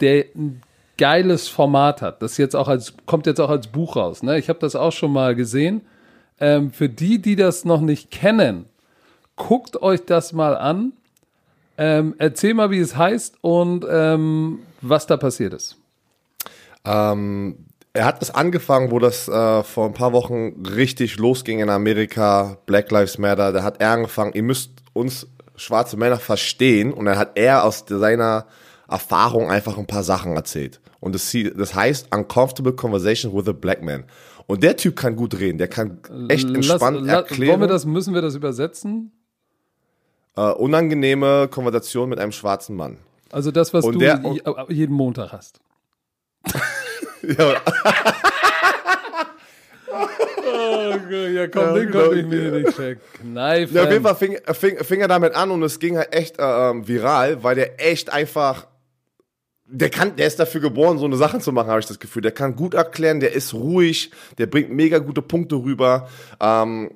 der 0.00 0.26
ein 0.34 0.62
geiles 0.96 1.48
Format 1.48 2.02
hat. 2.02 2.22
Das 2.22 2.36
jetzt 2.36 2.54
auch 2.54 2.68
als, 2.68 2.94
kommt 3.06 3.26
jetzt 3.26 3.40
auch 3.40 3.50
als 3.50 3.66
Buch 3.66 3.96
raus. 3.96 4.22
Ne? 4.22 4.38
Ich 4.38 4.48
habe 4.48 4.58
das 4.60 4.76
auch 4.76 4.92
schon 4.92 5.12
mal 5.12 5.34
gesehen. 5.34 5.82
Ähm, 6.40 6.70
für 6.72 6.88
die, 6.88 7.20
die 7.20 7.36
das 7.36 7.64
noch 7.64 7.80
nicht 7.80 8.10
kennen, 8.10 8.66
guckt 9.34 9.82
euch 9.82 10.04
das 10.04 10.32
mal 10.32 10.56
an. 10.56 10.92
Ähm, 11.76 12.14
erzähl 12.18 12.54
mal, 12.54 12.70
wie 12.70 12.78
es 12.78 12.96
heißt 12.96 13.38
und 13.40 13.84
ähm, 13.88 14.60
was 14.80 15.06
da 15.06 15.16
passiert 15.16 15.54
ist. 15.54 15.76
Ähm, 16.84 17.56
er 17.98 18.04
hat 18.04 18.22
es 18.22 18.30
angefangen, 18.30 18.90
wo 18.92 18.98
das 19.00 19.26
äh, 19.28 19.62
vor 19.64 19.86
ein 19.86 19.92
paar 19.92 20.12
Wochen 20.12 20.64
richtig 20.64 21.16
losging 21.16 21.58
in 21.58 21.68
Amerika, 21.68 22.58
Black 22.66 22.90
Lives 22.90 23.18
Matter. 23.18 23.52
Da 23.52 23.62
hat 23.64 23.80
er 23.80 23.90
angefangen, 23.90 24.32
ihr 24.34 24.42
müsst 24.44 24.70
uns 24.92 25.26
schwarze 25.56 25.96
Männer 25.96 26.18
verstehen. 26.18 26.92
Und 26.92 27.06
dann 27.06 27.18
hat 27.18 27.32
er 27.36 27.64
aus 27.64 27.84
seiner 27.88 28.46
Erfahrung 28.88 29.50
einfach 29.50 29.76
ein 29.76 29.86
paar 29.86 30.04
Sachen 30.04 30.36
erzählt. 30.36 30.80
Und 31.00 31.14
das, 31.14 31.34
das 31.56 31.74
heißt 31.74 32.14
Uncomfortable 32.14 32.72
Conversation 32.72 33.34
with 33.34 33.48
a 33.48 33.52
Black 33.52 33.82
Man. 33.82 34.04
Und 34.46 34.62
der 34.62 34.76
Typ 34.76 34.96
kann 34.96 35.14
gut 35.16 35.38
reden, 35.38 35.58
der 35.58 35.68
kann 35.68 35.98
echt 36.28 36.48
entspannt 36.48 37.00
Lass, 37.02 37.16
erklären. 37.16 37.50
Wollen 37.52 37.60
wir 37.62 37.66
das, 37.68 37.84
müssen 37.84 38.14
wir 38.14 38.22
das 38.22 38.34
übersetzen? 38.34 39.12
Äh, 40.36 40.52
unangenehme 40.52 41.48
Konversation 41.48 42.08
mit 42.08 42.18
einem 42.18 42.32
schwarzen 42.32 42.74
Mann. 42.76 42.98
Also 43.30 43.50
das, 43.50 43.74
was 43.74 43.84
Und 43.84 43.94
du 43.94 43.98
der- 43.98 44.22
je- 44.24 44.42
jeden 44.74 44.94
Montag 44.94 45.32
hast. 45.32 45.60
Ja, 47.22 47.54
ja, 51.28 51.48
komm, 51.48 51.62
Ja, 51.62 51.72
den 51.74 51.90
konnte 51.90 52.20
ich 52.20 52.26
mir 52.26 52.50
nicht 52.50 52.72
verkneifen. 52.72 53.76
Ja, 53.76 53.84
auf 53.84 53.90
jeden 53.90 54.04
Fall 54.04 54.16
fing, 54.16 54.38
fing, 54.52 54.84
fing 54.84 55.00
er 55.00 55.08
damit 55.08 55.34
an 55.34 55.50
und 55.50 55.62
es 55.62 55.78
ging 55.78 55.96
halt 55.96 56.14
echt 56.14 56.38
äh, 56.38 56.70
ähm, 56.70 56.86
viral, 56.86 57.42
weil 57.42 57.54
der 57.54 57.80
echt 57.84 58.12
einfach, 58.12 58.66
der 59.64 59.90
kann, 59.90 60.16
der 60.16 60.26
ist 60.26 60.38
dafür 60.38 60.60
geboren, 60.60 60.98
so 60.98 61.04
eine 61.04 61.16
Sache 61.16 61.38
zu 61.40 61.52
machen, 61.52 61.68
habe 61.68 61.80
ich 61.80 61.86
das 61.86 61.98
Gefühl. 61.98 62.22
Der 62.22 62.32
kann 62.32 62.56
gut 62.56 62.74
erklären, 62.74 63.20
der 63.20 63.32
ist 63.32 63.54
ruhig, 63.54 64.10
der 64.38 64.46
bringt 64.46 64.70
mega 64.70 64.98
gute 64.98 65.22
Punkte 65.22 65.56
rüber. 65.56 66.08
Ähm, 66.40 66.90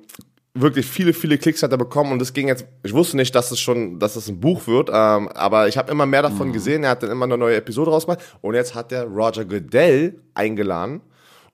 wirklich 0.53 0.85
viele, 0.85 1.13
viele 1.13 1.37
Klicks 1.37 1.63
hat 1.63 1.71
er 1.71 1.77
bekommen 1.77 2.11
und 2.11 2.19
das 2.19 2.33
ging 2.33 2.47
jetzt, 2.47 2.65
ich 2.83 2.93
wusste 2.93 3.17
nicht, 3.17 3.33
dass 3.33 3.51
es 3.51 3.59
schon, 3.59 3.99
dass 3.99 4.15
es 4.15 4.27
ein 4.27 4.39
Buch 4.39 4.67
wird, 4.67 4.89
ähm, 4.89 5.27
aber 5.29 5.67
ich 5.67 5.77
habe 5.77 5.91
immer 5.91 6.05
mehr 6.05 6.21
davon 6.21 6.53
gesehen, 6.53 6.83
er 6.83 6.91
hat 6.91 7.03
dann 7.03 7.09
immer 7.11 7.25
eine 7.25 7.37
neue 7.37 7.55
Episode 7.55 7.89
rausgemacht 7.91 8.19
und 8.41 8.53
jetzt 8.53 8.75
hat 8.75 8.91
der 8.91 9.05
Roger 9.05 9.45
Goodell 9.45 10.21
eingeladen 10.35 11.01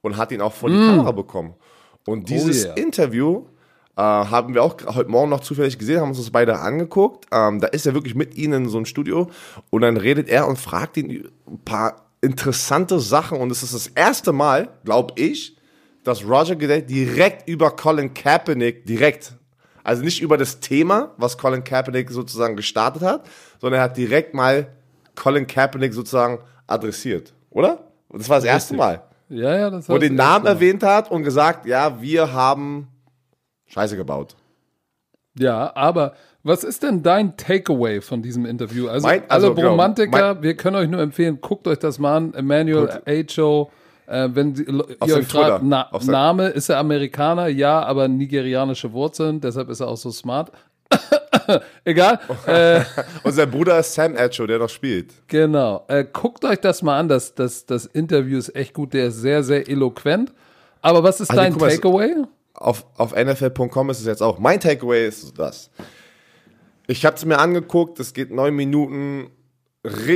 und 0.02 0.18
hat 0.18 0.32
ihn 0.32 0.42
auch 0.42 0.54
vor 0.54 0.70
die 0.70 0.78
Kamera 0.78 1.12
bekommen. 1.12 1.54
Und 2.06 2.30
dieses 2.30 2.66
yeah. 2.66 2.74
Interview 2.76 3.46
äh, 3.96 4.02
haben 4.02 4.54
wir 4.54 4.64
auch 4.64 4.76
heute 4.88 5.10
Morgen 5.10 5.30
noch 5.30 5.42
zufällig 5.42 5.78
gesehen, 5.78 6.02
haben 6.02 6.10
uns 6.10 6.18
das 6.18 6.32
beide 6.32 6.60
angeguckt. 6.60 7.26
Ähm, 7.32 7.62
da 7.62 7.68
ist 7.68 7.86
er 7.86 7.94
wirklich 7.94 8.16
mit 8.16 8.36
ihnen 8.36 8.64
in 8.66 8.70
so 8.70 8.78
einem 8.78 8.86
Studio 8.86 9.30
und 9.70 9.82
dann 9.82 9.96
redet 9.96 10.28
er 10.28 10.48
und 10.48 10.58
fragt 10.58 10.98
ihn 10.98 11.30
ein 11.48 11.60
paar 11.64 12.08
interessante 12.22 13.00
Sachen 13.00 13.40
und 13.40 13.50
es 13.52 13.64
ist 13.64 13.74
das 13.74 13.88
erste 13.88 14.34
Mal, 14.34 14.70
glaube 14.84 15.14
ich, 15.16 15.56
dass 16.04 16.24
Roger 16.24 16.56
Goodell 16.56 16.82
direkt 16.82 17.48
über 17.48 17.72
Colin 17.72 18.14
Kaepernick 18.14 18.86
direkt, 18.86 19.34
also 19.84 20.04
nicht 20.04 20.22
über 20.22 20.38
das 20.38 20.60
Thema, 20.60 21.14
was 21.18 21.38
Colin 21.38 21.64
Kaepernick 21.64 22.10
sozusagen 22.12 22.56
gestartet 22.56 23.02
hat, 23.02 23.28
sondern 23.60 23.80
er 23.80 23.84
hat 23.86 23.98
direkt 23.98 24.34
mal 24.34 24.68
Colin 25.16 25.48
Kaepernick 25.48 25.94
sozusagen 25.94 26.40
adressiert, 26.68 27.34
oder? 27.50 27.92
Und 28.08 28.20
das 28.22 28.30
war 28.30 28.38
das 28.38 28.46
erste 28.46 28.76
Mal 28.76 29.04
ja, 29.30 29.56
ja, 29.56 29.70
das 29.70 29.88
wo 29.88 29.94
hast 29.94 30.02
den 30.02 30.16
Namen 30.16 30.46
jetzt 30.46 30.56
erwähnt 30.56 30.84
hat 30.84 31.12
und 31.12 31.24
gesagt, 31.24 31.66
ja, 31.66 32.02
wir 32.02 32.34
haben 32.34 32.88
Scheiße 33.68 33.96
gebaut. 33.96 34.36
Ja, 35.38 35.72
aber 35.76 36.14
was 36.42 36.64
ist 36.64 36.84
denn 36.84 37.04
dein 37.04 37.38
Takeaway 37.38 38.02
von 38.02 38.22
diesem 38.22 38.46
Interview? 38.46 38.88
Also, 38.88 39.08
Mein- 39.08 39.30
also, 39.30 39.48
alle 39.48 39.56
genau, 39.56 39.70
Bromantiker, 39.70 40.42
wir 40.42 40.56
können 40.56 40.76
euch 40.78 40.90
nur 40.90 41.02
empfehlen, 41.02 41.40
guckt 41.42 41.68
euch 41.68 41.78
das 41.78 42.00
mal 42.00 42.18
an. 42.18 42.34
Emmanuel 42.34 43.02
Acho, 43.06 43.70
äh, 44.10 44.30
wenn 44.34 44.56
Sie, 44.56 44.64
ihr 44.66 45.16
euch 45.16 45.28
fragt, 45.28 45.64
na, 45.64 45.90
Name, 46.04 46.48
ist 46.50 46.70
er 46.70 46.78
Amerikaner? 46.80 47.48
Ja, 47.48 47.82
aber 47.84 48.08
nigerianische 48.08 48.92
Wurzeln, 48.92 49.40
deshalb 49.40 49.70
ist 49.70 49.80
er 49.80 49.88
auch 49.88 49.98
so 49.98 50.12
smart. 50.12 50.52
Egal. 51.84 52.20
äh, 52.46 52.82
Und 53.24 53.32
sein 53.34 53.50
Bruder 53.50 53.80
ist 53.80 53.94
Sam 53.94 54.16
Acho, 54.18 54.46
der 54.48 54.60
noch 54.60 54.70
spielt. 54.70 55.14
Genau. 55.28 55.86
Äh, 55.88 56.06
guckt 56.12 56.44
euch 56.46 56.60
das 56.60 56.82
mal 56.82 57.00
an. 57.00 57.08
Das, 57.08 57.36
das, 57.36 57.66
das 57.66 57.86
Interview 57.86 58.38
ist 58.38 58.56
echt 58.56 58.74
gut. 58.74 58.94
Der 58.94 59.08
ist 59.08 59.18
sehr, 59.22 59.44
sehr 59.44 59.68
eloquent. 59.68 60.34
Aber 60.82 61.04
was 61.04 61.20
ist 61.22 61.30
Also, 61.32 61.42
dein 61.42 61.54
es- 61.54 61.76
Takeaway? 61.76 62.16
Auf, 62.54 62.86
auf 62.98 63.16
NFL.com 63.16 63.90
ist 63.90 64.00
es 64.02 64.06
jetzt 64.06 64.22
auch. 64.22 64.38
Mein 64.40 64.60
Takeaway 64.60 65.08
ist 65.08 65.38
das. 65.38 65.70
Ich 66.88 67.06
habe 67.06 67.16
es 67.16 67.24
mir 67.24 67.38
angeguckt, 67.38 68.00
es 68.00 68.14
geht 68.14 68.32
neun 68.32 68.56
Minuten. 68.56 69.30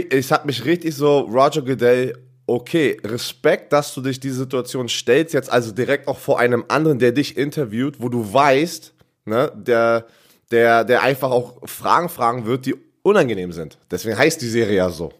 Ich 0.09 0.31
habe 0.31 0.45
mich 0.47 0.65
richtig 0.65 0.95
so, 0.95 1.19
Roger 1.19 1.61
Goodell, 1.61 2.17
okay, 2.47 2.97
Respekt, 3.03 3.73
dass 3.73 3.93
du 3.93 4.01
dich 4.01 4.19
die 4.19 4.29
Situation 4.29 4.89
stellst, 4.89 5.33
jetzt 5.33 5.51
also 5.51 5.71
direkt 5.71 6.07
auch 6.07 6.17
vor 6.17 6.39
einem 6.39 6.65
anderen, 6.67 6.99
der 6.99 7.11
dich 7.11 7.37
interviewt, 7.37 7.95
wo 7.99 8.09
du 8.09 8.33
weißt, 8.33 8.93
ne, 9.25 9.51
der, 9.55 10.05
der, 10.51 10.83
der 10.83 11.01
einfach 11.03 11.31
auch 11.31 11.67
Fragen 11.67 12.09
fragen 12.09 12.45
wird, 12.45 12.65
die 12.65 12.75
unangenehm 13.01 13.51
sind. 13.51 13.77
Deswegen 13.91 14.17
heißt 14.17 14.41
die 14.41 14.49
Serie 14.49 14.77
ja 14.77 14.89
so. 14.89 15.11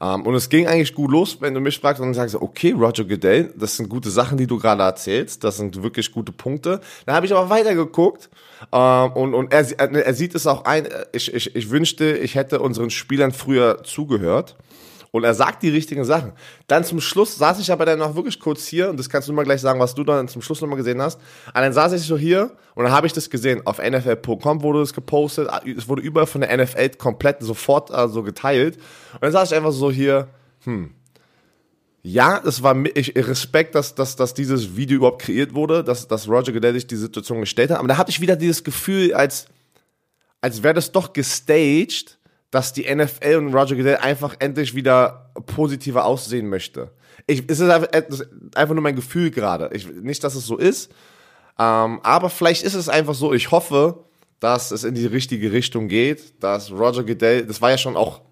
Ähm, 0.00 0.22
und 0.26 0.34
es 0.34 0.48
ging 0.48 0.66
eigentlich 0.66 0.94
gut 0.94 1.10
los, 1.10 1.38
wenn 1.40 1.54
du 1.54 1.60
mich 1.60 1.78
fragst 1.78 2.00
und 2.00 2.08
dann 2.08 2.14
sagst 2.14 2.36
okay, 2.36 2.72
Roger 2.72 3.04
Goodell, 3.04 3.52
das 3.56 3.76
sind 3.76 3.88
gute 3.88 4.10
Sachen, 4.10 4.38
die 4.38 4.46
du 4.46 4.58
gerade 4.58 4.82
erzählst, 4.82 5.42
das 5.44 5.56
sind 5.56 5.82
wirklich 5.82 6.12
gute 6.12 6.32
Punkte. 6.32 6.80
Dann 7.06 7.14
habe 7.14 7.26
ich 7.26 7.34
aber 7.34 7.50
weitergeguckt 7.50 8.28
ähm, 8.72 9.12
und, 9.12 9.34
und 9.34 9.52
er, 9.52 9.80
er 9.80 10.14
sieht 10.14 10.34
es 10.34 10.46
auch 10.46 10.64
ein, 10.64 10.88
ich, 11.12 11.32
ich, 11.34 11.54
ich 11.56 11.70
wünschte, 11.70 12.16
ich 12.16 12.34
hätte 12.34 12.60
unseren 12.60 12.90
Spielern 12.90 13.32
früher 13.32 13.82
zugehört. 13.84 14.56
Und 15.10 15.24
er 15.24 15.34
sagt 15.34 15.62
die 15.62 15.70
richtigen 15.70 16.04
Sachen. 16.04 16.32
Dann 16.66 16.84
zum 16.84 17.00
Schluss 17.00 17.36
saß 17.36 17.60
ich 17.60 17.72
aber 17.72 17.86
dann 17.86 17.98
noch 17.98 18.14
wirklich 18.14 18.38
kurz 18.40 18.66
hier, 18.66 18.90
und 18.90 18.98
das 18.98 19.08
kannst 19.08 19.28
du 19.28 19.32
mal 19.32 19.44
gleich 19.44 19.60
sagen, 19.60 19.80
was 19.80 19.94
du 19.94 20.04
dann 20.04 20.28
zum 20.28 20.42
Schluss 20.42 20.60
nochmal 20.60 20.76
gesehen 20.76 21.00
hast. 21.00 21.18
Und 21.46 21.54
dann 21.54 21.72
saß 21.72 21.92
ich 21.94 22.02
so 22.02 22.18
hier 22.18 22.50
und 22.74 22.84
dann 22.84 22.92
habe 22.92 23.06
ich 23.06 23.12
das 23.12 23.30
gesehen. 23.30 23.62
Auf 23.66 23.78
NFL.com 23.78 24.62
wurde 24.62 24.82
es 24.82 24.92
gepostet, 24.92 25.48
es 25.64 25.88
wurde 25.88 26.02
überall 26.02 26.26
von 26.26 26.42
der 26.42 26.56
NFL 26.56 26.90
komplett 26.90 27.42
sofort 27.42 27.90
also 27.90 28.22
geteilt. 28.22 28.76
Und 29.14 29.22
dann 29.22 29.32
saß 29.32 29.50
ich 29.50 29.56
einfach 29.56 29.72
so 29.72 29.90
hier, 29.90 30.28
hm. 30.64 30.90
Ja, 32.02 32.40
es 32.46 32.62
war 32.62 32.76
ich 32.94 33.14
Respekt, 33.16 33.74
dass, 33.74 33.94
dass, 33.94 34.16
dass 34.16 34.32
dieses 34.32 34.76
Video 34.76 34.98
überhaupt 34.98 35.22
kreiert 35.22 35.52
wurde, 35.52 35.82
dass, 35.82 36.06
dass 36.06 36.28
Roger 36.28 36.52
Goodell 36.52 36.72
die 36.80 36.96
Situation 36.96 37.40
gestellt 37.40 37.70
hat. 37.70 37.78
Aber 37.78 37.88
da 37.88 37.98
hatte 37.98 38.10
ich 38.10 38.20
wieder 38.20 38.36
dieses 38.36 38.62
Gefühl, 38.62 39.12
als, 39.12 39.46
als 40.40 40.62
wäre 40.62 40.74
das 40.74 40.92
doch 40.92 41.12
gestaged, 41.12 42.17
dass 42.50 42.72
die 42.72 42.92
NFL 42.92 43.36
und 43.36 43.54
Roger 43.54 43.76
Goodell 43.76 43.96
einfach 43.96 44.36
endlich 44.38 44.74
wieder 44.74 45.32
positiver 45.46 46.04
aussehen 46.04 46.48
möchte. 46.48 46.90
Ich, 47.26 47.44
es 47.48 47.60
ist 47.60 47.68
einfach, 47.68 48.74
nur 48.74 48.82
mein 48.82 48.96
Gefühl 48.96 49.30
gerade. 49.30 49.70
Ich, 49.72 49.86
nicht, 49.86 50.24
dass 50.24 50.34
es 50.34 50.46
so 50.46 50.56
ist, 50.56 50.90
ähm, 51.58 52.00
aber 52.02 52.30
vielleicht 52.30 52.62
ist 52.62 52.74
es 52.74 52.88
einfach 52.88 53.14
so. 53.14 53.34
Ich 53.34 53.50
hoffe, 53.50 54.04
dass 54.40 54.70
es 54.70 54.84
in 54.84 54.94
die 54.94 55.06
richtige 55.06 55.52
Richtung 55.52 55.88
geht, 55.88 56.42
dass 56.42 56.70
Roger 56.70 57.04
Goodell, 57.04 57.44
das 57.44 57.60
war 57.60 57.70
ja 57.70 57.78
schon 57.78 57.96
auch 57.96 58.22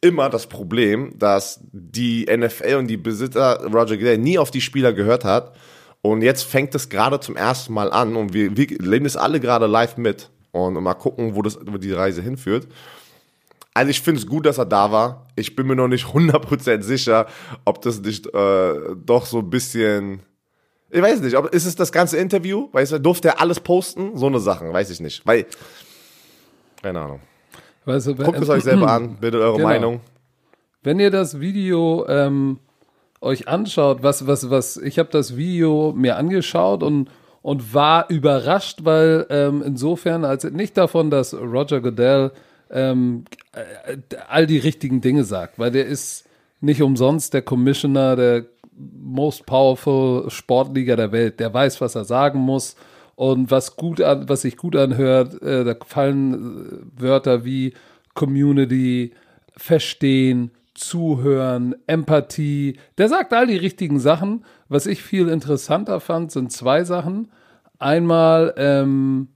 immer 0.00 0.30
das 0.30 0.46
Problem, 0.46 1.18
dass 1.18 1.60
die 1.72 2.24
NFL 2.24 2.76
und 2.76 2.86
die 2.86 2.96
Besitzer 2.96 3.64
Roger 3.64 3.96
Goodell 3.96 4.18
nie 4.18 4.38
auf 4.38 4.50
die 4.50 4.60
Spieler 4.60 4.92
gehört 4.92 5.24
hat. 5.24 5.56
Und 6.00 6.22
jetzt 6.22 6.44
fängt 6.44 6.74
es 6.76 6.88
gerade 6.88 7.18
zum 7.18 7.36
ersten 7.36 7.74
Mal 7.74 7.92
an 7.92 8.14
und 8.14 8.32
wir, 8.32 8.56
wir 8.56 8.66
leben 8.78 9.04
es 9.04 9.16
alle 9.16 9.40
gerade 9.40 9.66
live 9.66 9.96
mit 9.96 10.30
und 10.52 10.74
mal 10.74 10.94
gucken, 10.94 11.34
wo, 11.34 11.42
das, 11.42 11.58
wo 11.66 11.76
die 11.76 11.92
Reise 11.92 12.22
hinführt. 12.22 12.68
Also 13.78 13.90
ich 13.90 14.00
finde 14.00 14.20
es 14.20 14.26
gut, 14.26 14.44
dass 14.44 14.58
er 14.58 14.66
da 14.66 14.90
war. 14.90 15.28
Ich 15.36 15.54
bin 15.54 15.68
mir 15.68 15.76
noch 15.76 15.86
nicht 15.86 16.06
100% 16.06 16.82
sicher, 16.82 17.26
ob 17.64 17.80
das 17.80 18.00
nicht 18.00 18.26
äh, 18.26 18.74
doch 18.96 19.24
so 19.24 19.38
ein 19.38 19.50
bisschen... 19.50 20.18
Ich 20.90 21.00
weiß 21.00 21.20
nicht, 21.20 21.36
ob, 21.36 21.54
ist 21.54 21.64
es 21.64 21.76
das 21.76 21.92
ganze 21.92 22.16
Interview? 22.16 22.70
Weißt 22.72 22.90
du, 22.90 22.98
durfte 22.98 23.28
er 23.28 23.40
alles 23.40 23.60
posten? 23.60 24.16
So 24.16 24.26
eine 24.26 24.40
Sachen, 24.40 24.72
weiß 24.72 24.90
ich 24.90 24.98
nicht. 24.98 25.24
Weil, 25.24 25.46
keine 26.82 26.98
Ahnung. 26.98 27.20
Weißt 27.84 28.08
du, 28.08 28.16
Guckt 28.16 28.40
es 28.40 28.48
euch 28.48 28.64
selber 28.64 28.90
an, 28.90 29.14
bildet 29.20 29.40
eure 29.42 29.58
Genau. 29.58 29.68
Meinung. 29.68 30.00
Wenn 30.82 30.98
ihr 30.98 31.12
das 31.12 31.38
Video 31.38 32.04
ähm, 32.08 32.58
euch 33.20 33.46
anschaut, 33.46 34.02
was, 34.02 34.26
was, 34.26 34.50
was, 34.50 34.76
ich 34.76 34.98
habe 34.98 35.10
das 35.12 35.36
Video 35.36 35.92
mir 35.96 36.16
angeschaut 36.16 36.82
und, 36.82 37.10
und 37.42 37.74
war 37.74 38.10
überrascht, 38.10 38.80
weil 38.82 39.24
ähm, 39.30 39.62
insofern, 39.64 40.24
als 40.24 40.42
nicht 40.42 40.76
davon, 40.76 41.12
dass 41.12 41.32
Roger 41.32 41.80
Goodell 41.80 42.32
ähm, 42.70 43.24
äh, 43.52 43.96
all 44.28 44.46
die 44.46 44.58
richtigen 44.58 45.00
Dinge 45.00 45.24
sagt, 45.24 45.58
weil 45.58 45.70
der 45.70 45.86
ist 45.86 46.26
nicht 46.60 46.82
umsonst 46.82 47.34
der 47.34 47.42
Commissioner 47.42 48.16
der 48.16 48.44
most 48.78 49.46
powerful 49.46 50.30
Sportliga 50.30 50.96
der 50.96 51.12
Welt. 51.12 51.40
Der 51.40 51.52
weiß, 51.52 51.80
was 51.80 51.94
er 51.94 52.04
sagen 52.04 52.38
muss 52.38 52.76
und 53.16 53.50
was 53.50 53.76
gut 53.76 54.00
an, 54.00 54.28
was 54.28 54.42
sich 54.42 54.56
gut 54.56 54.76
anhört. 54.76 55.42
Äh, 55.42 55.64
da 55.64 55.74
fallen 55.84 56.92
äh, 56.96 57.02
Wörter 57.02 57.44
wie 57.44 57.74
Community, 58.14 59.12
verstehen, 59.56 60.52
zuhören, 60.74 61.74
Empathie. 61.86 62.78
Der 62.98 63.08
sagt 63.08 63.32
all 63.32 63.46
die 63.46 63.56
richtigen 63.56 63.98
Sachen. 63.98 64.44
Was 64.68 64.86
ich 64.86 65.02
viel 65.02 65.28
interessanter 65.28 66.00
fand, 66.00 66.30
sind 66.30 66.52
zwei 66.52 66.84
Sachen. 66.84 67.28
Einmal 67.78 68.54
ähm, 68.56 69.28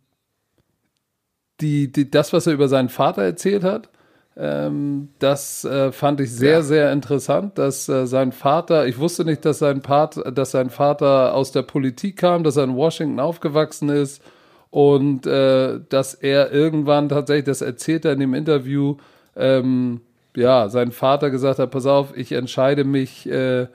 die, 1.63 1.91
die, 1.93 2.11
das, 2.11 2.33
was 2.33 2.47
er 2.47 2.55
über 2.55 2.69
seinen 2.69 2.89
Vater 2.91 3.23
erzählt 3.23 3.65
hat. 3.65 3.89
Ähm, 4.37 5.11
das 5.19 5.65
äh, 5.65 5.93
fand 5.93 6.21
ich 6.21 6.33
sehr, 6.33 6.53
Ja. 6.59 6.63
sehr 6.63 6.93
interessant, 6.93 7.59
dass 7.59 7.89
äh, 7.89 8.07
sein 8.07 8.33
Vater, 8.33 8.87
ich 8.87 8.99
wusste 8.99 9.25
nicht, 9.27 9.45
dass 9.45 9.59
sein, 9.59 9.83
Part, 9.83 10.21
dass 10.37 10.53
sein 10.53 10.71
Vater 10.71 11.35
aus 11.35 11.53
der 11.53 11.63
Politik 11.63 12.17
kam, 12.17 12.43
dass 12.43 12.57
er 12.57 12.65
in 12.65 12.75
Washington 12.75 13.21
aufgewachsen 13.21 13.91
ist 13.91 14.23
und 14.71 15.27
äh, 15.27 15.81
dass 15.91 16.15
er 16.15 16.51
irgendwann 16.51 17.11
tatsächlich, 17.11 17.45
das 17.45 17.61
erzählt 17.61 18.07
er 18.07 18.13
in 18.15 18.21
dem 18.21 18.33
Interview, 18.35 18.97
ähm, 19.37 20.01
ja, 20.35 20.71
sein 20.71 20.93
Vater 20.93 21.29
gesagt 21.31 21.59
hat, 21.59 21.71
pass 21.71 21.85
auf, 21.85 22.17
ich 22.17 22.33
entscheide 22.33 22.85
mich 22.85 23.29
äh, 23.29 23.67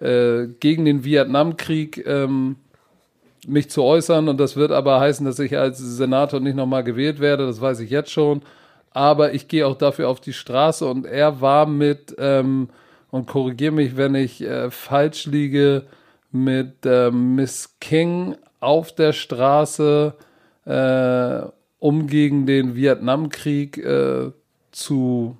äh, 0.00 0.46
gegen 0.60 0.84
den 0.84 1.02
Vietnamkrieg, 1.04 2.04
ähm, 2.06 2.56
mich 3.46 3.70
zu 3.70 3.82
äußern 3.82 4.28
und 4.28 4.38
das 4.38 4.56
wird 4.56 4.72
aber 4.72 5.00
heißen, 5.00 5.24
dass 5.26 5.38
ich 5.38 5.56
als 5.56 5.78
Senator 5.78 6.40
nicht 6.40 6.56
nochmal 6.56 6.84
gewählt 6.84 7.20
werde, 7.20 7.46
das 7.46 7.60
weiß 7.60 7.80
ich 7.80 7.90
jetzt 7.90 8.10
schon. 8.10 8.42
Aber 8.90 9.34
ich 9.34 9.48
gehe 9.48 9.66
auch 9.66 9.76
dafür 9.76 10.08
auf 10.08 10.20
die 10.20 10.32
Straße 10.32 10.86
und 10.86 11.04
er 11.04 11.40
war 11.40 11.66
mit, 11.66 12.14
ähm, 12.18 12.68
und 13.10 13.26
korrigiere 13.26 13.72
mich, 13.72 13.96
wenn 13.96 14.14
ich 14.14 14.42
äh, 14.42 14.70
falsch 14.70 15.26
liege, 15.26 15.84
mit 16.30 16.74
ähm, 16.84 17.34
Miss 17.36 17.76
King 17.80 18.36
auf 18.60 18.94
der 18.94 19.12
Straße, 19.12 20.14
äh, 20.64 21.42
um 21.78 22.06
gegen 22.06 22.46
den 22.46 22.74
Vietnamkrieg 22.74 23.78
äh, 23.78 24.30
zu 24.72 25.36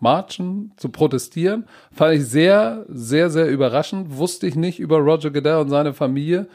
marchen, 0.00 0.72
zu 0.76 0.88
protestieren. 0.88 1.66
Fand 1.92 2.14
ich 2.14 2.26
sehr, 2.26 2.84
sehr, 2.88 3.30
sehr 3.30 3.48
überraschend. 3.48 4.16
Wusste 4.18 4.46
ich 4.46 4.54
nicht 4.54 4.80
über 4.80 4.98
Roger 4.98 5.30
Goodell 5.30 5.58
und 5.58 5.70
seine 5.70 5.94
Familie. 5.94 6.46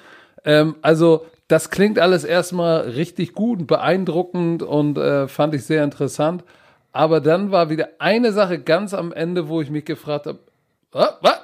Ähm, 0.46 0.76
also, 0.82 1.26
das 1.48 1.70
klingt 1.70 2.00
alles 2.00 2.24
erstmal 2.24 2.82
richtig 2.82 3.34
gut 3.34 3.60
und 3.60 3.68
beeindruckend 3.68 4.64
und 4.64 4.98
äh, 4.98 5.28
fand 5.28 5.56
ich 5.56 5.66
sehr 5.66 5.84
interessant. 5.84 6.44
Aber 6.92 7.22
dann 7.22 7.52
war 7.52 7.70
wieder 7.70 7.90
eine 8.00 8.32
Sache 8.32 8.60
ganz 8.60 8.94
am 8.94 9.12
Ende, 9.12 9.48
wo 9.48 9.62
ich 9.62 9.70
mich 9.70 9.86
gefragt 9.86 10.28
habe, 10.28 10.40
was? 10.92 11.14
was? 11.22 11.40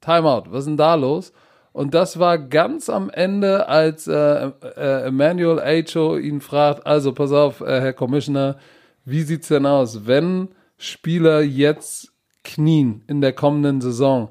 Timeout, 0.00 0.50
was 0.50 0.60
ist 0.60 0.66
denn 0.66 0.76
da 0.76 0.94
los? 0.94 1.32
Und 1.72 1.94
das 1.94 2.18
war 2.18 2.38
ganz 2.38 2.90
am 2.90 3.08
Ende, 3.08 3.68
als 3.68 4.06
äh, 4.06 4.50
äh, 4.76 5.06
Emmanuel 5.06 5.58
Acho 5.58 6.18
ihn 6.18 6.40
fragt, 6.40 6.86
also 6.86 7.12
pass 7.12 7.32
auf, 7.32 7.60
äh, 7.60 7.80
Herr 7.80 7.92
Commissioner, 7.92 8.56
wie 9.04 9.22
sieht's 9.22 9.48
denn 9.48 9.64
aus, 9.64 10.06
wenn 10.06 10.48
Spieler 10.76 11.40
jetzt 11.40 12.12
knien 12.44 13.02
in 13.06 13.20
der 13.20 13.32
kommenden 13.32 13.80
Saison? 13.80 14.28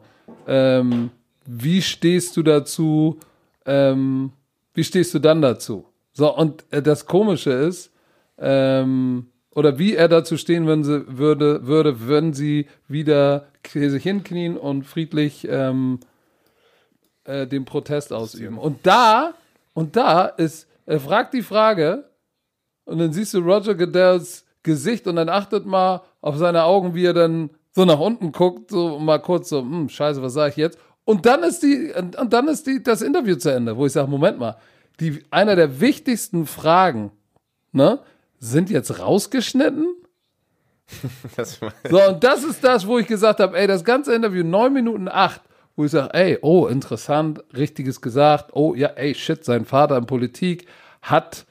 Ähm, 0.47 1.09
wie 1.45 1.81
stehst 1.81 2.37
du 2.37 2.43
dazu? 2.43 3.17
Ähm, 3.65 4.31
wie 4.73 4.83
stehst 4.83 5.13
du 5.13 5.19
dann 5.19 5.41
dazu? 5.41 5.85
So, 6.13 6.35
und 6.35 6.65
äh, 6.71 6.81
das 6.81 7.05
Komische 7.05 7.51
ist, 7.51 7.91
ähm, 8.37 9.27
oder 9.53 9.77
wie 9.77 9.95
er 9.95 10.07
dazu 10.07 10.37
stehen 10.37 10.65
wenn 10.67 10.83
sie, 10.83 11.05
würde, 11.17 11.67
würde, 11.67 12.07
wenn 12.07 12.33
sie 12.33 12.67
wieder 12.87 13.47
sich 13.67 14.03
hinknien 14.03 14.57
und 14.57 14.83
friedlich 14.83 15.47
ähm, 15.49 15.99
äh, 17.25 17.45
den 17.47 17.65
Protest 17.65 18.13
ausüben. 18.13 18.57
Und 18.57 18.79
da, 18.85 19.33
und 19.73 19.95
da 19.95 20.25
ist, 20.25 20.67
er 20.85 20.99
fragt 20.99 21.33
die 21.33 21.43
Frage, 21.43 22.05
und 22.85 22.97
dann 22.97 23.13
siehst 23.13 23.33
du 23.33 23.39
Roger 23.39 23.75
Goodells 23.75 24.45
Gesicht 24.63 25.07
und 25.07 25.15
dann 25.15 25.29
achtet 25.29 25.65
mal 25.65 26.01
auf 26.21 26.37
seine 26.37 26.63
Augen, 26.63 26.93
wie 26.93 27.05
er 27.05 27.13
dann 27.13 27.49
so 27.71 27.85
nach 27.85 27.99
unten 27.99 28.31
guckt, 28.31 28.69
so 28.69 28.99
mal 28.99 29.19
kurz 29.19 29.49
so, 29.49 29.61
hm, 29.61 29.89
scheiße, 29.89 30.21
was 30.21 30.33
sage 30.33 30.51
ich 30.51 30.57
jetzt? 30.57 30.77
Und 31.03 31.25
dann 31.25 31.43
ist 31.43 31.63
die, 31.63 31.91
und 32.19 32.31
dann 32.31 32.47
ist 32.47 32.67
die, 32.67 32.81
das 32.83 33.01
Interview 33.01 33.35
zu 33.35 33.49
Ende, 33.49 33.75
wo 33.75 33.85
ich 33.85 33.91
sage, 33.91 34.09
Moment 34.09 34.39
mal, 34.39 34.57
die, 34.99 35.23
einer 35.31 35.55
der 35.55 35.81
wichtigsten 35.81 36.45
Fragen, 36.45 37.11
ne, 37.71 37.99
sind 38.39 38.69
jetzt 38.69 38.99
rausgeschnitten? 38.99 39.87
Das, 41.37 41.59
So, 41.89 42.03
und 42.09 42.21
das 42.21 42.43
ist 42.43 42.63
das, 42.63 42.85
wo 42.85 42.99
ich 42.99 43.07
gesagt 43.07 43.39
habe, 43.39 43.57
ey, 43.57 43.65
das 43.65 43.85
ganze 43.85 44.13
Interview, 44.13 44.43
9 44.43 44.73
Minuten 44.73 45.07
8, 45.07 45.41
wo 45.77 45.85
ich 45.85 45.91
sage, 45.91 46.13
ey, 46.13 46.37
oh, 46.41 46.67
interessant, 46.67 47.41
richtiges 47.55 48.01
gesagt, 48.01 48.51
oh, 48.53 48.75
ja, 48.75 48.89
ey, 48.89 49.15
shit, 49.15 49.45
sein 49.45 49.63
Vater 49.63 49.97
in 49.97 50.05
Politik 50.05 50.67
hat 51.01 51.45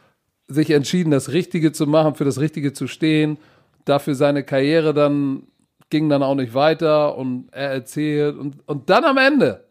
sich 0.46 0.70
entschieden, 0.70 1.10
das 1.10 1.32
Richtige 1.32 1.72
zu 1.72 1.86
machen, 1.86 2.16
für 2.16 2.24
das 2.24 2.38
Richtige 2.38 2.72
zu 2.72 2.86
stehen, 2.86 3.38
dafür 3.84 4.14
seine 4.14 4.44
Karriere 4.44 4.92
dann 4.92 5.44
ging 5.90 6.08
dann 6.08 6.22
auch 6.22 6.34
nicht 6.34 6.54
weiter 6.54 7.16
und 7.16 7.48
er 7.52 7.70
erzählt 7.70 8.36
und, 8.36 8.56
und 8.66 8.90
dann 8.90 9.04
am 9.04 9.18
Ende, 9.18 9.64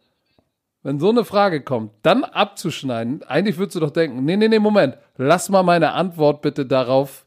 wenn 0.84 1.00
so 1.00 1.10
eine 1.10 1.26
Frage 1.26 1.62
kommt, 1.62 1.92
dann 2.04 2.24
abzuschneiden, 2.24 3.24
eigentlich 3.24 3.58
würdest 3.58 3.76
du 3.76 3.80
doch 3.80 3.92
denken, 3.92 4.24
nee, 4.26 4.38
nee, 4.38 4.48
nee, 4.48 4.60
Moment, 4.60 4.98
lass 5.18 5.50
mal 5.50 5.64
meine 5.64 5.94
Antwort 5.94 6.42
bitte 6.42 6.66
darauf 6.66 7.26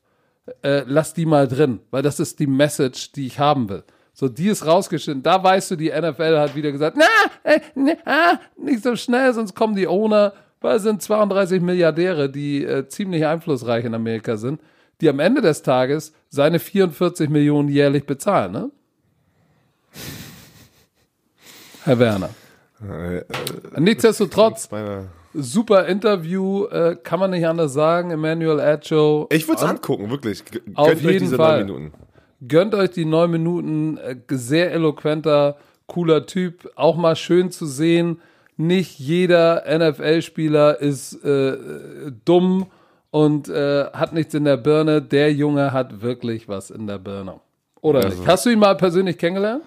äh, 0.62 0.82
lass 0.86 1.14
die 1.14 1.26
mal 1.26 1.47
drin, 1.47 1.80
weil 1.90 2.03
das 2.03 2.20
ist 2.20 2.40
die 2.40 2.47
Message, 2.47 3.12
die 3.12 3.26
ich 3.26 3.38
haben 3.38 3.68
will. 3.68 3.84
So, 4.12 4.28
die 4.28 4.49
ist 4.49 4.66
rausgeschnitten. 4.66 5.22
Da 5.22 5.43
weißt 5.43 5.70
du, 5.70 5.76
die 5.76 5.90
NFL 5.90 6.38
hat 6.38 6.55
wieder 6.55 6.72
gesagt, 6.72 6.97
na, 6.99 7.51
äh, 7.51 7.61
ne, 7.74 7.97
ah, 8.05 8.38
nicht 8.57 8.82
so 8.82 8.95
schnell, 8.97 9.32
sonst 9.32 9.55
kommen 9.55 9.74
die 9.74 9.86
Owner, 9.86 10.34
weil 10.61 10.76
es 10.76 10.82
sind 10.82 11.01
32 11.01 11.62
Milliardäre, 11.62 12.28
die 12.28 12.64
äh, 12.64 12.86
ziemlich 12.88 13.24
einflussreich 13.24 13.84
in 13.84 13.95
Amerika 13.95 14.36
sind, 14.36 14.61
die 15.01 15.09
am 15.09 15.18
Ende 15.18 15.40
des 15.40 15.62
Tages 15.62 16.12
seine 16.28 16.59
44 16.59 17.30
Millionen 17.30 17.68
jährlich 17.68 18.05
bezahlen, 18.05 18.53
ne? 18.53 18.70
Herr 21.85 21.99
Werner. 21.99 22.30
Nichtsdestotrotz, 23.78 24.70
meine, 24.70 25.09
super 25.35 25.87
Interview, 25.87 26.66
äh, 26.66 26.97
kann 27.03 27.20
man 27.20 27.30
nicht 27.30 27.47
anders 27.47 27.72
sagen. 27.72 28.11
Emmanuel 28.11 28.61
Acho. 28.61 29.28
ich 29.30 29.47
würde 29.49 29.62
es 29.62 29.68
angucken, 29.68 30.11
wirklich. 30.11 30.45
G- 30.45 30.61
Auf 30.74 30.89
Gönnt 30.89 30.99
euch 31.05 31.12
jeden 31.12 31.18
diese 31.24 31.37
Fall. 31.37 31.64
neun 31.64 31.66
Minuten. 31.66 31.93
Gönnt 32.49 32.74
euch 32.74 32.91
die 32.91 33.05
neun 33.05 33.30
Minuten. 33.30 33.99
Äh, 33.99 34.16
sehr 34.30 34.72
eloquenter, 34.72 35.57
cooler 35.87 36.26
Typ. 36.26 36.70
Auch 36.74 36.97
mal 36.97 37.16
schön 37.16 37.51
zu 37.51 37.66
sehen. 37.66 38.20
Nicht 38.57 38.99
jeder 38.99 39.64
NFL-Spieler 39.66 40.80
ist 40.80 41.24
äh, 41.24 41.57
dumm 42.24 42.66
und 43.11 43.49
äh, 43.49 43.87
hat 43.93 44.12
nichts 44.12 44.35
in 44.35 44.45
der 44.45 44.57
Birne. 44.57 45.01
Der 45.03 45.33
Junge 45.33 45.72
hat 45.72 46.03
wirklich 46.03 46.49
was 46.49 46.70
in 46.70 46.87
der 46.87 46.99
Birne. 46.99 47.41
Oder 47.80 48.05
Also- 48.05 48.18
nicht? 48.18 48.28
Hast 48.28 48.45
du 48.47 48.51
ihn 48.51 48.59
mal 48.59 48.76
persönlich 48.76 49.16
kennengelernt? 49.18 49.62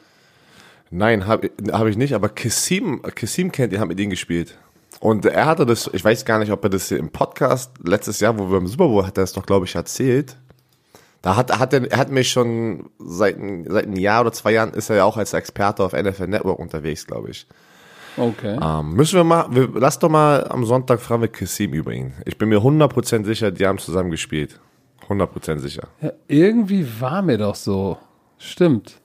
Nein, 0.95 1.27
habe 1.27 1.51
hab 1.73 1.87
ich 1.87 1.97
nicht, 1.97 2.13
aber 2.13 2.29
Kassim, 2.29 3.01
Kassim 3.01 3.51
kennt 3.51 3.73
ihr, 3.73 3.81
hat 3.81 3.87
mit 3.89 3.99
ihm 3.99 4.09
gespielt. 4.09 4.57
Und 5.01 5.25
er 5.25 5.45
hatte 5.45 5.65
das, 5.65 5.89
ich 5.91 6.05
weiß 6.05 6.23
gar 6.23 6.39
nicht, 6.39 6.53
ob 6.53 6.63
er 6.63 6.69
das 6.69 6.87
hier 6.87 6.99
im 6.99 7.09
Podcast 7.09 7.71
letztes 7.83 8.21
Jahr, 8.21 8.39
wo 8.39 8.49
wir 8.49 8.57
im 8.57 8.67
Super 8.67 8.87
Bowl, 8.87 9.05
hat 9.05 9.17
er 9.17 9.23
das 9.23 9.33
doch, 9.33 9.45
glaube 9.45 9.65
ich, 9.65 9.75
erzählt. 9.75 10.37
Da 11.21 11.35
hat, 11.35 11.59
hat 11.59 11.73
er, 11.73 11.91
er 11.91 11.97
hat 11.97 12.11
mich 12.11 12.29
schon 12.29 12.89
seit, 12.97 13.35
seit 13.67 13.87
einem 13.87 13.97
Jahr 13.97 14.21
oder 14.21 14.31
zwei 14.31 14.53
Jahren 14.53 14.71
ist 14.71 14.89
er 14.89 14.95
ja 14.95 15.03
auch 15.03 15.17
als 15.17 15.33
Experte 15.33 15.83
auf 15.83 15.91
NFL 15.91 16.27
Network 16.27 16.59
unterwegs, 16.59 17.05
glaube 17.05 17.31
ich. 17.31 17.45
Okay. 18.15 18.57
Ähm, 18.61 18.93
müssen 18.93 19.17
wir 19.17 19.25
mal, 19.25 19.47
wir, 19.49 19.69
lass 19.73 19.99
doch 19.99 20.07
mal 20.07 20.47
am 20.47 20.63
Sonntag 20.63 21.01
fragen 21.01 21.23
wir 21.23 21.27
Kassim 21.27 21.73
über 21.73 21.91
ihn. 21.91 22.13
Ich 22.25 22.37
bin 22.37 22.47
mir 22.47 22.59
100% 22.59 23.25
sicher, 23.25 23.51
die 23.51 23.67
haben 23.67 23.79
zusammen 23.79 24.11
gespielt. 24.11 24.61
100% 25.09 25.57
sicher. 25.57 25.89
Ja, 26.01 26.13
irgendwie 26.29 26.87
war 27.01 27.21
mir 27.21 27.37
doch 27.37 27.55
so. 27.55 27.97
Stimmt. 28.37 29.01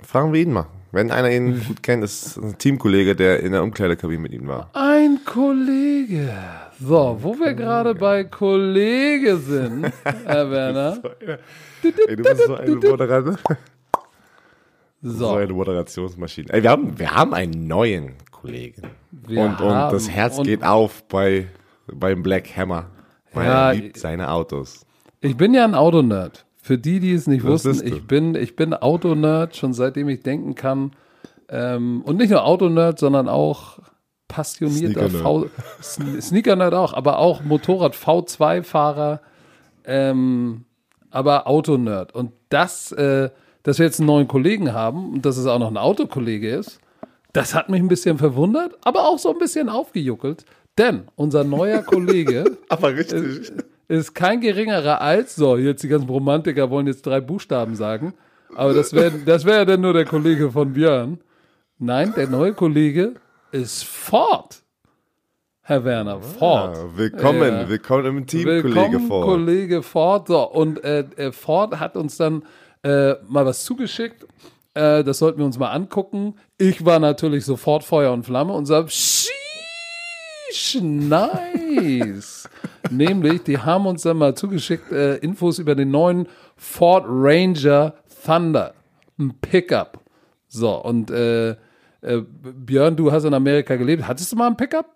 Fragen 0.00 0.32
wir 0.32 0.40
ihn 0.40 0.52
mal. 0.52 0.66
Wenn 0.92 1.10
einer 1.12 1.30
ihn 1.30 1.62
gut 1.64 1.82
kennt, 1.84 2.02
ist 2.02 2.36
ein 2.36 2.58
Teamkollege, 2.58 3.14
der 3.14 3.40
in 3.40 3.52
der 3.52 3.62
Umkleidekabine 3.62 4.18
mit 4.20 4.32
ihm 4.32 4.48
war. 4.48 4.70
Ein 4.72 5.20
Kollege. 5.24 6.32
So, 6.80 7.18
wo 7.20 7.38
wir 7.38 7.54
gerade 7.54 7.94
bei 7.94 8.24
Kollege 8.24 9.36
sind, 9.36 9.92
Herr 10.24 10.50
Werner. 10.50 10.98
Du 11.82 12.16
bist 12.22 12.46
so 12.46 12.54
eine 12.56 12.74
Moderator. 12.76 13.36
So 15.02 15.12
So, 15.28 15.30
eine 15.36 15.52
Moderationsmaschine. 15.54 16.52
Ey, 16.52 16.62
wir 16.62 16.70
haben, 16.70 16.98
wir 16.98 17.10
haben 17.14 17.32
einen 17.32 17.66
neuen 17.66 18.16
Kollegen. 18.30 18.82
Wir 19.10 19.40
und, 19.40 19.58
und 19.58 19.70
das 19.72 20.10
Herz 20.10 20.36
und- 20.36 20.44
geht 20.44 20.62
auf 20.62 21.04
bei, 21.04 21.46
beim 21.86 22.22
Black 22.22 22.54
Hammer. 22.54 22.90
Weil 23.32 23.46
Ja, 23.46 23.68
er 23.70 23.74
liebt 23.76 23.96
seine 23.96 24.30
Autos. 24.30 24.84
ich 25.22 25.34
bin 25.38 25.54
ja 25.54 25.64
ein 25.64 25.74
Autonerd. 25.74 26.44
Für 26.62 26.78
die, 26.78 27.00
die 27.00 27.14
es 27.14 27.26
nicht 27.26 27.44
Was 27.44 27.64
wussten, 27.64 27.86
ich 27.86 28.06
bin, 28.06 28.34
ich 28.34 28.54
bin 28.54 28.74
Autonerd, 28.74 29.56
schon 29.56 29.72
seitdem 29.72 30.08
ich 30.08 30.22
denken 30.22 30.54
kann. 30.54 30.92
Ähm, 31.48 32.02
und 32.04 32.16
nicht 32.16 32.30
nur 32.30 32.44
Autonerd, 32.44 32.98
sondern 32.98 33.28
auch 33.28 33.78
passionierter 34.28 35.10
Sneaker-Nerd 35.82 36.74
auch, 36.74 36.92
aber 36.94 37.18
auch 37.18 37.42
Motorrad 37.42 37.94
V2-Fahrer, 37.94 39.20
ähm, 39.84 40.64
aber 41.10 41.46
Autonerd. 41.48 42.14
Und 42.14 42.32
das, 42.50 42.92
äh, 42.92 43.30
dass 43.64 43.78
wir 43.78 43.86
jetzt 43.86 43.98
einen 43.98 44.06
neuen 44.06 44.28
Kollegen 44.28 44.72
haben 44.72 45.14
und 45.14 45.26
dass 45.26 45.36
es 45.36 45.46
auch 45.46 45.58
noch 45.58 45.70
ein 45.70 45.76
Autokollege 45.76 46.50
ist, 46.50 46.78
das 47.32 47.54
hat 47.54 47.68
mich 47.68 47.80
ein 47.80 47.88
bisschen 47.88 48.18
verwundert, 48.18 48.76
aber 48.82 49.08
auch 49.08 49.18
so 49.18 49.32
ein 49.32 49.38
bisschen 49.38 49.68
aufgejuckelt. 49.68 50.44
Denn 50.78 51.04
unser 51.16 51.44
neuer 51.44 51.82
Kollege 51.82 52.56
Aber 52.68 52.94
richtig. 52.94 53.22
ist 53.22 53.52
kein 54.14 54.40
geringerer 54.40 55.00
als, 55.00 55.34
so, 55.36 55.56
jetzt 55.56 55.82
die 55.82 55.88
ganzen 55.88 56.08
Romantiker 56.08 56.70
wollen 56.70 56.86
jetzt 56.86 57.04
drei 57.06 57.20
Buchstaben 57.20 57.74
sagen, 57.74 58.14
aber 58.54 58.72
das 58.74 58.92
wäre 58.92 59.12
das 59.26 59.44
wär 59.44 59.56
ja 59.56 59.64
dann 59.64 59.80
nur 59.80 59.92
der 59.92 60.04
Kollege 60.04 60.50
von 60.50 60.72
Björn. 60.72 61.18
Nein, 61.78 62.12
der 62.16 62.28
neue 62.28 62.52
Kollege 62.54 63.14
ist 63.52 63.84
Ford. 63.84 64.62
Herr 65.62 65.84
Werner, 65.84 66.20
Ford. 66.20 66.76
Ja, 66.76 66.96
willkommen, 66.96 67.42
Ja. 67.60 67.68
willkommen 67.68 68.06
im 68.18 68.26
Team, 68.26 68.44
Willkommen, 68.44 68.74
Kollege 68.74 69.00
vor. 69.00 69.24
Kollege 69.24 69.82
Ford. 69.82 70.28
So, 70.28 70.50
und 70.50 70.82
äh, 70.84 71.04
äh, 71.16 71.32
Ford 71.32 71.78
hat 71.78 71.96
uns 71.96 72.16
dann 72.16 72.42
äh, 72.82 73.14
mal 73.28 73.46
was 73.46 73.64
zugeschickt. 73.64 74.26
Äh, 74.74 75.04
das 75.04 75.18
sollten 75.18 75.38
wir 75.38 75.46
uns 75.46 75.58
mal 75.58 75.70
angucken. 75.70 76.34
Ich 76.58 76.84
war 76.84 76.98
natürlich 76.98 77.44
sofort 77.44 77.84
Feuer 77.84 78.12
und 78.12 78.24
Flamme 78.24 78.52
und 78.52 78.66
sag, 78.66 78.90
sheesh, 78.90 79.30
nice. 80.80 82.48
Nämlich, 82.90 83.42
die 83.42 83.58
haben 83.58 83.86
uns 83.86 84.02
dann 84.02 84.18
mal 84.18 84.34
zugeschickt 84.34 84.90
äh, 84.92 85.16
Infos 85.16 85.58
über 85.58 85.74
den 85.74 85.90
neuen 85.90 86.28
Ford 86.56 87.04
Ranger 87.06 87.94
Thunder. 88.24 88.74
Ein 89.18 89.34
Pickup. 89.40 90.00
So, 90.48 90.74
und 90.82 91.10
äh, 91.10 91.50
äh, 91.50 91.56
Björn, 92.02 92.96
du 92.96 93.12
hast 93.12 93.24
in 93.24 93.34
Amerika 93.34 93.76
gelebt. 93.76 94.06
Hattest 94.06 94.32
du 94.32 94.36
mal 94.36 94.48
ein 94.48 94.56
Pickup? 94.56 94.86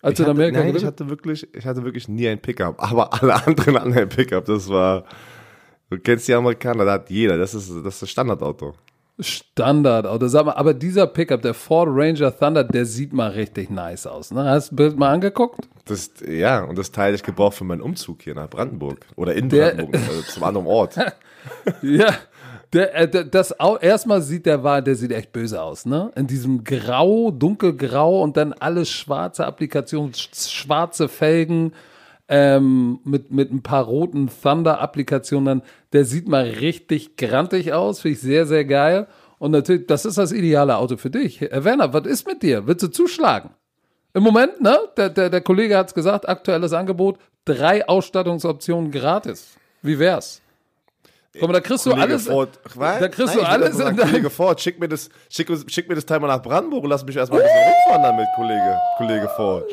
Als 0.00 0.12
Ich 0.12 0.16
du 0.18 0.22
in 0.24 0.28
hatte, 0.28 0.30
Amerika 0.30 0.58
nein, 0.58 0.68
ich 0.68 0.72
gelebt 0.74 0.86
hatte 0.86 1.08
wirklich, 1.08 1.54
ich 1.54 1.66
hatte 1.66 1.84
wirklich 1.84 2.08
nie 2.08 2.28
ein 2.28 2.40
Pickup, 2.40 2.82
aber 2.82 3.12
alle 3.14 3.34
anderen 3.46 3.78
hatten 3.78 3.92
ein 3.94 4.08
Pickup. 4.08 4.44
Das 4.44 4.68
war, 4.68 5.04
du 5.90 5.98
kennst 5.98 6.28
die 6.28 6.34
Amerikaner, 6.34 6.84
da 6.84 6.92
hat 6.92 7.10
jeder. 7.10 7.38
Das 7.38 7.54
ist, 7.54 7.70
das 7.70 7.94
ist 7.94 8.02
das 8.02 8.10
Standardauto. 8.10 8.74
Standardauto. 9.20 10.26
Sag 10.28 10.46
mal, 10.46 10.52
aber 10.52 10.74
dieser 10.74 11.06
Pickup, 11.06 11.42
der 11.42 11.54
Ford 11.54 11.88
Ranger 11.90 12.36
Thunder, 12.36 12.64
der 12.64 12.84
sieht 12.84 13.12
mal 13.12 13.30
richtig 13.30 13.70
nice 13.70 14.06
aus. 14.06 14.30
Ne? 14.32 14.44
Hast 14.44 14.70
du 14.72 14.76
das 14.76 14.76
Bild 14.76 14.98
mal 14.98 15.12
angeguckt? 15.12 15.68
Das, 15.84 16.10
ja, 16.26 16.64
und 16.64 16.76
das 16.78 16.90
Teil 16.92 17.14
ich 17.14 17.22
gebraucht 17.22 17.54
für 17.54 17.64
meinen 17.64 17.80
Umzug 17.82 18.22
hier 18.22 18.34
nach 18.34 18.48
Brandenburg. 18.50 19.06
Oder 19.16 19.34
in 19.34 19.48
Der- 19.48 19.66
Brandenburg, 19.74 19.94
äh, 19.96 20.22
zum 20.30 20.42
anderen 20.44 20.66
Ort. 20.66 20.96
Ja. 21.82 22.06
Der, 22.72 22.94
äh, 22.94 23.06
der, 23.08 23.24
das 23.24 23.54
erstmal 23.82 24.22
sieht 24.22 24.46
der 24.46 24.64
war, 24.64 24.80
der 24.80 24.94
sieht 24.96 25.12
echt 25.12 25.30
böse 25.30 25.62
aus, 25.62 25.84
ne? 25.84 26.10
In 26.16 26.26
diesem 26.26 26.64
Grau, 26.64 27.30
dunkelgrau 27.30 28.22
und 28.22 28.38
dann 28.38 28.54
alles 28.54 28.88
schwarze 28.88 29.44
Applikationen, 29.46 30.12
sch- 30.12 30.50
schwarze 30.50 31.06
Felgen 31.08 31.74
ähm, 32.28 33.00
mit, 33.04 33.30
mit 33.30 33.52
ein 33.52 33.62
paar 33.62 33.84
roten 33.84 34.28
Thunder-Applikationen. 34.42 35.62
Der 35.92 36.04
sieht 36.04 36.28
mal 36.28 36.44
richtig 36.44 37.16
grantig 37.16 37.72
aus, 37.72 38.00
finde 38.00 38.14
ich 38.16 38.20
sehr, 38.22 38.46
sehr 38.46 38.64
geil. 38.64 39.06
Und 39.38 39.50
natürlich, 39.50 39.86
das 39.86 40.04
ist 40.04 40.16
das 40.18 40.32
ideale 40.32 40.76
Auto 40.76 40.96
für 40.96 41.10
dich. 41.10 41.40
Herr 41.40 41.64
Werner, 41.64 41.92
was 41.92 42.06
ist 42.06 42.26
mit 42.26 42.42
dir? 42.42 42.66
Willst 42.66 42.82
du 42.82 42.88
zuschlagen? 42.88 43.50
Im 44.14 44.22
Moment, 44.22 44.60
ne? 44.60 44.78
Der, 44.96 45.10
der, 45.10 45.28
der 45.28 45.40
Kollege 45.40 45.76
hat 45.76 45.88
es 45.88 45.94
gesagt, 45.94 46.28
aktuelles 46.28 46.72
Angebot, 46.72 47.18
drei 47.44 47.86
Ausstattungsoptionen 47.88 48.90
gratis. 48.90 49.56
Wie 49.82 49.98
wär's? 49.98 50.40
Mal, 51.40 51.52
da 51.52 51.60
kriegst 51.60 51.84
du 51.84 51.90
Kollege 51.90 52.12
alles. 52.12 52.28
Ford, 52.28 52.48
was? 52.76 53.00
da 53.00 53.08
kriegst 53.08 53.34
Nein, 53.34 53.44
du 53.44 53.50
alles 53.50 53.76
sagen, 53.76 53.90
in 53.90 53.96
deinem- 53.96 54.08
Kollege 54.08 54.30
Ford, 54.30 54.60
schick 54.60 54.78
mir 54.78 54.88
das, 54.88 55.10
schick, 55.28 55.48
schick 55.66 55.88
mir 55.88 55.96
das 55.96 56.06
Teil 56.06 56.20
mal 56.20 56.28
nach 56.28 56.40
Brandenburg 56.40 56.84
und 56.84 56.90
lass 56.90 57.04
mich 57.04 57.16
erstmal 57.16 57.40
ein 57.40 57.46
bisschen 57.46 57.64
rumfahren 57.90 58.02
damit, 58.04 58.26
Kollege, 58.36 58.78
Kollege 58.98 59.28
Ford. 59.36 59.64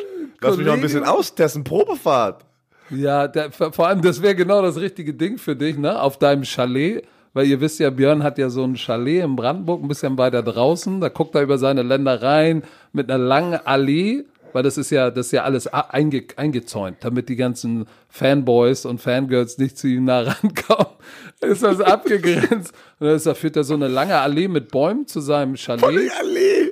Lass 0.42 0.58
mich 0.58 0.66
mal 0.66 0.74
ein 0.74 0.82
bisschen 0.82 1.04
austesten, 1.04 1.64
Probefahrt. 1.64 2.46
Ja, 2.90 3.28
der, 3.28 3.52
vor 3.52 3.88
allem, 3.88 4.02
das 4.02 4.22
wäre 4.22 4.36
genau 4.36 4.62
das 4.62 4.78
richtige 4.78 5.14
Ding 5.14 5.38
für 5.38 5.56
dich, 5.56 5.78
ne? 5.78 6.02
Auf 6.02 6.18
deinem 6.18 6.44
Chalet. 6.44 7.04
Weil 7.34 7.48
ihr 7.48 7.62
wisst 7.62 7.80
ja, 7.80 7.90
Björn 7.90 8.24
hat 8.24 8.38
ja 8.38 8.50
so 8.50 8.64
ein 8.64 8.76
Chalet 8.76 9.24
in 9.24 9.38
Brandenburg, 9.38 9.82
ein 9.82 9.88
bisschen 9.88 10.18
weiter 10.18 10.44
draußen. 10.44 11.00
Da 11.00 11.08
guckt 11.08 11.34
er 11.36 11.44
über 11.44 11.58
seine 11.58 11.82
Ländereien 11.82 12.64
mit 12.92 13.10
einer 13.10 13.24
langen 13.24 13.58
Allee, 13.66 14.26
weil 14.52 14.64
das 14.64 14.78
ist 14.78 14.90
ja, 14.90 15.12
das 15.12 15.28
ist 15.28 15.32
ja 15.32 15.44
alles 15.44 15.68
einge, 15.68 16.26
eingezäunt, 16.36 16.98
damit 17.00 17.30
die 17.30 17.38
ganzen 17.38 17.86
Fanboys 18.10 18.86
und 18.86 19.00
Fangirls 19.00 19.58
nicht 19.58 19.78
zu 19.78 19.88
ihm 19.88 20.04
nah 20.04 20.22
rankommen. 20.42 20.98
Ist 21.40 21.64
das 21.64 21.80
abgegrenzt. 21.80 22.74
Und 23.00 23.08
dann 23.08 23.16
ist, 23.16 23.26
da 23.26 23.34
führt 23.34 23.56
er 23.56 23.64
so 23.64 23.76
eine 23.76 23.88
lange 23.88 24.18
Allee 24.18 24.50
mit 24.50 24.70
Bäumen 24.70 25.08
zu 25.08 25.22
seinem 25.22 25.56
Chalet. 25.56 25.86
Allee, 25.86 26.10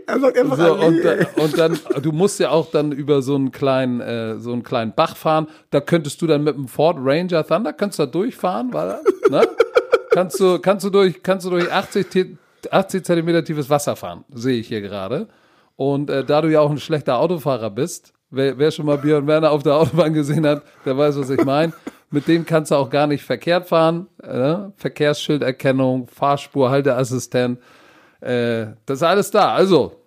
er 0.10 0.20
sagt 0.20 0.38
einfach 0.38 0.58
So, 0.58 0.74
und, 0.76 1.38
und 1.38 1.58
dann, 1.58 1.80
du 2.02 2.12
musst 2.12 2.40
ja 2.40 2.50
auch 2.50 2.70
dann 2.72 2.92
über 2.92 3.22
so 3.22 3.36
einen 3.36 3.52
kleinen, 3.52 4.02
äh, 4.02 4.40
so 4.40 4.52
einen 4.54 4.64
kleinen 4.64 4.94
Bach 4.94 5.16
fahren. 5.16 5.48
Da 5.70 5.82
könntest 5.82 6.22
du 6.22 6.28
dann 6.28 6.44
mit 6.44 6.56
dem 6.56 6.68
Ford 6.68 6.98
Ranger 7.00 7.46
Thunder, 7.46 7.74
kannst 7.74 8.00
du 8.00 8.04
da 8.04 8.12
durchfahren, 8.12 8.74
weil, 8.74 9.00
ne? 9.30 9.48
kannst 10.12 10.40
du, 10.40 10.60
kannst 10.60 10.86
du 10.86 10.90
durch, 10.90 11.22
kannst 11.24 11.46
du 11.46 11.50
durch 11.52 11.72
80, 11.72 12.08
T- 12.10 12.38
80 12.70 13.06
Zentimeter 13.06 13.44
tiefes 13.44 13.70
Wasser 13.70 13.96
fahren, 13.96 14.26
sehe 14.34 14.60
ich 14.60 14.68
hier 14.68 14.82
gerade. 14.82 15.28
Und 15.76 16.10
äh, 16.10 16.24
da 16.26 16.42
du 16.42 16.50
ja 16.50 16.60
auch 16.60 16.72
ein 16.72 16.80
schlechter 16.80 17.18
Autofahrer 17.20 17.70
bist, 17.70 18.12
wer, 18.32 18.58
wer 18.58 18.72
schon 18.72 18.86
mal 18.86 18.98
Björn 18.98 19.28
Werner 19.28 19.52
auf 19.52 19.64
der 19.64 19.76
Autobahn 19.76 20.14
gesehen 20.14 20.46
hat, 20.46 20.64
der 20.86 20.98
weiß, 20.98 21.18
was 21.20 21.30
ich 21.30 21.44
meine. 21.46 21.74
Mit 22.12 22.28
dem 22.28 22.44
kannst 22.46 22.72
du 22.72 22.76
auch 22.76 22.90
gar 22.90 23.06
nicht 23.06 23.24
verkehrt 23.24 23.68
fahren. 23.68 24.08
Äh, 24.24 24.56
Verkehrsschilderkennung, 24.78 26.08
Fahrspurhalteassistent. 26.08 27.60
Äh, 28.22 28.68
das 28.86 28.98
ist 28.98 29.04
alles 29.04 29.32
da. 29.32 29.54
Also, 29.54 29.99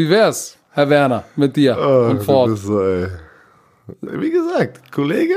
wie 0.00 0.08
wär's, 0.08 0.56
Herr 0.72 0.88
Werner, 0.88 1.24
mit 1.36 1.54
dir 1.56 1.76
Oh, 1.78 2.10
und 2.10 2.22
Ford? 2.22 2.56
so. 2.56 3.06
Wie 4.00 4.30
gesagt, 4.30 4.90
Kollege, 4.92 5.34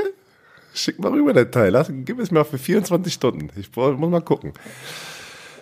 schick 0.72 0.98
mal 0.98 1.10
rüber 1.12 1.32
den 1.32 1.50
Teil. 1.50 1.70
Lass, 1.70 1.88
gib 1.90 2.18
es 2.20 2.30
mir 2.30 2.44
für 2.44 2.56
24 2.58 3.12
Stunden. 3.12 3.50
Ich 3.56 3.70
brauch, 3.70 3.96
muss 3.96 4.10
mal 4.10 4.20
gucken. 4.22 4.52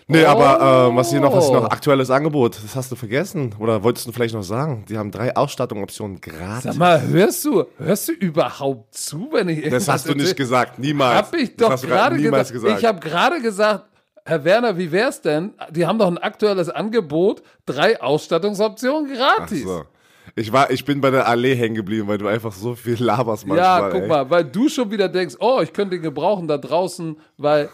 Nee, 0.08 0.24
aber 0.24 0.90
äh, 0.92 0.96
was 0.96 1.10
hier 1.10 1.20
noch, 1.20 1.34
was 1.34 1.46
hier 1.46 1.54
noch 1.60 1.70
aktuelles 1.70 2.10
Angebot, 2.10 2.60
das 2.62 2.76
hast 2.76 2.92
du 2.92 2.96
vergessen. 2.96 3.54
Oder 3.58 3.82
wolltest 3.82 4.06
du 4.06 4.12
vielleicht 4.12 4.34
noch 4.34 4.42
sagen? 4.42 4.84
Die 4.88 4.98
haben 4.98 5.10
drei 5.10 5.34
Ausstattungsoptionen 5.34 6.20
gratis. 6.20 6.64
Sag 6.64 6.76
mal, 6.76 7.00
hörst 7.00 7.44
du, 7.44 7.64
hörst 7.78 8.08
du 8.08 8.12
überhaupt 8.12 8.94
zu, 8.94 9.30
wenn 9.32 9.48
ich 9.48 9.68
Das 9.70 9.88
hast 9.88 10.08
du 10.08 10.14
nicht 10.14 10.36
gesagt, 10.36 10.78
niemals. 10.78 11.16
Hab 11.16 11.34
ich 11.34 11.56
doch 11.56 11.80
gerade 11.80 12.16
niemals 12.16 12.52
gesagt. 12.52 12.78
Ich 12.78 12.84
habe 12.84 13.00
gerade 13.00 13.40
gesagt, 13.40 13.86
Herr 14.24 14.44
Werner, 14.44 14.78
wie 14.78 14.92
wär's 14.92 15.20
denn? 15.20 15.54
Die 15.70 15.86
haben 15.86 15.98
doch 15.98 16.06
ein 16.06 16.18
aktuelles 16.18 16.68
Angebot, 16.68 17.42
drei 17.66 18.00
Ausstattungsoptionen 18.00 19.12
gratis. 19.12 19.64
so. 19.64 19.84
Ich, 20.34 20.52
war, 20.52 20.70
ich 20.70 20.84
bin 20.84 21.00
bei 21.00 21.10
der 21.10 21.28
Allee 21.28 21.54
hängen 21.54 21.74
geblieben, 21.74 22.08
weil 22.08 22.18
du 22.18 22.26
einfach 22.26 22.52
so 22.52 22.74
viel 22.74 23.02
laberst 23.02 23.46
manchmal. 23.46 23.82
Ja, 23.82 23.88
guck 23.90 24.02
ey. 24.02 24.08
mal, 24.08 24.30
weil 24.30 24.44
du 24.44 24.68
schon 24.68 24.90
wieder 24.90 25.08
denkst, 25.08 25.36
oh, 25.40 25.60
ich 25.62 25.72
könnte 25.72 25.96
ihn 25.96 26.02
gebrauchen 26.02 26.48
da 26.48 26.56
draußen, 26.56 27.16
weil 27.36 27.68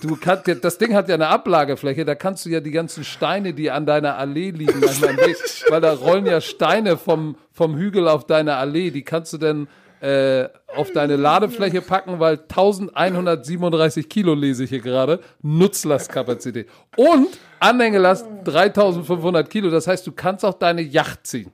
du 0.00 0.16
kannst, 0.16 0.48
das 0.64 0.78
Ding 0.78 0.94
hat 0.94 1.08
ja 1.08 1.14
eine 1.14 1.28
Ablagefläche, 1.28 2.04
da 2.04 2.14
kannst 2.14 2.44
du 2.44 2.48
ja 2.48 2.60
die 2.60 2.72
ganzen 2.72 3.04
Steine, 3.04 3.54
die 3.54 3.70
an 3.70 3.86
deiner 3.86 4.16
Allee 4.16 4.50
liegen, 4.50 4.82
an 4.82 5.00
deinem 5.00 5.18
Weg, 5.18 5.36
weil 5.68 5.80
da 5.80 5.92
rollen 5.92 6.26
ja 6.26 6.40
Steine 6.40 6.96
vom, 6.96 7.36
vom 7.52 7.76
Hügel 7.76 8.08
auf 8.08 8.26
deine 8.26 8.56
Allee, 8.56 8.90
die 8.90 9.02
kannst 9.02 9.32
du 9.34 9.38
dann 9.38 9.68
äh, 10.02 10.48
auf 10.66 10.90
deine 10.90 11.14
Ladefläche 11.14 11.80
packen, 11.80 12.18
weil 12.18 12.34
1137 12.34 14.08
Kilo 14.08 14.34
lese 14.34 14.64
ich 14.64 14.70
hier 14.70 14.80
gerade, 14.80 15.20
Nutzlastkapazität. 15.42 16.68
Und 16.96 17.38
Anhängelast 17.60 18.26
3500 18.42 19.48
Kilo, 19.48 19.70
das 19.70 19.86
heißt, 19.86 20.04
du 20.04 20.10
kannst 20.10 20.44
auch 20.44 20.54
deine 20.54 20.82
Yacht 20.82 21.24
ziehen. 21.24 21.52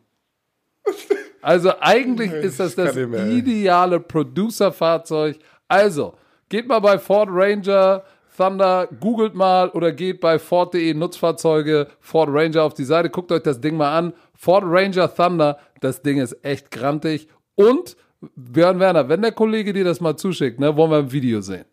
Also 1.43 1.73
eigentlich 1.79 2.33
ist 2.33 2.59
das 2.59 2.75
das 2.75 2.97
ideale 2.97 4.01
Producer-Fahrzeug. 4.01 5.39
Also, 5.69 6.15
geht 6.49 6.67
mal 6.67 6.81
bei 6.81 6.99
Ford 6.99 7.29
Ranger 7.31 8.03
Thunder, 8.35 8.89
googelt 8.99 9.35
mal 9.35 9.69
oder 9.71 9.93
geht 9.93 10.21
bei 10.21 10.39
Ford.de 10.39 10.95
Nutzfahrzeuge 10.95 11.89
Ford 12.01 12.31
Ranger 12.33 12.63
auf 12.63 12.73
die 12.73 12.85
Seite, 12.85 13.11
guckt 13.11 13.31
euch 13.31 13.43
das 13.43 13.61
Ding 13.61 13.77
mal 13.77 13.95
an. 13.95 14.15
Ford 14.35 14.65
Ranger 14.67 15.15
Thunder, 15.15 15.59
das 15.81 16.01
Ding 16.01 16.19
ist 16.19 16.43
echt 16.43 16.71
grantig. 16.71 17.29
Und 17.55 17.97
Björn 18.37 18.81
Werner, 18.81 19.09
wenn 19.09 19.23
der 19.23 19.33
Kollege 19.33 19.73
dir 19.73 19.85
das 19.85 20.01
mal 20.01 20.17
zuschickt, 20.17 20.59
ne, 20.59 20.77
wollen 20.77 20.91
wir 20.91 20.99
ein 20.99 21.13
Video 21.13 21.41
sehen. 21.41 21.65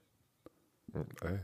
Ey. 1.24 1.40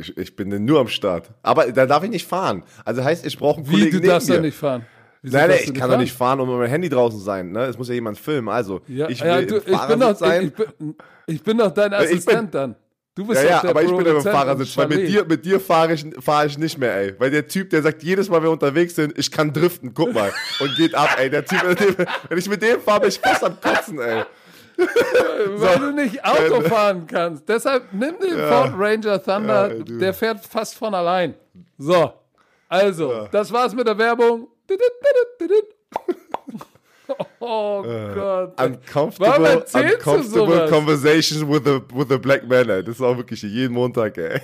Ich, 0.00 0.16
ich 0.16 0.34
bin 0.34 0.64
nur 0.64 0.80
am 0.80 0.88
Start. 0.88 1.30
Aber 1.42 1.70
da 1.70 1.86
darf 1.86 2.02
ich 2.02 2.10
nicht 2.10 2.26
fahren. 2.26 2.64
Also 2.84 3.04
heißt, 3.04 3.24
ich 3.24 3.38
brauche 3.38 3.58
einen 3.58 3.66
Wie, 3.68 3.72
Kollegen 3.72 3.90
du 3.92 3.96
neben 3.98 4.08
darfst 4.08 4.28
ja 4.28 4.40
nicht 4.40 4.56
fahren. 4.56 4.84
Wieso 5.22 5.36
Nein, 5.38 5.48
nein, 5.50 5.58
ich 5.62 5.72
du 5.72 5.78
kann 5.80 5.90
doch 5.90 5.96
nicht 5.98 6.12
fahren 6.12 6.40
und 6.40 6.48
mit 6.48 6.58
meinem 6.58 6.68
Handy 6.68 6.88
draußen 6.88 7.20
sein. 7.20 7.52
Ne? 7.52 7.66
Es 7.66 7.78
muss 7.78 7.88
ja 7.88 7.94
jemand 7.94 8.18
filmen. 8.18 8.48
Also, 8.48 8.80
Ja, 8.88 9.08
ich 9.08 9.20
will 9.20 9.28
ja, 9.28 9.42
du, 9.42 9.56
ich, 9.58 9.64
bin 9.64 10.00
doch, 10.00 10.16
sein. 10.16 10.46
ich, 10.48 10.52
bin, 10.54 10.94
ich 11.26 11.42
bin 11.42 11.58
doch 11.58 11.70
dein 11.70 11.92
ich 11.92 11.98
Assistent 11.98 12.50
bin- 12.50 12.60
dann. 12.60 12.76
Du 13.16 13.24
bist 13.24 13.42
ja, 13.42 13.58
doch 13.58 13.64
ja, 13.64 13.70
aber 13.70 13.82
ich 13.82 13.96
bin 13.96 14.06
ja 14.06 14.16
im 14.16 14.22
Fahrersitz, 14.22 14.76
weil 14.76 14.88
mit 14.88 15.08
dir, 15.08 15.24
mit 15.24 15.44
dir 15.44 15.60
fahre 15.60 15.92
ich, 15.92 16.04
fahr 16.18 16.46
ich 16.46 16.58
nicht 16.58 16.78
mehr, 16.78 16.96
ey. 16.96 17.14
Weil 17.18 17.30
der 17.30 17.46
Typ, 17.46 17.70
der 17.70 17.80
sagt 17.80 18.02
jedes 18.02 18.28
Mal, 18.28 18.38
wenn 18.38 18.44
wir 18.44 18.50
unterwegs 18.50 18.96
sind, 18.96 19.16
ich 19.16 19.30
kann 19.30 19.52
driften, 19.52 19.94
guck 19.94 20.12
mal. 20.12 20.32
Und 20.60 20.74
geht 20.76 20.94
ab, 20.96 21.16
ey. 21.18 21.30
Der 21.30 21.44
Typ, 21.44 21.62
wenn 22.28 22.38
ich 22.38 22.48
mit 22.48 22.60
dem 22.60 22.80
fahre, 22.80 23.00
bin 23.00 23.08
ich 23.10 23.20
fast 23.20 23.44
am 23.44 23.60
Kotzen, 23.60 24.00
ey. 24.00 24.24
Weil 24.76 25.78
du 25.78 25.92
nicht 25.92 26.24
Auto 26.24 26.60
fahren 26.62 27.06
kannst. 27.06 27.48
Deshalb 27.48 27.92
nimm 27.92 28.18
den 28.18 28.36
Ford 28.36 28.72
Ranger 28.76 29.22
Thunder, 29.22 29.76
Ja, 29.76 29.84
der 29.84 30.12
fährt 30.12 30.44
fast 30.44 30.76
von 30.76 30.92
allein. 30.92 31.34
So, 31.78 32.12
also, 32.68 33.28
das 33.30 33.52
war's 33.52 33.72
mit 33.74 33.86
der 33.86 33.96
Werbung. 33.96 34.48
Oh 37.40 37.82
Gott. 37.82 38.52
Warum 38.56 38.72
Uncomfortable, 38.72 39.46
erzählst 39.48 40.06
du 40.06 40.10
uncomfortable 40.12 40.68
conversations 40.70 41.42
with 41.46 41.66
a, 41.66 41.80
with 41.94 42.10
a 42.10 42.16
black 42.16 42.46
man, 42.48 42.68
ey. 42.70 42.82
Das 42.82 42.94
ist 42.96 43.02
auch 43.02 43.16
wirklich 43.16 43.42
jeden 43.42 43.74
Montag, 43.74 44.16
ey. 44.16 44.40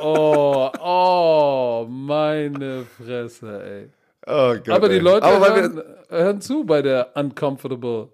Oh, 0.00 0.68
oh, 0.80 1.86
meine 1.88 2.84
Fresse, 2.98 3.62
ey. 3.64 3.88
Oh 4.26 4.54
Gott, 4.54 4.68
Aber 4.70 4.88
die 4.88 4.96
ey. 4.96 5.00
Leute 5.00 5.24
Aber 5.26 5.54
hören, 5.54 5.82
hören 6.08 6.40
zu 6.40 6.64
bei 6.64 6.82
der 6.82 7.10
uncomfortable 7.14 8.08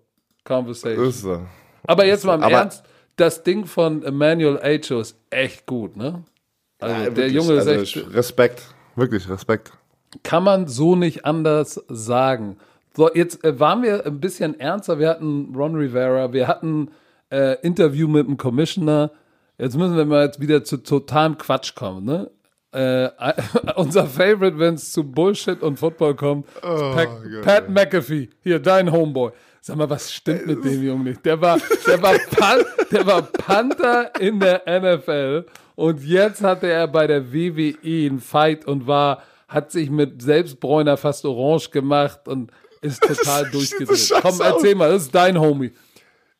conversation. 0.44 1.08
Ist 1.08 1.22
so. 1.22 1.40
Aber 1.86 2.04
jetzt 2.04 2.24
mal 2.24 2.34
im 2.34 2.42
Aber- 2.42 2.52
Ernst, 2.56 2.82
das 3.16 3.42
Ding 3.42 3.64
von 3.64 4.02
Emmanuel 4.02 4.58
Acho 4.62 5.00
ist 5.00 5.16
echt 5.30 5.64
gut, 5.64 5.96
ne? 5.96 6.22
Also 6.78 6.94
Ja, 6.94 7.02
der 7.04 7.16
wirklich, 7.16 7.32
Junge 7.32 7.52
ist 7.54 7.66
also 7.66 7.80
echt, 7.80 8.14
Respekt. 8.14 8.62
Wirklich, 8.94 9.28
Respekt. 9.28 9.72
kann 10.22 10.44
man 10.44 10.66
so 10.66 10.96
nicht 10.96 11.24
anders 11.24 11.82
sagen. 11.88 12.58
So, 12.96 13.10
jetzt 13.12 13.44
äh, 13.44 13.60
waren 13.60 13.82
wir 13.82 14.06
ein 14.06 14.20
bisschen 14.20 14.58
ernster. 14.58 14.98
Wir 14.98 15.10
hatten 15.10 15.54
Ron 15.54 15.74
Rivera, 15.74 16.32
wir 16.32 16.48
hatten 16.48 16.90
äh, 17.30 17.60
Interview 17.60 18.08
mit 18.08 18.26
dem 18.26 18.38
Commissioner. 18.38 19.10
Jetzt 19.58 19.76
müssen 19.76 19.96
wir 19.96 20.06
mal 20.06 20.24
jetzt 20.24 20.40
wieder 20.40 20.64
zu 20.64 20.78
totalem 20.78 21.36
Quatsch 21.36 21.74
kommen, 21.74 22.06
ne? 22.06 22.30
Äh, 22.72 23.10
unser 23.76 24.06
Favorite, 24.06 24.58
wenn 24.58 24.74
es 24.74 24.92
zu 24.92 25.04
Bullshit 25.04 25.62
und 25.62 25.78
Football 25.78 26.14
kommt, 26.14 26.46
ist 26.46 26.62
Pat, 26.62 27.08
Gott, 27.22 27.42
Pat 27.42 27.68
McAfee. 27.68 28.30
Hier, 28.40 28.58
dein 28.60 28.90
Homeboy. 28.90 29.32
Sag 29.60 29.76
mal, 29.76 29.90
was 29.90 30.12
stimmt 30.12 30.46
mit 30.46 30.64
dem 30.64 30.82
Jungen 30.82 31.04
nicht? 31.04 31.26
Der 31.26 31.38
war, 31.40 31.58
der 31.86 32.02
war, 32.02 32.14
Pan, 32.30 32.60
der 32.90 33.06
war 33.06 33.22
Panther 33.22 34.10
in 34.20 34.40
der 34.40 34.62
NFL 34.66 35.44
und 35.74 36.02
jetzt 36.02 36.42
hatte 36.42 36.68
er 36.68 36.88
bei 36.88 37.06
der 37.06 37.32
WWE 37.32 38.06
einen 38.06 38.20
Fight 38.20 38.64
und 38.64 38.86
war, 38.86 39.22
hat 39.48 39.70
sich 39.70 39.90
mit 39.90 40.22
Selbstbräuner 40.22 40.96
fast 40.96 41.24
orange 41.26 41.70
gemacht 41.70 42.28
und 42.28 42.52
ist 42.86 43.02
total 43.02 43.50
durchgedreht. 43.50 44.12
Komm, 44.22 44.40
erzähl 44.40 44.74
mal, 44.74 44.90
das 44.90 45.02
ist 45.04 45.14
dein 45.14 45.38
Homie. 45.40 45.72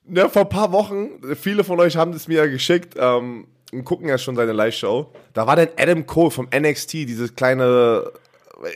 Ja, 0.08 0.28
vor 0.28 0.42
ein 0.42 0.48
paar 0.48 0.70
Wochen, 0.72 1.08
viele 1.34 1.64
von 1.64 1.80
euch 1.80 1.96
haben 1.96 2.12
das 2.12 2.28
mir 2.28 2.38
ja 2.38 2.46
geschickt 2.46 2.94
ähm, 2.96 3.46
und 3.72 3.84
gucken 3.84 4.08
ja 4.08 4.18
schon 4.18 4.36
seine 4.36 4.52
Live-Show. 4.52 5.12
Da 5.32 5.46
war 5.46 5.56
dann 5.56 5.68
Adam 5.76 6.06
Cole 6.06 6.30
vom 6.30 6.48
NXT, 6.56 6.92
dieses 6.92 7.34
kleine, 7.34 8.04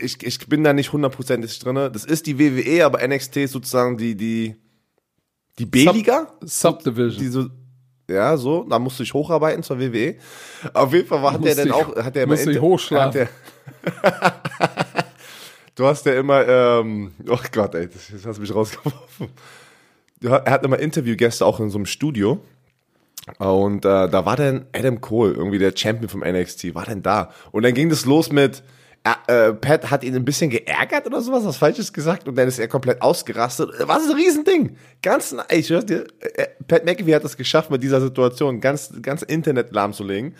ich, 0.02 0.22
ich 0.24 0.38
bin 0.48 0.64
da 0.64 0.72
nicht 0.72 0.92
hundertprozentig 0.92 1.58
drin. 1.60 1.76
Das 1.92 2.04
ist 2.04 2.26
die 2.26 2.38
WWE, 2.38 2.84
aber 2.84 3.06
NXT 3.06 3.36
ist 3.38 3.52
sozusagen 3.52 3.96
die, 3.96 4.16
die, 4.16 4.56
die 5.58 5.66
B-Liga. 5.66 6.32
Subdivision. 6.40 7.22
Die 7.22 7.28
so, 7.28 7.46
ja, 8.10 8.36
so, 8.36 8.64
da 8.68 8.80
musste 8.80 9.04
ich 9.04 9.14
hocharbeiten 9.14 9.62
zur 9.62 9.78
WWE. 9.78 10.16
Auf 10.74 10.92
jeden 10.92 11.06
Fall 11.06 11.22
war, 11.22 11.32
hat 11.34 11.44
er 11.46 11.54
dann 11.54 11.70
auch, 11.70 11.94
hat 11.94 12.16
er 12.16 12.24
immer 12.24 12.32
musste 12.34 12.50
ich 12.50 12.56
Inter- 12.56 12.66
hochschlafen. 12.66 13.20
hat 13.20 13.28
er- 13.94 14.40
du 15.80 15.86
hast 15.86 16.04
ja 16.04 16.14
immer, 16.14 16.46
ähm, 16.46 17.12
oh 17.26 17.38
Gott, 17.52 17.74
ey, 17.74 17.88
das, 17.88 18.12
hast 18.26 18.36
du 18.36 18.42
mich 18.42 18.54
rausgeworfen. 18.54 19.28
Du, 20.20 20.28
er 20.28 20.52
hat 20.52 20.64
immer 20.64 20.78
Interviewgäste 20.78 21.46
auch 21.46 21.58
in 21.60 21.70
so 21.70 21.78
einem 21.78 21.86
Studio. 21.86 22.40
Und 23.38 23.86
äh, 23.86 24.08
da 24.08 24.26
war 24.26 24.36
dann 24.36 24.66
Adam 24.74 25.00
Cole, 25.00 25.32
irgendwie 25.32 25.58
der 25.58 25.72
Champion 25.74 26.10
vom 26.10 26.20
NXT, 26.20 26.74
war 26.74 26.84
dann 26.84 27.02
da. 27.02 27.32
Und 27.50 27.62
dann 27.62 27.72
ging 27.72 27.88
das 27.88 28.04
los 28.04 28.30
mit, 28.30 28.62
äh, 29.02 29.48
äh, 29.48 29.54
Pat 29.54 29.90
hat 29.90 30.04
ihn 30.04 30.14
ein 30.14 30.26
bisschen 30.26 30.50
geärgert 30.50 31.06
oder 31.06 31.22
sowas, 31.22 31.42
was 31.46 31.56
Falsches 31.56 31.90
gesagt 31.90 32.28
und 32.28 32.36
dann 32.36 32.46
ist 32.46 32.58
er 32.58 32.68
komplett 32.68 33.00
ausgerastet. 33.00 33.70
War 33.86 33.96
ein 33.96 34.10
Riesending. 34.10 34.76
Ganz, 35.02 35.34
ey, 35.48 35.60
ich 35.60 35.68
schwör's 35.68 35.86
dir, 35.86 36.04
äh, 36.20 36.48
Pat 36.68 36.84
McAfee 36.84 37.14
hat 37.14 37.24
es 37.24 37.38
geschafft, 37.38 37.70
mit 37.70 37.82
dieser 37.82 38.02
Situation 38.02 38.60
ganz, 38.60 38.92
ganz 39.00 39.22
Internet 39.22 39.72
lahmzulegen. 39.72 40.34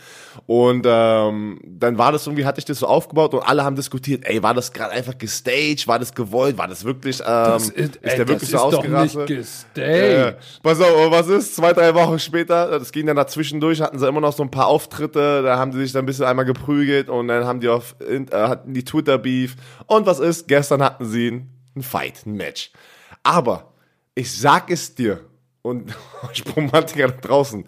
Und 0.46 0.84
ähm, 0.86 1.58
dann 1.64 1.96
war 1.96 2.12
das 2.12 2.26
irgendwie, 2.26 2.44
hatte 2.44 2.58
ich 2.58 2.66
das 2.66 2.80
so 2.80 2.86
aufgebaut 2.86 3.32
und 3.32 3.40
alle 3.40 3.64
haben 3.64 3.76
diskutiert, 3.76 4.24
ey, 4.26 4.42
war 4.42 4.52
das 4.52 4.74
gerade 4.74 4.92
einfach 4.92 5.16
gestaged, 5.16 5.88
war 5.88 5.98
das 5.98 6.14
gewollt, 6.14 6.58
war 6.58 6.68
das 6.68 6.84
wirklich, 6.84 7.22
ähm, 7.26 7.56
ist, 7.56 7.98
ey, 8.02 8.16
der 8.16 8.28
wirklich 8.28 8.50
das 8.50 8.61
so 8.61 8.68
ist 8.68 8.72
doch 8.74 8.78
ausgerastet? 8.80 9.30
nicht 9.30 9.38
gestaged. 9.38 10.18
Ja, 10.18 10.34
pass 10.62 10.80
auf, 10.82 11.11
was 11.11 11.28
ist? 11.28 11.56
Zwei, 11.56 11.72
drei 11.72 11.94
Wochen 11.94 12.18
später, 12.18 12.78
das 12.78 12.92
ging 12.92 13.06
dann 13.06 13.16
dazwischendurch, 13.16 13.80
hatten 13.80 13.98
sie 13.98 14.06
immer 14.06 14.20
noch 14.20 14.34
so 14.34 14.42
ein 14.42 14.50
paar 14.50 14.66
Auftritte, 14.66 15.42
da 15.42 15.56
haben 15.56 15.72
sie 15.72 15.80
sich 15.80 15.92
dann 15.92 16.02
ein 16.02 16.06
bisschen 16.06 16.26
einmal 16.26 16.44
geprügelt 16.44 17.08
und 17.08 17.28
dann 17.28 17.46
haben 17.46 17.61
die 17.61 17.68
auf, 17.68 17.96
äh, 18.00 18.49
hatten 18.51 18.74
die 18.74 18.84
Twitter-Beef. 18.84 19.57
Und 19.86 20.05
was 20.05 20.20
ist? 20.20 20.46
Gestern 20.46 20.82
hatten 20.82 21.07
sie 21.07 21.42
ein 21.74 21.82
Fight, 21.82 22.26
ein 22.26 22.34
Match. 22.34 22.70
Aber 23.22 23.72
ich 24.14 24.36
sag 24.36 24.70
es 24.70 24.94
dir 24.94 25.20
und 25.62 25.96
Sprungmantiker 26.32 27.09
da 27.09 27.28
draußen, 27.28 27.64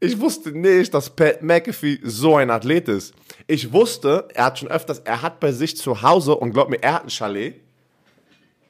ich 0.00 0.20
wusste 0.20 0.52
nicht, 0.52 0.94
dass 0.94 1.10
Pat 1.10 1.42
McAfee 1.42 1.98
so 2.04 2.36
ein 2.36 2.50
Athlet 2.50 2.88
ist. 2.88 3.14
Ich 3.46 3.72
wusste, 3.72 4.28
er 4.32 4.44
hat 4.44 4.58
schon 4.58 4.68
öfters, 4.68 5.00
er 5.00 5.22
hat 5.22 5.40
bei 5.40 5.50
sich 5.50 5.76
zu 5.76 6.02
Hause, 6.02 6.36
und 6.36 6.52
glaub 6.52 6.70
mir, 6.70 6.80
er 6.82 6.94
hat 6.94 7.04
ein 7.04 7.10
Chalet 7.10 7.60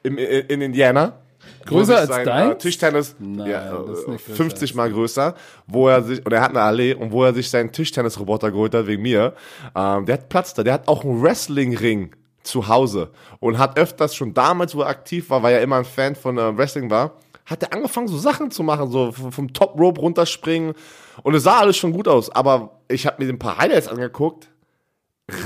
im, 0.02 0.16
in, 0.16 0.46
in 0.46 0.60
Indiana. 0.62 1.20
Größer 1.68 1.98
als 1.98 2.08
sein, 2.08 2.24
deins? 2.24 2.54
Äh, 2.54 2.58
Tischtennis, 2.58 3.16
Nein, 3.18 3.50
ja, 3.50 3.70
größer 3.72 4.18
50 4.18 4.74
mal 4.74 4.90
größer, 4.90 5.34
wo 5.66 5.88
er 5.88 6.02
sich, 6.02 6.24
und 6.24 6.32
er 6.32 6.40
hat 6.40 6.50
eine 6.50 6.62
Allee, 6.62 6.94
und 6.94 7.12
wo 7.12 7.24
er 7.24 7.34
sich 7.34 7.50
seinen 7.50 7.72
Tischtennisroboter 7.72 8.50
geholt 8.50 8.74
hat, 8.74 8.86
wegen 8.86 9.02
mir. 9.02 9.34
Ähm, 9.74 10.06
der 10.06 10.14
hat 10.14 10.28
Platz 10.28 10.54
da, 10.54 10.62
der 10.62 10.74
hat 10.74 10.88
auch 10.88 11.04
einen 11.04 11.22
Wrestling-Ring 11.22 12.14
zu 12.42 12.68
Hause 12.68 13.10
und 13.40 13.58
hat 13.58 13.78
öfters 13.78 14.14
schon 14.14 14.34
damals, 14.34 14.74
wo 14.74 14.82
er 14.82 14.88
aktiv 14.88 15.28
war, 15.30 15.42
weil 15.42 15.54
er 15.54 15.62
immer 15.62 15.76
ein 15.76 15.84
Fan 15.84 16.14
von 16.14 16.38
äh, 16.38 16.56
Wrestling 16.56 16.90
war, 16.90 17.12
hat 17.46 17.62
er 17.62 17.72
angefangen, 17.72 18.08
so 18.08 18.18
Sachen 18.18 18.50
zu 18.50 18.62
machen, 18.62 18.90
so 18.90 19.12
vom 19.12 19.32
vom 19.32 19.52
Top 19.52 19.78
Rope 19.78 20.00
runterspringen. 20.00 20.74
Und 21.22 21.34
es 21.34 21.42
sah 21.42 21.60
alles 21.60 21.76
schon 21.76 21.92
gut 21.92 22.08
aus, 22.08 22.30
aber 22.30 22.80
ich 22.88 23.06
habe 23.06 23.22
mir 23.22 23.30
ein 23.30 23.38
paar 23.38 23.58
Highlights 23.58 23.88
angeguckt. 23.88 24.48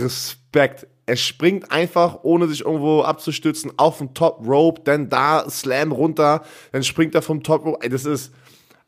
Respekt. 0.01 0.87
Er 1.07 1.17
springt 1.17 1.73
einfach, 1.73 2.21
ohne 2.23 2.47
sich 2.47 2.65
irgendwo 2.65 3.03
abzustützen, 3.03 3.73
auf 3.77 3.99
den 3.99 4.15
Top 4.15 4.47
Rope, 4.47 4.83
dann 4.85 5.09
da 5.09 5.49
Slam 5.51 5.93
runter, 5.93 6.43
dann 6.71 6.85
springt 6.85 7.15
er 7.15 7.23
vom 7.23 7.43
Top 7.43 7.65
Rope. 7.65 7.89
Das 7.89 8.05
ist 8.05 8.33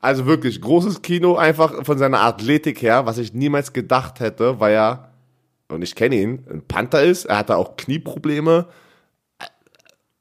also 0.00 0.26
wirklich 0.26 0.60
großes 0.60 1.02
Kino, 1.02 1.36
einfach 1.36 1.84
von 1.84 1.98
seiner 1.98 2.20
Athletik 2.20 2.82
her, 2.82 3.06
was 3.06 3.18
ich 3.18 3.32
niemals 3.32 3.72
gedacht 3.72 4.20
hätte, 4.20 4.60
weil 4.60 4.74
er, 4.74 5.10
und 5.68 5.82
ich 5.82 5.94
kenne 5.94 6.16
ihn, 6.16 6.46
ein 6.50 6.62
Panther 6.62 7.02
ist. 7.02 7.24
Er 7.24 7.38
hatte 7.38 7.56
auch 7.56 7.76
Knieprobleme. 7.76 8.66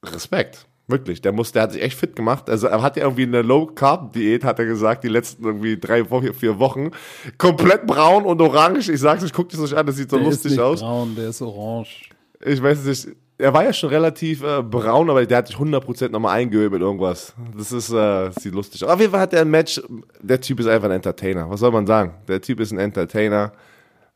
Respekt. 0.02 0.66
Wirklich, 0.86 1.22
der 1.22 1.32
muss, 1.32 1.50
der 1.52 1.62
hat 1.62 1.72
sich 1.72 1.82
echt 1.82 1.98
fit 1.98 2.14
gemacht. 2.14 2.50
Also 2.50 2.66
er 2.66 2.82
hat 2.82 2.96
ja 2.98 3.04
irgendwie 3.04 3.22
eine 3.22 3.40
Low-Carb-Diät, 3.40 4.44
hat 4.44 4.58
er 4.58 4.66
gesagt, 4.66 5.02
die 5.04 5.08
letzten 5.08 5.44
irgendwie 5.44 5.78
drei 5.78 6.10
Wochen, 6.10 6.34
vier 6.34 6.58
Wochen. 6.58 6.90
Komplett 7.38 7.86
braun 7.86 8.24
und 8.24 8.40
orange. 8.42 8.90
Ich 8.92 9.00
sag's, 9.00 9.22
ich 9.22 9.32
guck 9.32 9.48
das 9.48 9.60
nicht 9.60 9.72
an, 9.74 9.86
das 9.86 9.96
sieht 9.96 10.10
so 10.10 10.18
Der 10.18 10.26
ist 10.28 10.32
lustig 10.34 10.50
nicht 10.52 10.60
aus. 10.60 10.80
braun, 10.80 11.14
der 11.16 11.28
ist 11.30 11.40
orange. 11.40 12.10
Ich 12.44 12.62
weiß 12.62 12.84
nicht, 12.84 13.08
er 13.38 13.54
war 13.54 13.64
ja 13.64 13.72
schon 13.72 13.88
relativ 13.88 14.42
äh, 14.42 14.62
braun, 14.62 15.08
aber 15.08 15.24
der 15.24 15.38
hat 15.38 15.46
sich 15.46 15.56
100% 15.56 16.10
nochmal 16.10 16.36
eingeölt 16.36 16.70
mit 16.70 16.82
irgendwas. 16.82 17.34
Das 17.56 17.72
ist, 17.72 17.90
äh, 17.90 18.30
sieht 18.38 18.54
lustig 18.54 18.84
aus. 18.84 18.90
Auf 18.90 19.00
jeden 19.00 19.10
Fall 19.10 19.20
hat 19.20 19.32
er 19.32 19.40
ein 19.40 19.50
Match, 19.50 19.80
der 20.20 20.38
Typ 20.40 20.60
ist 20.60 20.66
einfach 20.66 20.88
ein 20.88 20.96
Entertainer. 20.96 21.48
Was 21.48 21.60
soll 21.60 21.72
man 21.72 21.86
sagen? 21.86 22.12
Der 22.28 22.42
Typ 22.42 22.60
ist 22.60 22.72
ein 22.72 22.78
Entertainer. 22.78 23.52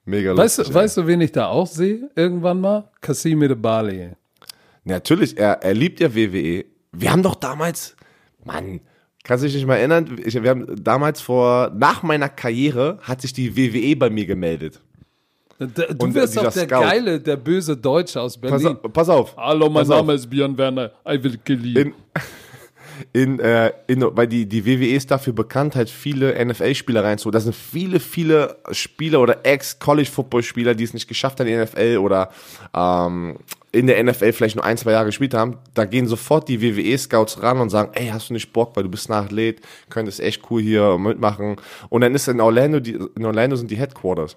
Mega 0.05 0.37
Weißt, 0.37 0.59
lustig. 0.59 0.75
du, 0.75 0.81
weißt 0.81 0.97
du, 0.99 1.07
wen 1.07 1.21
ich 1.23 1.33
da 1.33 1.47
auch 1.49 1.67
sehe? 1.67 2.11
Irgendwann 2.15 2.61
mal? 2.61 2.91
Cassime 3.01 3.49
de 3.49 3.57
Bali. 3.57 4.11
Natürlich, 4.89 5.37
er, 5.39 5.63
er 5.63 5.75
liebt 5.75 6.01
ja 6.01 6.15
WWE. 6.15 6.65
Wir 6.93 7.13
haben 7.13 7.23
doch 7.23 7.35
damals, 7.35 7.95
Mann, 8.45 8.81
kannst 9.23 9.45
du 9.45 9.47
dich 9.49 9.57
nicht 9.57 9.67
mal 9.67 9.77
erinnern? 9.77 10.19
Ich, 10.25 10.41
wir 10.43 10.49
haben 10.51 10.67
damals 10.83 11.21
vor, 11.21 11.71
nach 11.77 12.03
meiner 12.03 12.29
Karriere 12.29 12.99
hat 13.03 13.21
sich 13.21 13.33
die 13.33 13.57
WWE 13.57 13.97
bei 13.97 14.11
mir 14.11 14.27
gemeldet. 14.27 14.81
Du 15.59 15.67
Und 15.99 16.15
wirst 16.15 16.37
doch 16.37 16.43
der 16.53 16.53
Scout. 16.53 16.81
geile, 16.83 17.21
der 17.21 17.37
böse 17.37 17.77
Deutsche 17.77 18.21
aus 18.21 18.41
Pass, 18.41 18.51
Berlin. 18.63 18.79
auf- 18.83 18.93
pass 18.93 19.09
auf. 19.09 19.37
Hallo, 19.37 19.69
mein 19.69 19.83
pass 19.83 19.91
auf. 19.91 19.97
Name 20.07 20.15
ist 20.15 20.31
Björn 20.31 20.57
Werner. 20.57 20.93
I 21.07 21.23
will 21.23 21.37
kill 21.45 21.67
you. 21.67 21.81
in, 21.81 21.93
in, 23.13 23.41
äh, 23.41 23.73
in, 23.89 24.03
weil 24.13 24.29
die, 24.29 24.47
die 24.47 24.65
WWE 24.65 24.95
ist 24.95 25.11
dafür 25.11 25.33
bekannt, 25.33 25.75
halt 25.75 25.91
viele 25.91 26.43
NFL-Spieler 26.47 27.03
reinzuholen. 27.05 27.33
Das 27.33 27.43
sind 27.45 27.57
viele, 27.57 27.99
viele 28.01 28.57
Spieler 28.71 29.21
oder 29.21 29.45
Ex-College-Football-Spieler, 29.45 30.75
die 30.77 30.85
es 30.85 30.95
nicht 30.95 31.09
geschafft 31.09 31.41
haben 31.41 31.49
in 31.49 31.59
die 31.59 31.65
NFL 31.65 31.99
oder 31.99 32.31
ähm, 32.75 33.39
in 33.71 33.87
der 33.87 34.03
NFL 34.03 34.33
vielleicht 34.33 34.57
nur 34.57 34.65
ein, 34.65 34.79
zwei 34.79 34.93
Jahre 34.93 35.07
gespielt 35.07 35.35
haben, 35.35 35.59
da 35.75 35.85
gehen 35.85 36.07
sofort 36.07 36.49
die 36.49 36.63
WWE-Scouts 36.63 37.43
ran 37.43 37.61
und 37.61 37.69
sagen, 37.69 37.91
ey, 37.95 38.09
hast 38.09 38.31
du 38.31 38.33
nicht 38.33 38.53
Bock, 38.53 38.75
weil 38.75 38.85
du 38.85 38.89
bist 38.89 39.11
ein 39.11 39.13
Athlet, 39.13 39.61
könntest 39.91 40.21
echt 40.21 40.51
cool 40.51 40.63
hier 40.63 40.97
mitmachen. 40.97 41.57
Und 41.91 42.01
dann 42.01 42.15
ist 42.15 42.29
in 42.29 42.41
Orlando, 42.41 42.81
die, 42.81 42.93
in 42.93 43.25
Orlando 43.25 43.57
sind 43.57 43.71
die 43.71 43.77
Headquarters. 43.77 44.37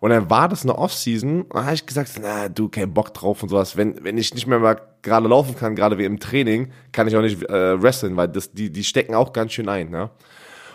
Und 0.00 0.10
dann 0.10 0.30
war 0.30 0.48
das 0.48 0.62
eine 0.62 0.76
Offseason 0.76 1.46
dann 1.50 1.64
habe 1.64 1.74
ich 1.74 1.86
gesagt, 1.86 2.12
na, 2.20 2.48
du, 2.48 2.68
kein 2.68 2.92
Bock 2.92 3.14
drauf 3.14 3.42
und 3.42 3.48
sowas. 3.48 3.76
Wenn, 3.76 4.04
wenn 4.04 4.16
ich 4.18 4.34
nicht 4.34 4.46
mehr 4.46 4.58
mal 4.58 4.80
gerade 5.02 5.26
laufen 5.28 5.56
kann, 5.56 5.74
gerade 5.74 5.98
wie 5.98 6.04
im 6.04 6.20
Training, 6.20 6.70
kann 6.92 7.08
ich 7.08 7.16
auch 7.16 7.22
nicht 7.22 7.42
äh, 7.48 7.82
wresteln, 7.82 8.16
weil 8.16 8.28
das, 8.28 8.52
die, 8.52 8.70
die 8.70 8.84
stecken 8.84 9.14
auch 9.14 9.32
ganz 9.32 9.52
schön 9.52 9.68
ein, 9.68 9.90
ne? 9.90 10.10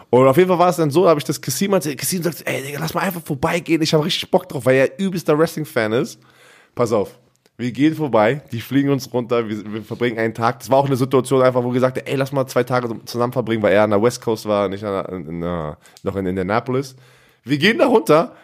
Und 0.10 0.28
auf 0.28 0.38
jeden 0.38 0.48
Fall 0.48 0.60
war 0.60 0.70
es 0.70 0.76
dann 0.76 0.92
so, 0.92 1.04
da 1.04 1.10
habe 1.10 1.20
ich 1.20 1.24
das 1.24 1.42
Kassim 1.42 1.74
erzählt. 1.74 2.00
Kassim 2.00 2.22
sagt, 2.22 2.44
ey, 2.46 2.62
Digga, 2.62 2.80
lass 2.80 2.94
mal 2.94 3.02
einfach 3.02 3.22
vorbeigehen. 3.24 3.82
Ich 3.82 3.96
habe 3.96 4.06
richtig 4.06 4.30
Bock 4.30 4.48
drauf, 4.48 4.64
weil 4.66 4.76
er 4.76 5.00
übelster 5.00 5.36
Wrestling-Fan 5.40 5.92
ist. 5.94 6.20
Pass 6.76 6.92
auf. 6.92 7.18
Wir 7.64 7.72
gehen 7.72 7.96
vorbei, 7.96 8.42
die 8.52 8.60
fliegen 8.60 8.90
uns 8.90 9.14
runter, 9.14 9.48
wir, 9.48 9.74
wir, 9.74 9.84
verbringen 9.84 10.20
einen 10.20 10.34
Tag. 10.34 10.60
Das 10.60 10.70
war 10.70 10.80
auch 10.80 10.86
eine 10.86 10.98
Situation 10.98 11.42
einfach, 11.42 11.64
wo 11.64 11.70
gesagt 11.70 11.98
ey, 11.98 12.16
lass 12.18 12.34
mal 12.34 12.46
zwei 12.46 12.66
Tage 12.66 12.94
zusammen 13.06 13.32
verbringen, 13.32 13.64
weil 13.64 13.72
er 13.72 13.84
an 13.84 13.92
der 13.92 14.04
West 14.04 14.22
Coast 14.22 14.46
war, 14.46 14.68
nicht 14.68 14.84
in, 14.84 14.90
in, 14.90 15.28
in, 15.30 15.76
noch 16.04 16.16
in 16.18 16.26
Indianapolis. 16.26 16.98
Wir 17.46 17.58
gehen 17.58 17.78
da 17.78 17.88
runter 17.88 18.36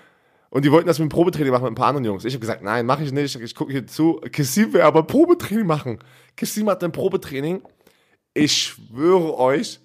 und 0.50 0.64
die 0.64 0.72
wollten 0.72 0.88
das 0.88 1.00
mit 1.00 1.10
dem 1.10 1.12
Probetraining 1.12 1.52
machen 1.52 1.64
mit 1.64 1.74
ein 1.74 1.76
paar 1.76 1.88
anderen 1.88 2.06
Jungs. 2.06 2.24
Ich 2.24 2.34
habe 2.34 2.40
gesagt, 2.40 2.64
nein, 2.64 2.86
mache 2.86 3.04
ich 3.04 3.12
nicht. 3.12 3.36
Ich 3.36 3.56
gucke 3.56 3.74
hier 3.74 3.86
zu. 3.86 4.22
Kassim 4.32 4.72
will 4.72 4.84
aber 4.84 5.04
Probetraining 5.04 5.68
machen. 5.68 6.00
Kassim 6.38 6.70
hat 6.70 6.82
ein 6.82 6.94
Probetraining. 6.94 7.62
Ich 8.34 8.54
schwöre 8.54 9.38
euch, 9.38 9.82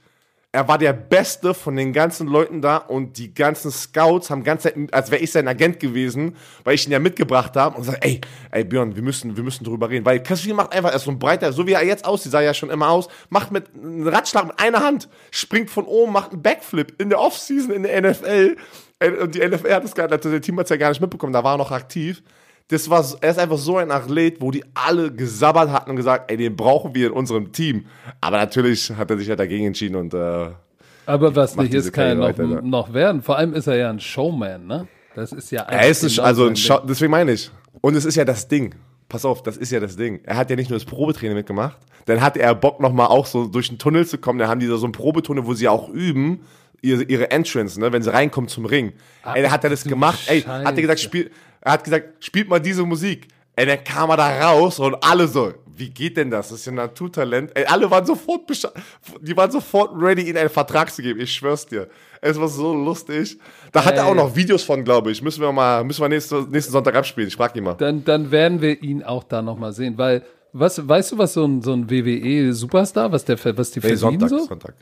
er 0.55 0.69
war 0.69 0.79
der 0.79 0.93
Beste 0.93 1.53
von 1.53 1.75
den 1.75 1.93
ganzen 1.93 2.29
Leuten 2.29 2.63
da 2.63 2.77
und 2.77 3.19
die 3.19 3.35
ganzen 3.35 3.73
Scouts 3.73 4.31
haben 4.31 4.45
ganz 4.45 4.69
als 4.93 5.11
wäre 5.11 5.21
ich 5.21 5.33
sein 5.33 5.49
Agent 5.49 5.81
gewesen, 5.81 6.37
weil 6.63 6.77
ich 6.77 6.87
ihn 6.87 6.93
ja 6.93 7.01
mitgebracht 7.01 7.57
habe 7.57 7.77
und 7.77 7.83
gesagt, 7.83 8.05
ey, 8.05 8.21
ey 8.53 8.63
Björn, 8.63 8.95
wir 8.95 9.03
müssen, 9.03 9.37
wir 9.37 9.43
müssen 9.43 9.65
drüber 9.65 9.91
reden, 9.91 10.07
weil 10.07 10.23
Cassidy 10.23 10.55
macht 10.55 10.73
einfach, 10.73 10.91
er 10.91 10.97
ist 10.97 11.05
so 11.05 11.11
ein 11.11 11.19
breiter, 11.19 11.53
so 11.53 11.67
wie 11.67 11.73
er 11.73 11.85
jetzt 11.85 12.05
aussieht, 12.05 12.31
sah 12.31 12.41
ja 12.41 12.55
schon 12.55 12.71
immer 12.71 12.89
aus, 12.89 13.09
macht 13.31 13.51
mit 13.51 13.65
einem 13.75 14.07
Ratschlag 14.07 14.47
mit 14.47 14.61
einer 14.61 14.79
Hand, 14.79 15.09
springt 15.33 15.71
von 15.71 15.87
oben, 15.87 16.13
macht 16.13 16.31
einen 16.31 16.43
Backflip 16.43 17.03
in 17.03 17.09
der 17.09 17.19
Offseason 17.19 17.73
in 17.73 17.83
der 17.83 18.11
NFL 18.11 18.57
und 19.23 19.35
die 19.35 19.41
NFL 19.41 19.75
hat 19.75 19.83
das 19.83 19.97
gar 19.97 20.07
nicht, 20.07 20.25
der 20.25 20.41
Team 20.41 20.57
hat 20.61 20.67
es 20.67 20.71
ja 20.71 20.77
gar 20.77 20.91
nicht 20.91 21.01
mitbekommen, 21.01 21.33
da 21.33 21.43
war 21.43 21.55
er 21.55 21.59
noch 21.59 21.73
aktiv 21.73 22.23
das 22.69 22.89
war, 22.89 23.05
er 23.21 23.31
ist 23.31 23.39
einfach 23.39 23.59
so 23.59 23.77
ein 23.77 23.91
Athlet, 23.91 24.41
wo 24.41 24.51
die 24.51 24.65
alle 24.75 25.13
gesabbert 25.13 25.71
hatten 25.71 25.91
und 25.91 25.97
gesagt, 25.97 26.31
ey, 26.31 26.37
den 26.37 26.57
brauchen 26.57 26.95
wir 26.95 27.09
in 27.09 27.13
unserem 27.13 27.53
Team. 27.53 27.87
Aber 28.21 28.39
natürlich 28.39 28.91
hat 28.91 29.11
er 29.11 29.19
sich 29.19 29.29
ja 29.29 29.37
dagegen 29.37 29.67
entschieden 29.67 29.97
und 29.97 30.15
äh, 30.15 30.49
Aber 31.07 31.37
was 31.37 31.57
nicht 31.57 31.75
ist, 31.75 31.93
kann 31.93 32.07
er 32.07 32.15
noch, 32.15 32.63
noch 32.63 32.93
werden. 32.95 33.23
Vor 33.23 33.37
allem 33.37 33.53
ist 33.53 33.67
er 33.67 33.77
ja 33.77 33.91
ein 33.91 34.01
Showman, 34.01 34.67
ne? 34.67 34.89
Das 35.15 35.33
ist 35.33 35.53
ja 35.53 35.63
Er 35.63 35.89
ist 35.89 36.03
genau 36.03 36.23
also 36.23 36.47
ein 36.47 36.57
Show, 36.57 36.81
deswegen 36.89 37.11
meine 37.11 37.33
ich. 37.33 37.51
Und 37.81 37.95
es 37.97 38.05
ist 38.05 38.17
ja 38.17 38.25
das 38.25 38.49
Ding. 38.49 38.75
Pass 39.09 39.25
auf, 39.25 39.43
das 39.43 39.57
ist 39.57 39.71
ja 39.71 39.79
das 39.79 39.97
Ding. 39.97 40.21
Er 40.25 40.37
hat 40.37 40.49
ja 40.51 40.57
nicht 40.57 40.71
nur 40.71 40.79
das 40.79 40.87
Probetraining 40.87 41.37
mitgemacht, 41.37 41.77
dann 42.07 42.21
hat 42.21 42.37
er 42.37 42.55
Bock 42.55 42.81
nochmal 42.81 43.09
auch 43.09 43.27
so 43.27 43.47
durch 43.47 43.69
den 43.69 43.79
Tunnel 43.79 44.07
zu 44.07 44.19
kommen. 44.19 44.39
Da 44.39 44.49
haben 44.49 44.61
die 44.61 44.67
da 44.67 44.77
so 44.77 44.87
ein 44.87 44.93
Probetunnel, 44.93 45.47
wo 45.47 45.55
sie 45.55 45.69
auch 45.69 45.89
üben, 45.91 46.41
ihre, 46.85 47.03
ihre 47.05 47.31
Entrance, 47.31 47.79
ne, 47.81 47.93
wenn 47.93 48.03
sie 48.03 48.13
reinkommen 48.13 48.49
zum 48.49 48.67
Ring. 48.67 48.93
Ah, 49.23 49.35
ey, 49.35 49.45
hat 49.45 49.65
er 49.65 49.71
das 49.71 49.85
gemacht. 49.85 50.21
Scheiße. 50.21 50.47
Ey, 50.49 50.65
hat 50.65 50.77
er 50.77 50.83
gesagt, 50.83 51.01
spiel, 51.01 51.31
er 51.65 51.73
hat 51.73 51.85
gesagt, 51.85 52.23
spielt 52.23 52.49
mal 52.49 52.61
diese 52.61 52.85
Musik. 52.85 53.27
Ey, 53.57 53.67
dann 53.67 53.83
kam 53.83 54.11
er 54.11 54.17
da 54.17 54.51
raus 54.51 54.79
und 54.79 54.97
alle 55.03 55.27
so, 55.27 55.55
wie 55.77 55.89
geht 55.89 56.17
denn 56.17 56.31
das? 56.31 56.51
Das 56.51 56.61
ist 56.61 56.67
ja 56.67 56.73
ein 56.73 56.77
Naturtalent. 56.77 57.53
Ey, 57.55 57.65
alle 57.65 57.91
waren 57.91 58.05
sofort, 58.05 58.43
die 59.21 59.37
waren 59.37 59.51
sofort 59.51 59.93
ready, 59.97 60.23
ihm 60.29 60.37
einen 60.37 60.51
Vertrag 60.51 60.93
zu 60.93 61.03
geben. 61.03 61.21
Ich 61.21 61.33
schwör's 61.33 61.67
dir. 61.67 61.89
Es 62.21 62.39
war 62.39 62.49
so 62.49 62.75
lustig. 62.75 63.39
Da 63.73 63.81
Ey. 63.81 63.87
hat 63.87 63.97
er 63.97 64.07
auch 64.07 64.15
noch 64.15 64.37
Videos 64.37 64.63
von, 64.63 64.85
glaube 64.85 65.11
ich. 65.11 65.23
Müssen 65.23 65.41
wir 65.41 65.53
mal, 65.53 65.83
müssen 65.85 66.03
wir 66.03 66.09
nächsten, 66.09 66.51
nächsten 66.51 66.73
Sonntag 66.73 66.95
abspielen. 66.97 67.29
Ich 67.29 67.37
frag 67.37 67.57
ihn 67.57 67.65
mal. 67.65 67.75
Dann, 67.75 68.05
dann 68.05 68.31
werden 68.31 68.61
wir 68.61 68.83
ihn 68.83 69.03
auch 69.03 69.25
da 69.25 69.41
nochmal 69.41 69.73
sehen, 69.73 69.97
weil, 69.97 70.23
was, 70.53 70.87
weißt 70.87 71.13
du, 71.13 71.19
was 71.19 71.33
so 71.33 71.45
ein, 71.45 71.63
so 71.63 71.73
ein 71.73 71.89
WWE-Superstar, 71.89 73.11
was 73.11 73.25
der, 73.25 73.39
was 73.57 73.71
die 73.71 73.81
verdienen 73.81 73.99
Sonntag, 73.99 74.29
so? 74.29 74.39
Sonntag 74.47 74.75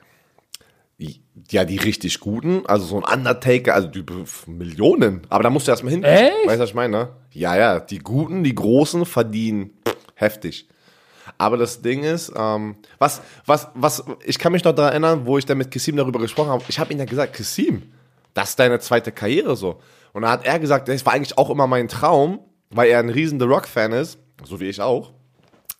ja, 1.50 1.64
die 1.64 1.78
richtig 1.78 2.20
guten, 2.20 2.66
also 2.66 2.86
so 2.86 3.02
ein 3.02 3.18
Undertaker, 3.18 3.74
also 3.74 3.88
die 3.88 4.04
Millionen. 4.46 5.22
Aber 5.28 5.42
da 5.42 5.50
musst 5.50 5.66
du 5.66 5.70
erstmal 5.72 5.92
hin. 5.92 6.04
Echt? 6.04 6.32
Weißt 6.46 6.56
du, 6.56 6.60
was 6.60 6.70
ich 6.70 6.74
meine? 6.74 7.10
Ja, 7.32 7.56
ja, 7.56 7.80
die 7.80 7.98
guten, 7.98 8.44
die 8.44 8.54
großen 8.54 9.06
verdienen 9.06 9.70
pff, 9.86 9.96
heftig. 10.14 10.68
Aber 11.38 11.56
das 11.56 11.82
Ding 11.82 12.02
ist, 12.02 12.32
ähm, 12.36 12.76
was, 12.98 13.22
was, 13.46 13.68
was, 13.74 14.04
ich 14.24 14.38
kann 14.38 14.52
mich 14.52 14.64
noch 14.64 14.74
daran 14.74 14.92
erinnern, 14.92 15.26
wo 15.26 15.38
ich 15.38 15.46
dann 15.46 15.58
mit 15.58 15.70
Kassim 15.70 15.96
darüber 15.96 16.18
gesprochen 16.18 16.50
habe. 16.50 16.64
Ich 16.68 16.78
habe 16.78 16.92
ihm 16.92 16.98
ja 16.98 17.04
gesagt, 17.04 17.34
Kassim, 17.34 17.92
das 18.34 18.50
ist 18.50 18.58
deine 18.58 18.80
zweite 18.80 19.12
Karriere 19.12 19.56
so. 19.56 19.80
Und 20.12 20.22
da 20.22 20.30
hat 20.30 20.44
er 20.44 20.58
gesagt, 20.58 20.88
das 20.88 21.06
war 21.06 21.14
eigentlich 21.14 21.38
auch 21.38 21.50
immer 21.50 21.66
mein 21.66 21.88
Traum, 21.88 22.40
weil 22.70 22.90
er 22.90 22.98
ein 22.98 23.08
riesen 23.08 23.40
The 23.40 23.46
Rock-Fan 23.46 23.92
ist, 23.92 24.18
so 24.44 24.60
wie 24.60 24.68
ich 24.68 24.80
auch. 24.80 25.12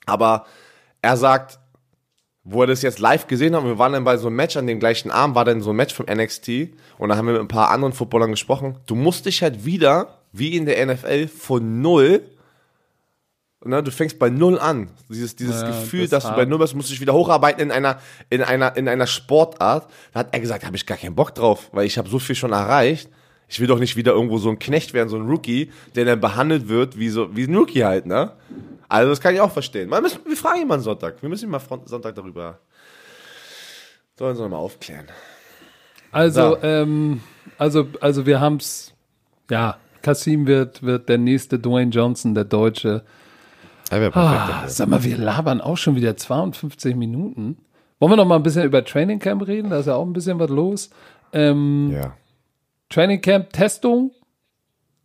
Aber 0.06 0.46
er 1.00 1.16
sagt, 1.16 1.58
wo 2.44 2.62
er 2.62 2.66
das 2.66 2.82
jetzt 2.82 2.98
live 2.98 3.28
gesehen 3.28 3.54
hat, 3.54 3.64
wir 3.64 3.78
waren 3.78 3.92
dann 3.92 4.04
bei 4.04 4.16
so 4.16 4.26
einem 4.26 4.36
Match 4.36 4.56
an 4.56 4.66
dem 4.66 4.80
gleichen 4.80 5.10
Abend, 5.10 5.36
war 5.36 5.44
dann 5.44 5.60
so 5.60 5.70
ein 5.70 5.76
Match 5.76 5.94
vom 5.94 6.06
NXT 6.06 6.70
und 6.98 7.08
da 7.08 7.16
haben 7.16 7.26
wir 7.26 7.34
mit 7.34 7.42
ein 7.42 7.48
paar 7.48 7.70
anderen 7.70 7.92
Footballern 7.92 8.30
gesprochen. 8.30 8.78
Du 8.86 8.94
musst 8.94 9.26
dich 9.26 9.42
halt 9.42 9.64
wieder, 9.64 10.18
wie 10.32 10.56
in 10.56 10.66
der 10.66 10.84
NFL, 10.84 11.28
von 11.28 11.80
null, 11.80 12.22
ne, 13.64 13.82
du 13.82 13.92
fängst 13.92 14.18
bei 14.18 14.28
null 14.28 14.58
an. 14.58 14.90
Dieses, 15.08 15.36
dieses 15.36 15.62
ja, 15.62 15.68
Gefühl, 15.68 16.02
das 16.02 16.10
dass 16.10 16.24
du 16.24 16.36
bei 16.36 16.44
null 16.44 16.58
bist, 16.58 16.74
musst 16.74 16.90
dich 16.90 17.00
wieder 17.00 17.14
hocharbeiten 17.14 17.62
in 17.62 17.70
einer, 17.70 18.00
in 18.28 18.42
einer, 18.42 18.76
in 18.76 18.88
einer 18.88 19.06
Sportart. 19.06 19.88
Da 20.12 20.20
hat 20.20 20.28
er 20.32 20.40
gesagt, 20.40 20.66
habe 20.66 20.76
ich 20.76 20.86
gar 20.86 20.98
keinen 20.98 21.14
Bock 21.14 21.34
drauf, 21.34 21.70
weil 21.72 21.86
ich 21.86 21.96
habe 21.96 22.08
so 22.08 22.18
viel 22.18 22.34
schon 22.34 22.52
erreicht. 22.52 23.08
Ich 23.48 23.60
will 23.60 23.66
doch 23.66 23.78
nicht 23.78 23.96
wieder 23.96 24.12
irgendwo 24.12 24.38
so 24.38 24.48
ein 24.48 24.58
Knecht 24.58 24.94
werden, 24.94 25.08
so 25.08 25.16
ein 25.16 25.28
Rookie, 25.28 25.70
der 25.94 26.06
dann 26.06 26.20
behandelt 26.20 26.68
wird 26.68 26.98
wie 26.98 27.10
so, 27.10 27.36
wie 27.36 27.44
ein 27.44 27.54
Rookie 27.54 27.84
halt, 27.84 28.06
ne? 28.06 28.32
Also 28.92 29.08
das 29.08 29.22
kann 29.22 29.34
ich 29.34 29.40
auch 29.40 29.50
verstehen. 29.50 29.88
Wir, 29.88 30.02
müssen, 30.02 30.20
wir 30.26 30.36
fragen 30.36 30.60
ihn 30.60 30.68
mal 30.68 30.78
Sonntag. 30.78 31.22
Wir 31.22 31.28
müssen 31.30 31.46
ihn 31.46 31.50
mal 31.50 31.62
Sonntag 31.86 32.14
darüber. 32.14 32.58
Sollen 34.18 34.36
sie 34.36 34.46
mal 34.46 34.58
aufklären. 34.58 35.06
Also, 36.10 36.56
so. 36.56 36.62
ähm, 36.62 37.22
also, 37.56 37.86
also 38.02 38.26
wir 38.26 38.38
haben 38.38 38.56
es, 38.56 38.92
ja, 39.50 39.78
Kasim 40.02 40.46
wird, 40.46 40.82
wird 40.82 41.08
der 41.08 41.16
nächste 41.16 41.58
Dwayne 41.58 41.90
Johnson, 41.90 42.34
der 42.34 42.44
Deutsche. 42.44 43.02
Ja, 43.90 44.10
ah, 44.12 44.68
sag 44.68 44.88
mal, 44.88 45.02
wir 45.02 45.16
labern 45.16 45.62
auch 45.62 45.78
schon 45.78 45.96
wieder 45.96 46.14
52 46.14 46.94
Minuten. 46.94 47.56
Wollen 47.98 48.12
wir 48.12 48.16
noch 48.16 48.26
mal 48.26 48.36
ein 48.36 48.42
bisschen 48.42 48.64
über 48.64 48.84
Training 48.84 49.20
Camp 49.20 49.46
reden? 49.46 49.70
Da 49.70 49.78
ist 49.78 49.86
ja 49.86 49.94
auch 49.94 50.04
ein 50.04 50.12
bisschen 50.12 50.38
was 50.38 50.50
los. 50.50 50.90
Ähm, 51.32 51.92
ja. 51.94 52.14
Training 52.90 53.22
Camp 53.22 53.54
Testung 53.54 54.10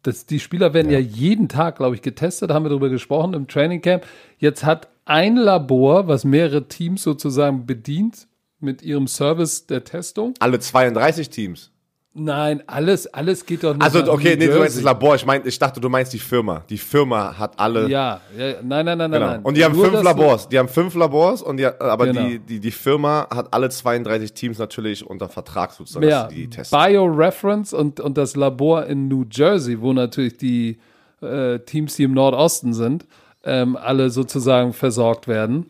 das, 0.07 0.25
die 0.25 0.39
Spieler 0.39 0.73
werden 0.73 0.89
ja, 0.89 0.99
ja 0.99 1.05
jeden 1.05 1.49
Tag, 1.49 1.75
glaube 1.75 1.95
ich, 1.95 2.01
getestet, 2.01 2.49
haben 2.49 2.63
wir 2.63 2.69
darüber 2.69 2.87
gesprochen 2.87 3.33
im 3.33 3.47
Training 3.49 3.81
Camp. 3.81 4.05
Jetzt 4.37 4.63
hat 4.63 4.87
ein 5.03 5.35
Labor, 5.35 6.07
was 6.07 6.23
mehrere 6.23 6.69
Teams 6.69 7.03
sozusagen 7.03 7.65
bedient 7.65 8.27
mit 8.61 8.81
ihrem 8.81 9.07
Service 9.07 9.67
der 9.67 9.83
Testung. 9.83 10.33
Alle 10.39 10.59
32 10.59 11.29
Teams. 11.29 11.71
Nein, 12.19 12.63
alles, 12.65 13.05
alles 13.13 13.45
geht 13.45 13.63
doch 13.63 13.75
nicht. 13.75 13.83
Also, 13.83 14.11
okay, 14.11 14.35
nee, 14.35 14.47
du 14.47 14.57
meinst 14.57 14.75
das 14.75 14.83
Labor. 14.83 15.13
Ich, 15.13 15.23
mein, 15.23 15.45
ich 15.45 15.59
dachte, 15.59 15.79
du 15.79 15.87
meinst 15.87 16.11
die 16.13 16.19
Firma. 16.19 16.63
Die 16.67 16.79
Firma 16.79 17.37
hat 17.37 17.53
alle. 17.59 17.87
Ja, 17.87 18.21
ja 18.35 18.55
nein, 18.63 18.85
nein, 18.85 18.97
nein, 18.97 19.11
genau. 19.11 19.25
nein. 19.27 19.41
Und 19.43 19.55
die 19.55 19.63
haben 19.63 19.75
Nur 19.75 19.85
fünf 19.85 20.01
Labors. 20.01 20.49
Die 20.49 20.57
haben 20.57 20.67
fünf 20.67 20.95
Labors, 20.95 21.43
und 21.43 21.57
die, 21.57 21.67
aber 21.67 22.07
genau. 22.07 22.27
die, 22.27 22.39
die, 22.39 22.59
die 22.59 22.71
Firma 22.71 23.27
hat 23.29 23.53
alle 23.53 23.69
32 23.69 24.33
Teams 24.33 24.57
natürlich 24.57 25.05
unter 25.05 25.29
Vertrag 25.29 25.73
sozusagen. 25.73 26.07
Ja, 26.07 26.27
die 26.27 26.49
testen. 26.49 26.79
BioReference 26.79 27.73
und, 27.73 27.99
und 27.99 28.17
das 28.17 28.35
Labor 28.35 28.87
in 28.87 29.07
New 29.07 29.25
Jersey, 29.31 29.79
wo 29.79 29.93
natürlich 29.93 30.37
die 30.37 30.79
äh, 31.21 31.59
Teams, 31.59 31.97
die 31.97 32.03
im 32.03 32.13
Nordosten 32.13 32.73
sind, 32.73 33.05
ähm, 33.43 33.77
alle 33.77 34.09
sozusagen 34.09 34.73
versorgt 34.73 35.27
werden. 35.27 35.67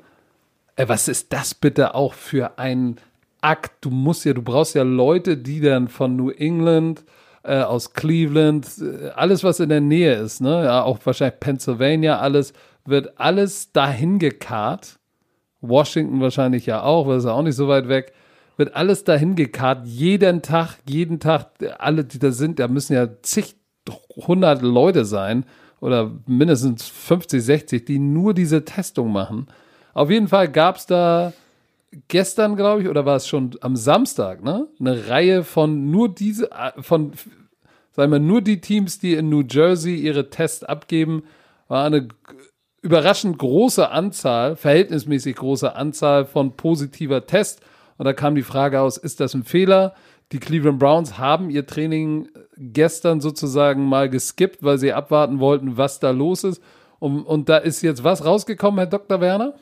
Äh, 0.77 0.87
was 0.87 1.09
ist 1.09 1.33
das 1.33 1.53
bitte 1.53 1.93
auch 1.93 2.13
für 2.13 2.57
ein 2.57 2.99
Akt. 3.41 3.73
Du 3.81 3.89
musst 3.89 4.25
ja, 4.25 4.33
du 4.33 4.41
brauchst 4.41 4.75
ja 4.75 4.83
Leute, 4.83 5.37
die 5.37 5.61
dann 5.61 5.87
von 5.87 6.15
New 6.15 6.29
England, 6.29 7.03
äh, 7.43 7.61
aus 7.61 7.93
Cleveland, 7.93 8.67
äh, 8.79 9.09
alles, 9.15 9.43
was 9.43 9.59
in 9.59 9.69
der 9.69 9.81
Nähe 9.81 10.15
ist, 10.15 10.41
ne, 10.41 10.65
ja, 10.65 10.83
auch 10.83 10.99
wahrscheinlich 11.05 11.39
Pennsylvania, 11.39 12.19
alles, 12.19 12.53
wird 12.85 13.19
alles 13.19 13.71
dahin 13.71 14.19
gekarrt. 14.19 14.99
Washington 15.61 16.21
wahrscheinlich 16.21 16.65
ja 16.65 16.83
auch, 16.83 17.07
weil 17.07 17.17
es 17.17 17.25
ja 17.25 17.31
auch 17.31 17.41
nicht 17.41 17.55
so 17.55 17.67
weit 17.67 17.87
weg. 17.87 18.13
Wird 18.57 18.75
alles 18.75 19.03
dahin 19.03 19.35
gekarrt, 19.35 19.85
jeden 19.85 20.41
Tag, 20.41 20.77
jeden 20.87 21.19
Tag, 21.19 21.51
alle, 21.79 22.03
die 22.03 22.19
da 22.19 22.31
sind, 22.31 22.59
da 22.59 22.67
müssen 22.67 22.93
ja 22.93 23.07
zig, 23.21 23.55
hundert 24.27 24.61
Leute 24.61 25.05
sein 25.05 25.45
oder 25.79 26.11
mindestens 26.25 26.87
50, 26.87 27.41
60, 27.41 27.85
die 27.85 27.99
nur 27.99 28.33
diese 28.33 28.65
Testung 28.65 29.11
machen. 29.11 29.47
Auf 29.93 30.09
jeden 30.09 30.27
Fall 30.27 30.49
gab 30.49 30.77
es 30.77 30.85
da 30.85 31.33
gestern, 32.07 32.55
glaube 32.55 32.81
ich, 32.81 32.89
oder 32.89 33.05
war 33.05 33.15
es 33.15 33.27
schon 33.27 33.51
am 33.61 33.75
Samstag, 33.75 34.43
ne? 34.43 34.67
Eine 34.79 35.07
Reihe 35.09 35.43
von 35.43 35.89
nur 35.89 36.13
diese, 36.13 36.51
äh, 36.51 36.81
von, 36.81 37.13
sagen 37.91 38.11
wir, 38.11 38.19
nur 38.19 38.41
die 38.41 38.61
Teams, 38.61 38.99
die 38.99 39.13
in 39.13 39.29
New 39.29 39.43
Jersey 39.49 39.95
ihre 39.95 40.29
Tests 40.29 40.63
abgeben, 40.63 41.23
war 41.67 41.85
eine 41.85 42.07
überraschend 42.81 43.37
große 43.37 43.89
Anzahl, 43.89 44.55
verhältnismäßig 44.55 45.35
große 45.35 45.75
Anzahl 45.75 46.25
von 46.25 46.55
positiver 46.55 47.25
Tests. 47.25 47.61
Und 47.97 48.05
da 48.05 48.13
kam 48.13 48.35
die 48.35 48.43
Frage 48.43 48.79
aus, 48.79 48.97
ist 48.97 49.19
das 49.19 49.33
ein 49.33 49.43
Fehler? 49.43 49.93
Die 50.31 50.39
Cleveland 50.39 50.79
Browns 50.79 51.17
haben 51.17 51.49
ihr 51.49 51.65
Training 51.65 52.29
gestern 52.57 53.21
sozusagen 53.21 53.85
mal 53.85 54.09
geskippt, 54.09 54.63
weil 54.63 54.77
sie 54.77 54.93
abwarten 54.93 55.39
wollten, 55.39 55.77
was 55.77 55.99
da 55.99 56.11
los 56.11 56.43
ist. 56.43 56.61
Und, 56.99 57.23
und 57.23 57.49
da 57.49 57.57
ist 57.57 57.81
jetzt 57.81 58.03
was 58.03 58.25
rausgekommen, 58.25 58.79
Herr 58.79 58.87
Dr. 58.87 59.21
Werner? 59.21 59.55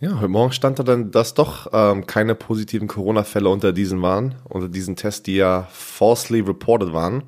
Ja, 0.00 0.20
heute 0.20 0.28
Morgen 0.28 0.52
stand 0.52 0.78
da 0.78 0.84
dann, 0.84 1.10
dass 1.10 1.34
doch 1.34 1.66
ähm, 1.72 2.06
keine 2.06 2.36
positiven 2.36 2.86
Corona-Fälle 2.86 3.48
unter 3.48 3.72
diesen 3.72 4.00
waren, 4.00 4.36
unter 4.44 4.68
diesen 4.68 4.94
Tests, 4.94 5.24
die 5.24 5.34
ja 5.34 5.66
falsely 5.72 6.38
reported 6.38 6.92
waren. 6.92 7.24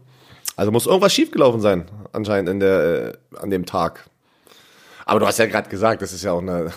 Also 0.55 0.71
muss 0.71 0.87
irgendwas 0.87 1.13
schiefgelaufen 1.13 1.61
sein, 1.61 1.91
anscheinend 2.13 2.49
in 2.49 2.61
der, 2.61 3.17
äh, 3.35 3.39
an 3.39 3.51
dem 3.51 3.67
Tag. 3.67 4.09
Aber 5.05 5.19
du 5.19 5.27
hast 5.27 5.41
ja 5.41 5.47
gerade 5.47 5.69
gesagt, 5.69 6.01
das 6.01 6.13
ist 6.13 6.23
ja 6.23 6.31
auch 6.31 6.43
eine, 6.43 6.71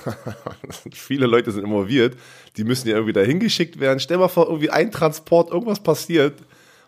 viele 0.92 1.28
Leute 1.28 1.52
sind 1.52 1.64
involviert, 1.64 2.18
die 2.58 2.64
müssen 2.64 2.88
ja 2.88 2.96
irgendwie 2.96 3.14
dahin 3.14 3.40
geschickt 3.40 3.80
werden. 3.80 4.00
Stell 4.00 4.18
mal 4.18 4.30
vor, 4.30 4.48
irgendwie 4.48 4.72
ein 4.72 4.90
Transport, 4.90 5.52
irgendwas 5.52 5.84
passiert. 5.84 6.40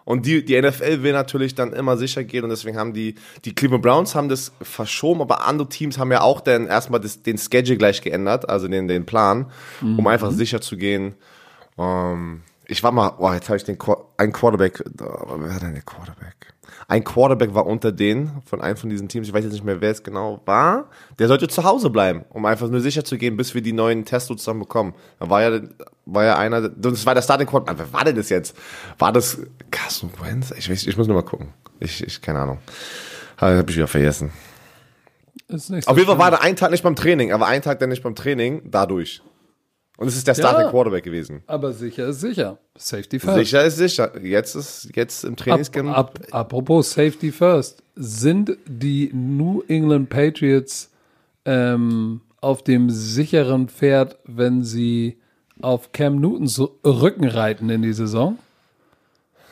Und 0.06 0.28
die, 0.28 0.46
die 0.46 0.62
NFL 0.62 1.02
will 1.02 1.14
natürlich 1.14 1.56
dann 1.56 1.74
immer 1.74 1.98
sicher 1.98 2.24
gehen 2.24 2.44
und 2.44 2.52
deswegen 2.52 2.78
haben 2.78 2.94
die, 2.94 3.16
die 3.44 3.56
Cleveland 3.56 3.84
Browns 3.84 4.16
haben 4.16 4.30
das 4.30 4.52
verschoben, 4.62 5.22
aber 5.22 5.46
andere 5.46 5.68
Teams 5.68 5.98
haben 5.98 6.12
ja 6.12 6.22
auch 6.22 6.42
dann 6.42 6.68
erstmal 6.68 7.00
das, 7.00 7.24
den 7.24 7.40
Schedule 7.40 7.78
gleich 7.78 8.02
geändert, 8.02 8.48
also 8.48 8.68
den, 8.68 8.88
den 8.88 9.06
Plan, 9.06 9.48
mhm. 9.82 10.00
um 10.00 10.08
einfach 10.08 10.32
sicher 10.32 10.62
zu 10.62 10.78
gehen. 10.78 11.16
Ähm, 11.78 12.44
ich 12.68 12.84
war 12.84 12.92
mal, 12.92 13.14
oh, 13.18 13.32
jetzt 13.32 13.50
habe 13.50 13.58
ich 13.58 13.64
den, 13.64 13.78
ein 14.18 14.32
Quarterback, 14.32 14.84
oh, 15.02 15.36
wer 15.38 15.50
war 15.50 15.60
denn 15.60 15.74
der 15.74 15.84
Quarterback? 15.84 16.54
Ein 16.88 17.04
Quarterback 17.04 17.54
war 17.54 17.66
unter 17.66 17.92
denen 17.92 18.42
von 18.46 18.62
einem 18.62 18.78
von 18.78 18.90
diesen 18.90 19.08
Teams, 19.08 19.28
ich 19.28 19.34
weiß 19.34 19.44
jetzt 19.44 19.54
nicht 19.54 19.64
mehr, 19.64 19.82
wer 19.82 19.92
es 19.92 20.04
genau 20.04 20.42
war. 20.46 20.90
Der 21.18 21.28
sollte 21.28 21.48
zu 21.48 21.64
Hause 21.64 21.90
bleiben, 21.90 22.26
um 22.30 22.46
einfach 22.46 22.70
nur 22.70 22.80
sicher 22.80 23.04
zu 23.04 23.18
gehen, 23.18 23.38
bis 23.38 23.56
wir 23.56 23.62
die 23.62 23.74
neuen 23.74 24.06
Tests 24.06 24.28
sozusagen 24.28 24.60
bekommen. 24.60 24.94
Da 25.20 25.30
war 25.30 25.42
ja, 25.42 25.62
war 26.06 26.26
ja 26.26 26.38
einer, 26.38 26.70
das 26.70 27.06
war 27.06 27.16
der 27.16 27.24
Starting 27.24 27.48
Quarterback. 27.48 27.78
Wer 27.78 27.94
war 27.94 28.06
denn 28.06 28.16
das 28.16 28.30
jetzt? 28.30 28.56
War 29.00 29.12
das 29.12 29.40
Carson 29.72 30.12
Wentz? 30.22 30.52
Ich, 30.52 30.70
weiß, 30.70 30.86
ich 30.86 30.98
muss 30.98 31.08
nur 31.08 31.16
mal 31.16 31.28
gucken. 31.28 31.54
Ich, 31.80 32.04
ich 32.04 32.22
keine 32.22 32.40
Ahnung. 32.40 32.60
Habe 33.38 33.66
ich 33.68 33.76
wieder 33.76 33.88
vergessen. 33.88 34.32
Ist 35.48 35.70
nicht 35.70 35.86
so 35.86 35.92
Auf 35.92 35.98
jeden 35.98 36.08
Fall 36.08 36.18
war 36.18 36.32
der 36.32 36.42
ein 36.42 36.56
Tag 36.56 36.72
nicht 36.72 36.84
beim 36.84 36.96
Training, 36.96 37.32
aber 37.32 37.48
ein 37.48 37.62
Tag 37.62 37.80
dann 37.80 37.90
nicht 37.90 38.04
beim 38.04 38.16
Training, 38.16 38.62
dadurch. 38.66 39.22
Und 39.98 40.08
es 40.08 40.18
ist 40.18 40.28
der 40.28 40.34
Starting 40.34 40.66
ja, 40.66 40.70
Quarterback 40.70 41.04
gewesen. 41.04 41.42
Aber 41.48 41.72
sicher 41.72 42.08
ist 42.08 42.20
sicher. 42.20 42.58
Safety 42.76 43.20
first. 43.20 43.38
Sicher 43.38 43.64
ist 43.64 43.78
sicher. 43.78 44.12
Jetzt 44.22 44.56
ist 44.56 44.90
jetzt 44.94 45.24
im 45.24 45.36
Trainingscamp. 45.36 45.90
Ab, 45.90 46.20
ab, 46.20 46.28
apropos 46.32 46.92
Safety 46.92 47.32
first. 47.32 47.82
Sind 47.96 48.58
die 48.68 49.10
New 49.14 49.64
England 49.68 50.10
Patriots 50.10 50.92
ähm, 51.46 52.22
auf 52.42 52.64
dem 52.64 52.90
sicheren 52.90 53.70
Pferd, 53.70 54.18
wenn 54.26 54.64
sie 54.64 55.18
auf 55.62 55.94
Cam 55.94 56.20
Newtons 56.20 56.62
Rücken 56.86 57.26
reiten 57.26 57.70
in 57.70 57.82
die 57.82 57.94
Saison? 57.94 58.38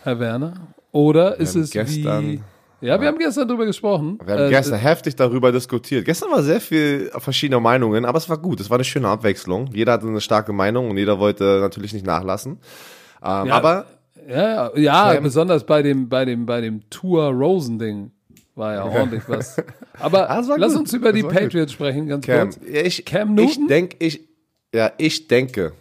Herr 0.03 0.19
Werner? 0.19 0.55
Oder 0.91 1.39
ist 1.39 1.55
es 1.55 1.71
gestern 1.71 2.23
wie 2.23 2.41
ja, 2.83 2.99
wir 2.99 3.07
haben 3.07 3.17
gestern 3.17 3.47
darüber 3.47 3.65
gesprochen. 3.65 4.19
Wir 4.25 4.33
haben 4.33 4.47
äh, 4.47 4.49
gestern 4.49 4.79
heftig 4.79 5.15
darüber 5.15 5.51
diskutiert. 5.51 6.05
Gestern 6.05 6.31
war 6.31 6.43
sehr 6.43 6.59
viel 6.59 7.11
verschiedene 7.17 7.59
Meinungen, 7.59 8.05
aber 8.05 8.17
es 8.17 8.29
war 8.29 8.37
gut. 8.37 8.59
Es 8.59 8.69
war 8.69 8.77
eine 8.77 8.83
schöne 8.83 9.07
Abwechslung. 9.07 9.69
Jeder 9.73 9.93
hatte 9.93 10.07
eine 10.07 10.21
starke 10.21 10.53
Meinung 10.53 10.89
und 10.89 10.97
jeder 10.97 11.17
wollte 11.19 11.59
natürlich 11.61 11.93
nicht 11.93 12.05
nachlassen. 12.05 12.59
Ähm, 13.23 13.47
ja, 13.47 13.53
aber 13.53 13.85
ja, 14.27 14.77
ja, 14.77 15.13
ähm, 15.13 15.23
besonders 15.23 15.65
bei 15.65 15.81
dem 15.81 16.09
bei 16.09 16.25
dem 16.25 16.45
bei 16.45 16.61
dem 16.61 16.89
Tour 16.89 17.25
Rosen 17.27 17.79
Ding 17.79 18.11
war 18.55 18.73
ja 18.73 18.85
ordentlich 18.85 19.23
was. 19.27 19.57
Aber 19.99 20.27
lass 20.57 20.73
gut. 20.73 20.81
uns 20.81 20.93
über 20.93 21.11
das 21.11 21.21
die 21.21 21.23
Patriots 21.23 21.71
gut. 21.71 21.71
sprechen, 21.71 22.07
ganz 22.07 22.25
Cam, 22.25 22.49
kurz. 22.49 22.59
Ich, 22.65 23.05
Cam 23.05 23.33
Newton? 23.33 23.63
Ich 23.63 23.67
denke, 23.67 23.95
ich 23.99 24.21
ja, 24.73 24.91
ich 24.97 25.27
denke, 25.27 25.73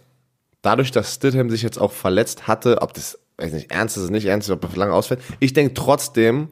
dadurch, 0.61 0.91
dass 0.91 1.15
Stidham 1.15 1.49
sich 1.49 1.63
jetzt 1.63 1.79
auch 1.79 1.91
verletzt 1.91 2.47
hatte, 2.47 2.81
ob 2.81 2.93
das 2.93 3.19
weiß 3.37 3.53
nicht 3.53 3.71
ernst 3.71 3.97
ist, 3.97 4.09
nicht 4.09 4.25
ernst 4.25 4.47
ist, 4.47 4.53
ob 4.53 4.63
er 4.63 4.77
lange 4.77 4.93
ausfällt, 4.93 5.21
ich 5.39 5.53
denke 5.53 5.73
trotzdem, 5.73 6.49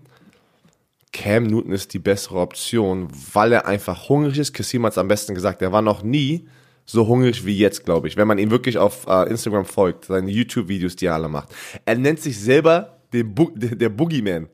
Cam 1.14 1.44
Newton 1.44 1.74
ist 1.74 1.94
die 1.94 2.00
bessere 2.00 2.40
Option, 2.40 3.10
weil 3.34 3.52
er 3.52 3.66
einfach 3.66 4.10
hungrig 4.10 4.38
ist. 4.38 4.54
Kassim 4.54 4.86
hat 4.86 4.94
es 4.94 4.98
am 4.98 5.08
besten 5.08 5.36
gesagt, 5.36 5.62
er 5.62 5.72
war 5.72 5.82
noch 5.82 6.04
nie 6.04 6.48
so 6.86 7.08
hungrig 7.08 7.46
wie 7.46 7.58
jetzt, 7.58 7.86
glaube 7.86 8.08
ich, 8.08 8.18
wenn 8.18 8.28
man 8.28 8.38
ihm 8.38 8.52
wirklich 8.52 8.78
auf 8.78 9.08
äh, 9.08 9.30
Instagram 9.30 9.66
folgt, 9.66 10.06
seine 10.06 10.32
YouTube-Videos, 10.32 10.96
die 10.96 11.06
er 11.06 11.16
alle 11.16 11.30
macht. 11.30 11.50
Er 11.86 11.96
nennt 11.96 12.20
sich 12.20 12.40
selber 12.40 13.02
den 13.14 13.34
Bo 13.34 13.52
der, 13.56 13.76
der 13.76 13.90
Boogeyman. 13.90 14.48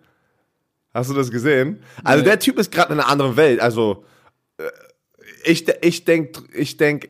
Hast 0.94 1.10
du 1.10 1.14
das 1.14 1.30
gesehen? 1.30 1.80
Also 2.04 2.24
nee. 2.24 2.30
der 2.30 2.40
Typ 2.40 2.58
ist 2.58 2.72
gerade 2.72 2.94
in 2.94 3.00
einer 3.00 3.10
anderen 3.10 3.38
Welt. 3.38 3.60
Also 3.60 4.04
äh, 4.58 4.64
ich, 5.44 5.68
ich 5.82 6.06
denke, 6.06 6.42
ich 6.54 6.78
denk, 6.78 7.10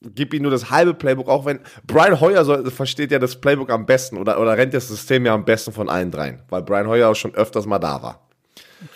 gib 0.00 0.32
ihm 0.32 0.42
nur 0.42 0.50
das 0.50 0.70
halbe 0.70 0.94
Playbook, 0.94 1.28
auch 1.28 1.44
wenn 1.44 1.60
Brian 1.86 2.20
Hoyer 2.20 2.44
soll, 2.44 2.70
versteht 2.70 3.12
ja 3.12 3.18
das 3.18 3.40
Playbook 3.40 3.70
am 3.70 3.86
besten 3.86 4.16
oder, 4.16 4.40
oder 4.40 4.56
rennt 4.56 4.74
das 4.74 4.88
System 4.88 5.26
ja 5.26 5.34
am 5.34 5.44
besten 5.44 5.72
von 5.72 5.88
allen 5.88 6.10
dreien, 6.10 6.42
weil 6.48 6.62
Brian 6.62 6.86
Hoyer 6.86 7.10
auch 7.10 7.16
schon 7.16 7.34
öfters 7.34 7.66
mal 7.66 7.78
da 7.78 8.02
war. 8.02 8.25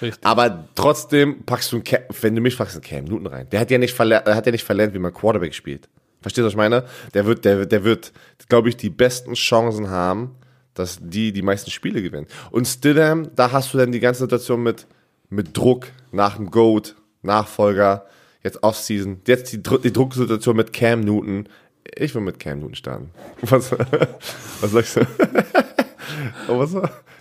Richtig. 0.00 0.24
Aber 0.24 0.68
trotzdem 0.74 1.44
packst 1.44 1.72
du, 1.72 1.76
einen 1.76 1.84
Cam, 1.84 2.02
wenn 2.20 2.34
du 2.34 2.40
mich 2.40 2.54
fragst, 2.54 2.74
einen 2.74 2.82
Cam 2.82 3.04
Newton 3.04 3.26
rein. 3.26 3.48
Der 3.50 3.60
hat 3.60 3.70
ja 3.70 3.78
nicht 3.78 3.94
verlernt, 3.94 4.26
hat 4.26 4.46
ja 4.46 4.52
nicht 4.52 4.64
verlernt, 4.64 4.94
wie 4.94 4.98
man 4.98 5.12
Quarterback 5.12 5.54
spielt. 5.54 5.88
Verstehst 6.20 6.42
du, 6.42 6.46
was 6.46 6.52
ich 6.52 6.56
meine? 6.56 6.84
Der 7.14 7.24
wird, 7.24 7.44
der, 7.44 7.64
der 7.66 7.84
wird, 7.84 8.12
glaube 8.48 8.68
ich, 8.68 8.76
die 8.76 8.90
besten 8.90 9.34
Chancen 9.34 9.88
haben, 9.88 10.36
dass 10.74 10.98
die 11.00 11.32
die 11.32 11.42
meisten 11.42 11.70
Spiele 11.70 12.02
gewinnen. 12.02 12.26
Und 12.50 12.66
Stidham, 12.66 13.34
da 13.34 13.52
hast 13.52 13.72
du 13.72 13.78
dann 13.78 13.92
die 13.92 14.00
ganze 14.00 14.20
Situation 14.20 14.62
mit, 14.62 14.86
mit 15.30 15.56
Druck 15.56 15.86
nach 16.12 16.36
dem 16.36 16.50
Goat, 16.50 16.96
Nachfolger, 17.22 18.06
jetzt 18.42 18.62
Offseason, 18.62 19.20
jetzt 19.26 19.52
die, 19.52 19.62
die 19.62 19.92
Drucksituation 19.92 20.56
mit 20.56 20.72
Cam 20.72 21.00
Newton. 21.00 21.48
Ich 21.96 22.14
will 22.14 22.22
mit 22.22 22.38
Cam 22.38 22.60
Newton 22.60 22.74
starten. 22.74 23.10
Was, 23.42 23.72
was 23.72 24.70
sagst 24.70 24.96
du? 24.96 25.00
was, 26.48 26.72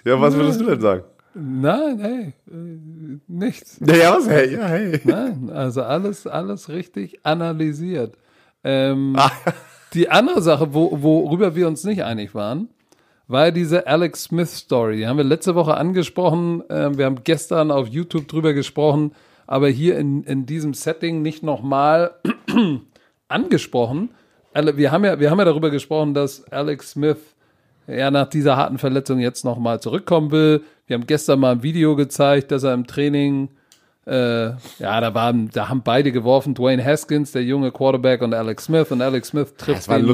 ja, 0.04 0.20
was 0.20 0.36
würdest 0.36 0.60
du 0.60 0.66
denn 0.66 0.82
sagen? 0.82 1.04
Nein, 1.34 2.00
hey, 2.00 2.34
äh, 2.52 3.20
nichts. 3.28 3.80
Ja, 3.86 4.16
was, 4.16 4.28
hey, 4.28 4.54
ja, 4.54 4.68
hey. 4.68 5.00
Nein, 5.04 5.50
also 5.50 5.84
alles, 5.84 6.26
alles 6.26 6.70
richtig 6.70 7.26
analysiert. 7.26 8.18
Ähm, 8.64 9.16
ah. 9.18 9.32
Die 9.94 10.10
andere 10.10 10.42
Sache, 10.42 10.74
wo, 10.74 11.02
worüber 11.02 11.56
wir 11.56 11.68
uns 11.68 11.84
nicht 11.84 12.04
einig 12.04 12.36
waren, 12.36 12.70
war 13.28 13.52
diese 13.52 13.88
Alex 13.88 14.24
Smith 14.24 14.52
Story. 14.56 14.98
Die 14.98 15.08
haben 15.08 15.18
wir 15.18 15.24
letzte 15.24 15.56
Woche 15.56 15.76
angesprochen. 15.76 16.64
Ähm, 16.70 16.98
wir 16.98 17.06
haben 17.06 17.24
gestern 17.24 17.72
auf 17.72 17.88
YouTube 17.88 18.28
drüber 18.28 18.54
gesprochen, 18.54 19.14
aber 19.48 19.70
hier 19.70 19.98
in, 19.98 20.24
in 20.24 20.46
diesem 20.46 20.74
Setting 20.74 21.22
nicht 21.22 21.44
nochmal 21.44 22.16
angesprochen. 23.28 24.10
Wir 24.54 24.92
haben 24.92 25.06
ja, 25.06 25.20
wir 25.20 25.30
haben 25.30 25.40
ja 25.40 25.46
darüber 25.46 25.70
gesprochen, 25.70 26.14
dass 26.14 26.44
Alex 26.52 26.92
Smith 26.92 27.36
er 27.90 28.12
nach 28.12 28.28
dieser 28.28 28.56
harten 28.56 28.78
Verletzung 28.78 29.20
jetzt 29.20 29.44
nochmal 29.44 29.82
zurückkommen 29.82 30.32
will. 30.32 30.64
Wir 30.88 30.96
haben 30.96 31.08
gestern 31.08 31.40
mal 31.40 31.54
ein 31.54 31.64
Video 31.64 31.96
gezeigt, 31.96 32.52
dass 32.52 32.64
er 32.64 32.74
im 32.74 32.86
Training, 32.86 33.50
äh, 34.06 34.50
ja, 34.80 35.02
da 35.02 35.14
waren, 35.14 35.50
da 35.52 35.70
haben 35.70 35.82
beide 35.84 36.12
geworfen, 36.12 36.54
Dwayne 36.54 36.84
Haskins, 36.84 37.32
der 37.32 37.44
junge 37.44 37.72
Quarterback 37.72 38.22
und 38.22 38.34
Alex 38.34 38.66
Smith 38.66 38.92
und 38.92 39.02
Alex 39.02 39.30
Smith 39.30 39.54
trifft 39.58 39.90
den 39.90 40.06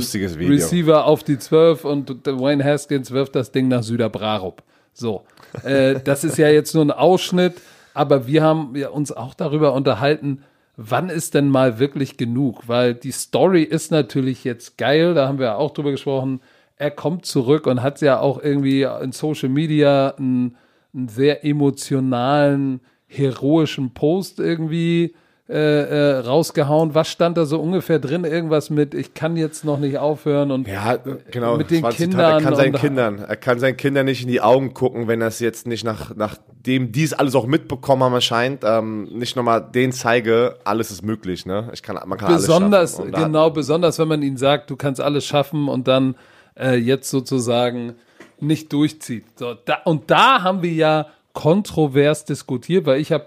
Receiver 0.49 1.05
auf 1.05 1.23
die 1.23 1.37
12 1.37 1.85
und 1.85 2.25
Dwayne 2.25 2.63
Haskins 2.63 3.11
wirft 3.11 3.35
das 3.35 3.51
Ding 3.51 3.67
nach 3.67 3.83
Süderbrarup. 3.83 4.63
So, 4.93 5.23
äh, 5.63 5.99
das 6.03 6.23
ist 6.23 6.37
ja 6.37 6.47
jetzt 6.47 6.73
nur 6.73 6.85
ein 6.85 6.91
Ausschnitt, 6.91 7.55
aber 7.93 8.27
wir 8.27 8.41
haben 8.41 8.75
ja 8.75 8.89
uns 8.89 9.11
auch 9.11 9.33
darüber 9.33 9.73
unterhalten, 9.73 10.43
wann 10.77 11.09
ist 11.09 11.33
denn 11.33 11.49
mal 11.49 11.79
wirklich 11.79 12.15
genug? 12.15 12.67
Weil 12.67 12.93
die 12.93 13.11
Story 13.11 13.63
ist 13.63 13.91
natürlich 13.91 14.45
jetzt 14.45 14.77
geil, 14.77 15.13
da 15.13 15.27
haben 15.27 15.39
wir 15.39 15.57
auch 15.57 15.71
drüber 15.71 15.91
gesprochen 15.91 16.39
er 16.77 16.91
kommt 16.91 17.25
zurück 17.25 17.67
und 17.67 17.81
hat 17.81 18.01
ja 18.01 18.19
auch 18.19 18.41
irgendwie 18.41 18.83
in 18.83 19.11
Social 19.11 19.49
Media 19.49 20.09
einen, 20.17 20.55
einen 20.93 21.07
sehr 21.07 21.45
emotionalen, 21.45 22.81
heroischen 23.07 23.93
Post 23.93 24.39
irgendwie 24.39 25.15
äh, 25.47 25.53
äh, 25.53 26.17
rausgehauen. 26.17 26.95
Was 26.95 27.07
stand 27.07 27.37
da 27.37 27.45
so 27.45 27.61
ungefähr 27.61 27.99
drin? 27.99 28.23
Irgendwas 28.23 28.71
mit, 28.71 28.95
ich 28.95 29.13
kann 29.13 29.37
jetzt 29.37 29.63
noch 29.63 29.77
nicht 29.77 29.99
aufhören 29.99 30.49
und 30.49 30.67
ja, 30.67 30.97
genau, 31.29 31.55
mit 31.55 31.69
den 31.69 31.87
Kindern. 31.89 32.19
Er 32.19 32.41
kann 32.41 32.55
seinen 32.55 32.73
Kindern, 32.73 33.19
er 33.19 33.35
kann 33.35 33.59
seinen 33.59 33.77
Kindern 33.77 34.05
nicht 34.05 34.23
in 34.23 34.27
die 34.27 34.41
Augen 34.41 34.73
gucken, 34.73 35.07
wenn 35.07 35.21
er 35.21 35.27
es 35.27 35.39
jetzt 35.39 35.67
nicht 35.67 35.83
nach, 35.83 36.15
nachdem 36.15 36.91
dies 36.91 37.13
alles 37.13 37.35
auch 37.35 37.45
mitbekommen 37.45 38.03
haben 38.03 38.13
erscheint, 38.13 38.63
ähm, 38.65 39.03
nicht 39.13 39.35
nochmal 39.35 39.61
den 39.61 39.91
zeige, 39.91 40.57
alles 40.63 40.89
ist 40.89 41.03
möglich, 41.03 41.45
ne? 41.45 41.69
Ich 41.73 41.83
kann, 41.83 41.95
man 42.07 42.17
kann 42.17 42.33
besonders, 42.33 42.99
alles 42.99 43.11
schaffen. 43.11 43.25
Genau, 43.25 43.49
besonders 43.51 43.99
wenn 43.99 44.07
man 44.07 44.23
ihnen 44.23 44.37
sagt, 44.37 44.71
du 44.71 44.75
kannst 44.75 44.99
alles 44.99 45.25
schaffen 45.25 45.69
und 45.69 45.87
dann 45.87 46.15
äh, 46.59 46.75
jetzt 46.75 47.09
sozusagen 47.09 47.95
nicht 48.39 48.71
durchzieht. 48.73 49.25
So, 49.37 49.53
da, 49.53 49.79
und 49.85 50.11
da 50.11 50.43
haben 50.43 50.61
wir 50.61 50.73
ja 50.73 51.07
kontrovers 51.33 52.25
diskutiert, 52.25 52.85
weil 52.85 52.99
ich 52.99 53.11
habe 53.11 53.25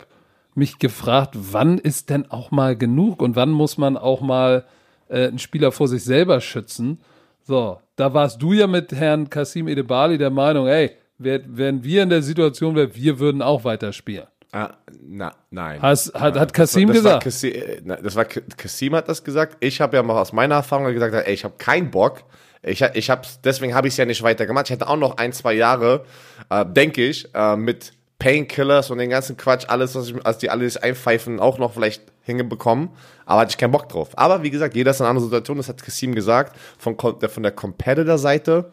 mich 0.55 0.79
gefragt, 0.79 1.35
wann 1.35 1.79
ist 1.79 2.11
denn 2.11 2.31
auch 2.31 2.51
mal 2.51 2.77
genug 2.77 3.23
und 3.23 3.37
wann 3.37 3.51
muss 3.51 3.79
man 3.79 3.97
auch 3.97 4.21
mal 4.21 4.65
äh, 5.09 5.29
einen 5.29 5.39
Spieler 5.39 5.73
vor 5.73 5.89
sich 5.89 6.05
selber 6.05 6.41
schützen. 6.41 7.01
So, 7.43 7.81
da 7.97 8.13
warst 8.13 8.43
du 8.43 8.53
ja 8.53 8.67
mit 8.67 8.93
Herrn 8.93 9.31
Kasim 9.31 9.69
Edebali 9.69 10.19
der 10.19 10.31
Meinung, 10.31 10.67
ey, 10.67 10.91
wären 11.19 11.83
wir 11.83 12.03
in 12.03 12.11
der 12.11 12.23
Situation, 12.23 12.75
wären, 12.77 12.95
wir 12.95 13.19
würden 13.19 13.43
auch 13.43 13.65
weiterspielen. 13.65 14.27
Ah, 14.53 14.71
na, 15.07 15.35
nein. 15.51 15.81
Has, 15.83 16.13
hat, 16.15 16.39
hat 16.39 16.55
Kasim 16.55 16.89
das 16.89 17.05
war, 17.05 17.19
das 17.19 17.25
gesagt? 17.25 17.87
War, 17.87 17.97
das 17.99 18.17
war 18.17 18.25
Kasim 18.25 18.95
hat 18.95 19.09
das 19.09 19.23
gesagt. 19.23 19.59
Ich 19.61 19.81
habe 19.81 19.97
ja 19.97 20.03
mal 20.03 20.19
aus 20.19 20.33
meiner 20.33 20.57
Erfahrung 20.57 20.93
gesagt, 20.93 21.15
ey, 21.15 21.35
ich 21.35 21.45
habe 21.45 21.55
keinen 21.59 21.91
Bock, 21.91 22.23
ich, 22.63 22.83
ich 22.83 23.11
hab's, 23.11 23.41
deswegen 23.43 23.75
habe 23.75 23.89
ich 23.89 23.95
es 23.95 23.99
ja 23.99 24.05
nicht 24.05 24.23
weiter 24.23 24.47
gemacht. 24.47 24.67
Ich 24.67 24.73
hätte 24.73 24.89
auch 24.89 24.97
noch 24.97 25.17
ein, 25.17 25.33
zwei 25.33 25.55
Jahre, 25.55 26.05
äh, 26.51 26.65
denke 26.67 27.07
ich, 27.07 27.33
äh, 27.35 27.57
mit 27.57 27.93
Painkillers 28.19 28.91
und 28.91 28.99
den 28.99 29.11
ganzen 29.11 29.37
Quatsch, 29.37 29.67
alles, 29.69 29.95
was, 29.95 30.09
ich, 30.09 30.15
was 30.25 30.39
die 30.39 30.51
alles 30.51 30.77
einpfeifen, 30.77 31.39
auch 31.39 31.59
noch 31.59 31.75
vielleicht 31.75 32.03
hingebekommen. 32.23 32.91
Aber 33.27 33.43
hatte 33.43 33.51
ich 33.51 33.59
keinen 33.59 33.71
Bock 33.71 33.89
drauf. 33.89 34.11
Aber 34.17 34.43
wie 34.43 34.51
gesagt, 34.51 34.75
jeder 34.75 34.91
ist 34.91 34.99
in 34.99 35.05
einer 35.05 35.11
anderen 35.11 35.29
Situation, 35.29 35.57
das 35.57 35.69
hat 35.69 35.83
Kassim 35.83 36.15
gesagt, 36.15 36.57
von, 36.79 36.97
von 36.99 37.43
der 37.43 37.53
Competitor-Seite. 37.53 38.73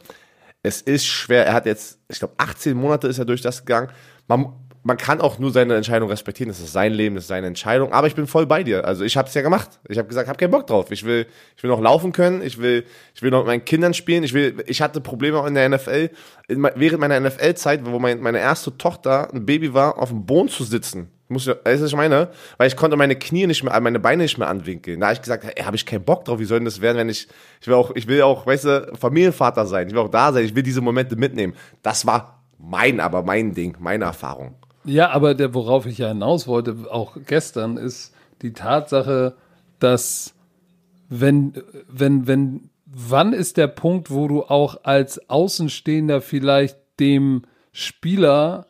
Es 0.63 0.81
ist 0.81 1.05
schwer. 1.05 1.45
Er 1.45 1.53
hat 1.53 1.67
jetzt, 1.67 1.99
ich 2.07 2.17
glaube, 2.17 2.33
18 2.37 2.75
Monate 2.75 3.07
ist 3.07 3.19
er 3.19 3.25
durch 3.25 3.41
das 3.41 3.65
gegangen. 3.65 3.91
Man, 4.27 4.51
man 4.85 4.97
kann 4.97 5.19
auch 5.19 5.39
nur 5.39 5.51
seine 5.51 5.75
Entscheidung 5.75 6.09
respektieren. 6.09 6.47
Das 6.47 6.59
ist 6.59 6.71
sein 6.71 6.93
Leben, 6.93 7.15
das 7.15 7.23
ist 7.23 7.29
seine 7.29 7.47
Entscheidung. 7.47 7.91
Aber 7.91 8.05
ich 8.05 8.13
bin 8.13 8.27
voll 8.27 8.45
bei 8.45 8.63
dir. 8.63 8.85
Also 8.85 9.03
ich 9.03 9.17
habe 9.17 9.27
es 9.27 9.33
ja 9.33 9.41
gemacht. 9.41 9.79
Ich 9.89 9.97
habe 9.97 10.07
gesagt, 10.07 10.27
ich 10.27 10.29
habe 10.29 10.37
keinen 10.37 10.51
Bock 10.51 10.67
drauf. 10.67 10.91
Ich 10.91 11.03
will, 11.03 11.25
ich 11.57 11.63
will 11.63 11.71
noch 11.71 11.81
laufen 11.81 12.11
können. 12.11 12.43
Ich 12.43 12.59
will, 12.59 12.85
ich 13.15 13.23
will 13.23 13.31
noch 13.31 13.39
mit 13.39 13.47
meinen 13.47 13.65
Kindern 13.65 13.95
spielen. 13.95 14.23
Ich 14.23 14.33
will, 14.33 14.63
ich 14.67 14.83
hatte 14.83 15.01
Probleme 15.01 15.39
auch 15.39 15.47
in 15.47 15.55
der 15.55 15.67
NFL. 15.67 16.11
Während 16.47 16.99
meiner 16.99 17.19
NFL-Zeit, 17.19 17.83
wo 17.83 17.97
mein, 17.97 18.19
meine 18.21 18.37
erste 18.37 18.77
Tochter 18.77 19.33
ein 19.33 19.43
Baby 19.47 19.73
war, 19.73 19.97
auf 19.97 20.09
dem 20.09 20.23
Boden 20.27 20.49
zu 20.49 20.63
sitzen. 20.63 21.09
Muss 21.29 21.47
ja, 21.47 21.55
weißt 21.63 21.81
du, 21.81 21.87
ich 21.87 21.95
meine? 21.95 22.29
Weil 22.57 22.67
ich 22.67 22.75
konnte 22.75 22.95
meine 22.95 23.15
Knie 23.15 23.47
nicht 23.47 23.63
mehr, 23.63 23.79
meine 23.81 23.99
Beine 23.99 24.21
nicht 24.21 24.37
mehr 24.37 24.49
anwinkeln. 24.49 24.99
Da 24.99 25.07
habe 25.07 25.15
ich 25.15 25.21
gesagt, 25.21 25.45
hey, 25.45 25.63
habe 25.63 25.75
ich 25.75 25.87
keinen 25.87 26.03
Bock 26.03 26.25
drauf. 26.25 26.37
Wie 26.37 26.45
soll 26.45 26.59
denn 26.59 26.65
das 26.65 26.79
werden, 26.79 26.99
wenn 26.99 27.09
ich, 27.09 27.27
ich 27.59 27.67
will 27.67 27.73
auch, 27.73 27.89
ich 27.95 28.07
will 28.07 28.21
auch, 28.21 28.45
weißt 28.45 28.65
du, 28.65 28.91
Familienvater 28.99 29.65
sein. 29.65 29.87
Ich 29.87 29.93
will 29.95 30.01
auch 30.01 30.11
da 30.11 30.31
sein. 30.31 30.45
Ich 30.45 30.53
will 30.53 30.61
diese 30.61 30.81
Momente 30.81 31.15
mitnehmen. 31.15 31.55
Das 31.81 32.05
war 32.05 32.43
mein, 32.59 32.99
aber 32.99 33.23
mein 33.23 33.55
Ding, 33.55 33.77
meine 33.79 34.05
Erfahrung. 34.05 34.53
Ja, 34.85 35.09
aber 35.09 35.33
der, 35.33 35.53
worauf 35.53 35.85
ich 35.85 35.97
ja 35.97 36.09
hinaus 36.09 36.47
wollte, 36.47 36.75
auch 36.89 37.17
gestern, 37.25 37.77
ist 37.77 38.13
die 38.41 38.53
Tatsache, 38.53 39.35
dass 39.79 40.33
wenn, 41.09 41.53
wenn, 41.87 42.27
wenn, 42.27 42.69
wann 42.85 43.33
ist 43.33 43.57
der 43.57 43.67
Punkt, 43.67 44.11
wo 44.11 44.27
du 44.27 44.43
auch 44.43 44.83
als 44.83 45.29
Außenstehender 45.29 46.21
vielleicht 46.21 46.77
dem 46.99 47.43
Spieler, 47.71 48.67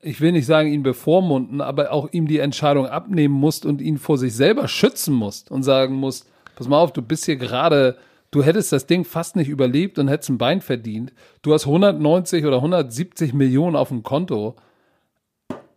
ich 0.00 0.20
will 0.20 0.32
nicht 0.32 0.46
sagen, 0.46 0.70
ihn 0.70 0.82
bevormunden, 0.82 1.60
aber 1.60 1.90
auch 1.90 2.08
ihm 2.12 2.28
die 2.28 2.38
Entscheidung 2.38 2.86
abnehmen 2.86 3.34
musst 3.34 3.66
und 3.66 3.80
ihn 3.80 3.98
vor 3.98 4.18
sich 4.18 4.34
selber 4.34 4.68
schützen 4.68 5.14
musst 5.14 5.50
und 5.50 5.62
sagen 5.62 5.94
musst, 5.94 6.30
pass 6.54 6.68
mal 6.68 6.78
auf, 6.78 6.92
du 6.92 7.02
bist 7.02 7.24
hier 7.24 7.36
gerade 7.36 7.96
Du 8.36 8.44
hättest 8.44 8.70
das 8.70 8.84
Ding 8.84 9.06
fast 9.06 9.34
nicht 9.34 9.48
überlebt 9.48 9.98
und 9.98 10.08
hättest 10.08 10.28
ein 10.28 10.36
Bein 10.36 10.60
verdient. 10.60 11.14
Du 11.40 11.54
hast 11.54 11.64
190 11.64 12.44
oder 12.44 12.56
170 12.56 13.32
Millionen 13.32 13.76
auf 13.76 13.88
dem 13.88 14.02
Konto. 14.02 14.56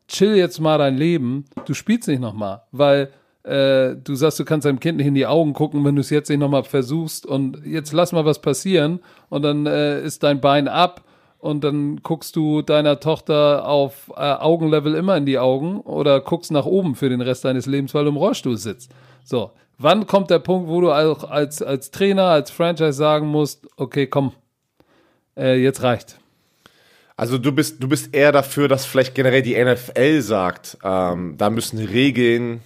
Chill 0.10 0.36
jetzt 0.36 0.60
mal 0.60 0.78
dein 0.78 0.98
Leben. 0.98 1.46
Du 1.66 1.74
spielst 1.74 2.10
nicht 2.10 2.20
nochmal, 2.20 2.64
weil 2.74 3.12
äh, 3.44 3.96
du 3.96 4.14
sagst, 4.14 4.42
du 4.42 4.44
kannst 4.44 4.66
deinem 4.66 4.82
Kind 4.82 4.98
nicht 4.98 5.08
in 5.08 5.16
die 5.16 5.26
Augen 5.26 5.54
gucken, 5.54 5.86
wenn 5.86 5.96
du 5.96 6.02
es 6.02 6.10
jetzt 6.10 6.28
nicht 6.28 6.40
nochmal 6.40 6.66
versuchst 6.66 7.26
und 7.26 7.66
jetzt 7.66 7.94
lass 7.94 8.12
mal 8.12 8.26
was 8.26 8.42
passieren 8.42 9.00
und 9.30 9.44
dann 9.44 9.66
äh, 9.66 10.02
ist 10.04 10.24
dein 10.24 10.42
Bein 10.42 10.68
ab 10.68 11.06
und 11.38 11.64
dann 11.64 12.02
guckst 12.04 12.36
du 12.36 12.62
deiner 12.62 13.00
Tochter 13.00 13.70
auf 13.70 14.12
äh, 14.18 14.34
Augenlevel 14.34 14.96
immer 14.96 15.16
in 15.16 15.26
die 15.26 15.40
Augen 15.40 15.80
oder 15.80 16.20
guckst 16.20 16.52
nach 16.52 16.66
oben 16.66 16.96
für 16.96 17.08
den 17.08 17.22
Rest 17.22 17.46
deines 17.46 17.68
Lebens, 17.68 17.94
weil 17.94 18.04
du 18.04 18.10
im 18.10 18.18
Rollstuhl 18.18 18.58
sitzt. 18.58 18.92
So, 19.24 19.52
Wann 19.82 20.08
kommt 20.08 20.30
der 20.30 20.40
Punkt, 20.40 20.68
wo 20.68 20.82
du 20.82 20.92
auch 20.92 21.24
als, 21.24 21.62
als 21.62 21.90
Trainer, 21.90 22.26
als 22.26 22.52
Franchise 22.52 22.94
sagen 22.94 23.28
musst, 23.28 23.66
okay, 23.78 24.08
komm, 24.08 24.34
äh, 25.38 25.56
jetzt 25.56 25.82
reicht? 25.84 26.20
Also 27.16 27.38
du 27.38 27.54
bist, 27.54 27.82
du 27.82 27.88
bist 27.88 28.14
eher 28.14 28.34
dafür, 28.34 28.68
dass 28.68 28.86
vielleicht 28.86 29.16
generell 29.16 29.42
die 29.42 29.56
NFL 29.56 30.20
sagt, 30.22 30.78
ähm, 30.84 31.36
da 31.38 31.50
müssen 31.50 31.80
Regeln, 31.80 32.60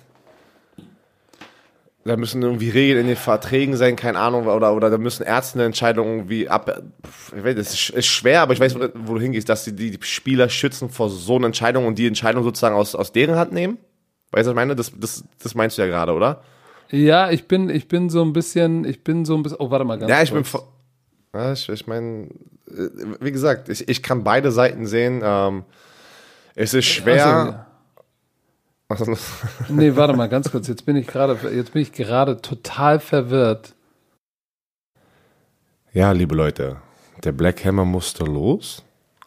da 2.04 2.18
müssen 2.18 2.42
irgendwie 2.42 2.72
Regeln 2.72 3.02
in 3.02 3.08
den 3.08 3.16
Verträgen 3.16 3.78
sein, 3.78 3.96
keine 3.96 4.18
Ahnung, 4.18 4.48
oder, 4.48 4.74
oder 4.74 4.90
da 4.90 4.98
müssen 4.98 5.22
Ärzte 5.22 5.60
eine 5.60 5.66
Entscheidung 5.66 6.08
irgendwie 6.08 6.50
ab. 6.50 6.82
Ich 7.38 7.44
weiß, 7.44 7.56
das 7.56 7.90
ist 7.92 8.06
schwer, 8.08 8.42
aber 8.42 8.54
ich 8.54 8.60
weiß, 8.60 8.76
wo, 8.96 9.14
du 9.14 9.20
hingehst, 9.20 9.50
dass 9.50 9.66
sie 9.66 9.76
die 9.76 10.00
Spieler 10.02 10.50
schützen 10.50 10.90
vor 10.90 11.12
so 11.12 11.36
einer 11.36 11.46
Entscheidung 11.46 11.86
und 11.86 12.00
die 12.00 12.08
Entscheidung 12.08 12.44
sozusagen 12.44 12.76
aus, 12.76 12.96
aus 12.96 13.12
deren 13.12 13.36
Hand 13.36 13.54
nehmen. 13.54 13.78
Weißt 14.32 14.48
du, 14.48 14.50
was 14.50 14.54
ich 14.54 14.56
meine? 14.56 14.76
Das, 14.76 14.92
das, 14.98 15.24
das 15.42 15.54
meinst 15.54 15.78
du 15.78 15.84
ja 15.84 15.88
gerade, 15.88 16.12
oder? 16.14 16.42
Ja, 16.94 17.32
ich 17.32 17.48
bin, 17.48 17.72
ich 17.72 17.88
bin 17.88 18.12
so 18.12 18.22
ein 18.24 18.34
bisschen, 18.34 18.86
ich 18.86 19.04
bin 19.04 19.26
so 19.26 19.36
ein 19.36 19.42
bisschen. 19.42 19.58
Oh, 19.60 19.72
warte 19.72 19.84
mal 19.84 19.98
ganz 19.98 20.12
Ja, 20.12 20.22
ich 20.22 20.32
kurz. 20.32 20.52
bin. 20.52 20.62
Ja, 21.34 21.52
ich, 21.52 21.68
ich 21.68 21.88
meine, 21.88 22.26
äh, 22.70 22.90
wie 23.20 23.32
gesagt, 23.32 23.68
ich, 23.70 23.90
ich 23.90 24.04
kann 24.04 24.24
beide 24.24 24.52
Seiten 24.52 24.86
sehen. 24.86 25.22
Ähm, 25.24 25.64
es 26.54 26.76
ist 26.76 26.86
schwer. 26.86 27.66
Also, 28.88 29.12
ja. 29.12 29.18
nee, 29.70 29.96
warte 29.96 30.16
mal 30.16 30.30
ganz 30.30 30.52
kurz. 30.52 30.68
Jetzt 30.68 30.86
bin 30.86 30.96
ich 30.96 31.08
gerade, 31.08 31.36
jetzt 31.52 31.74
bin 31.74 31.82
ich 31.82 31.94
gerade 31.94 32.40
total 32.42 33.00
verwirrt. 33.00 33.74
Ja, 35.94 36.12
liebe 36.12 36.36
Leute, 36.36 36.78
der 37.24 37.32
Black 37.32 37.66
Hammer 37.66 37.86
musste 37.86 38.24
los. 38.24 38.84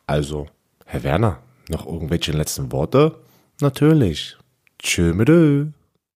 Also, 0.06 0.46
Herr 0.84 1.02
Werner, 1.02 1.40
noch 1.68 1.84
irgendwelche 1.84 2.30
letzten 2.30 2.70
Worte? 2.70 3.16
Natürlich. 3.60 4.36
Tschö 4.78 5.14
mit 5.14 5.28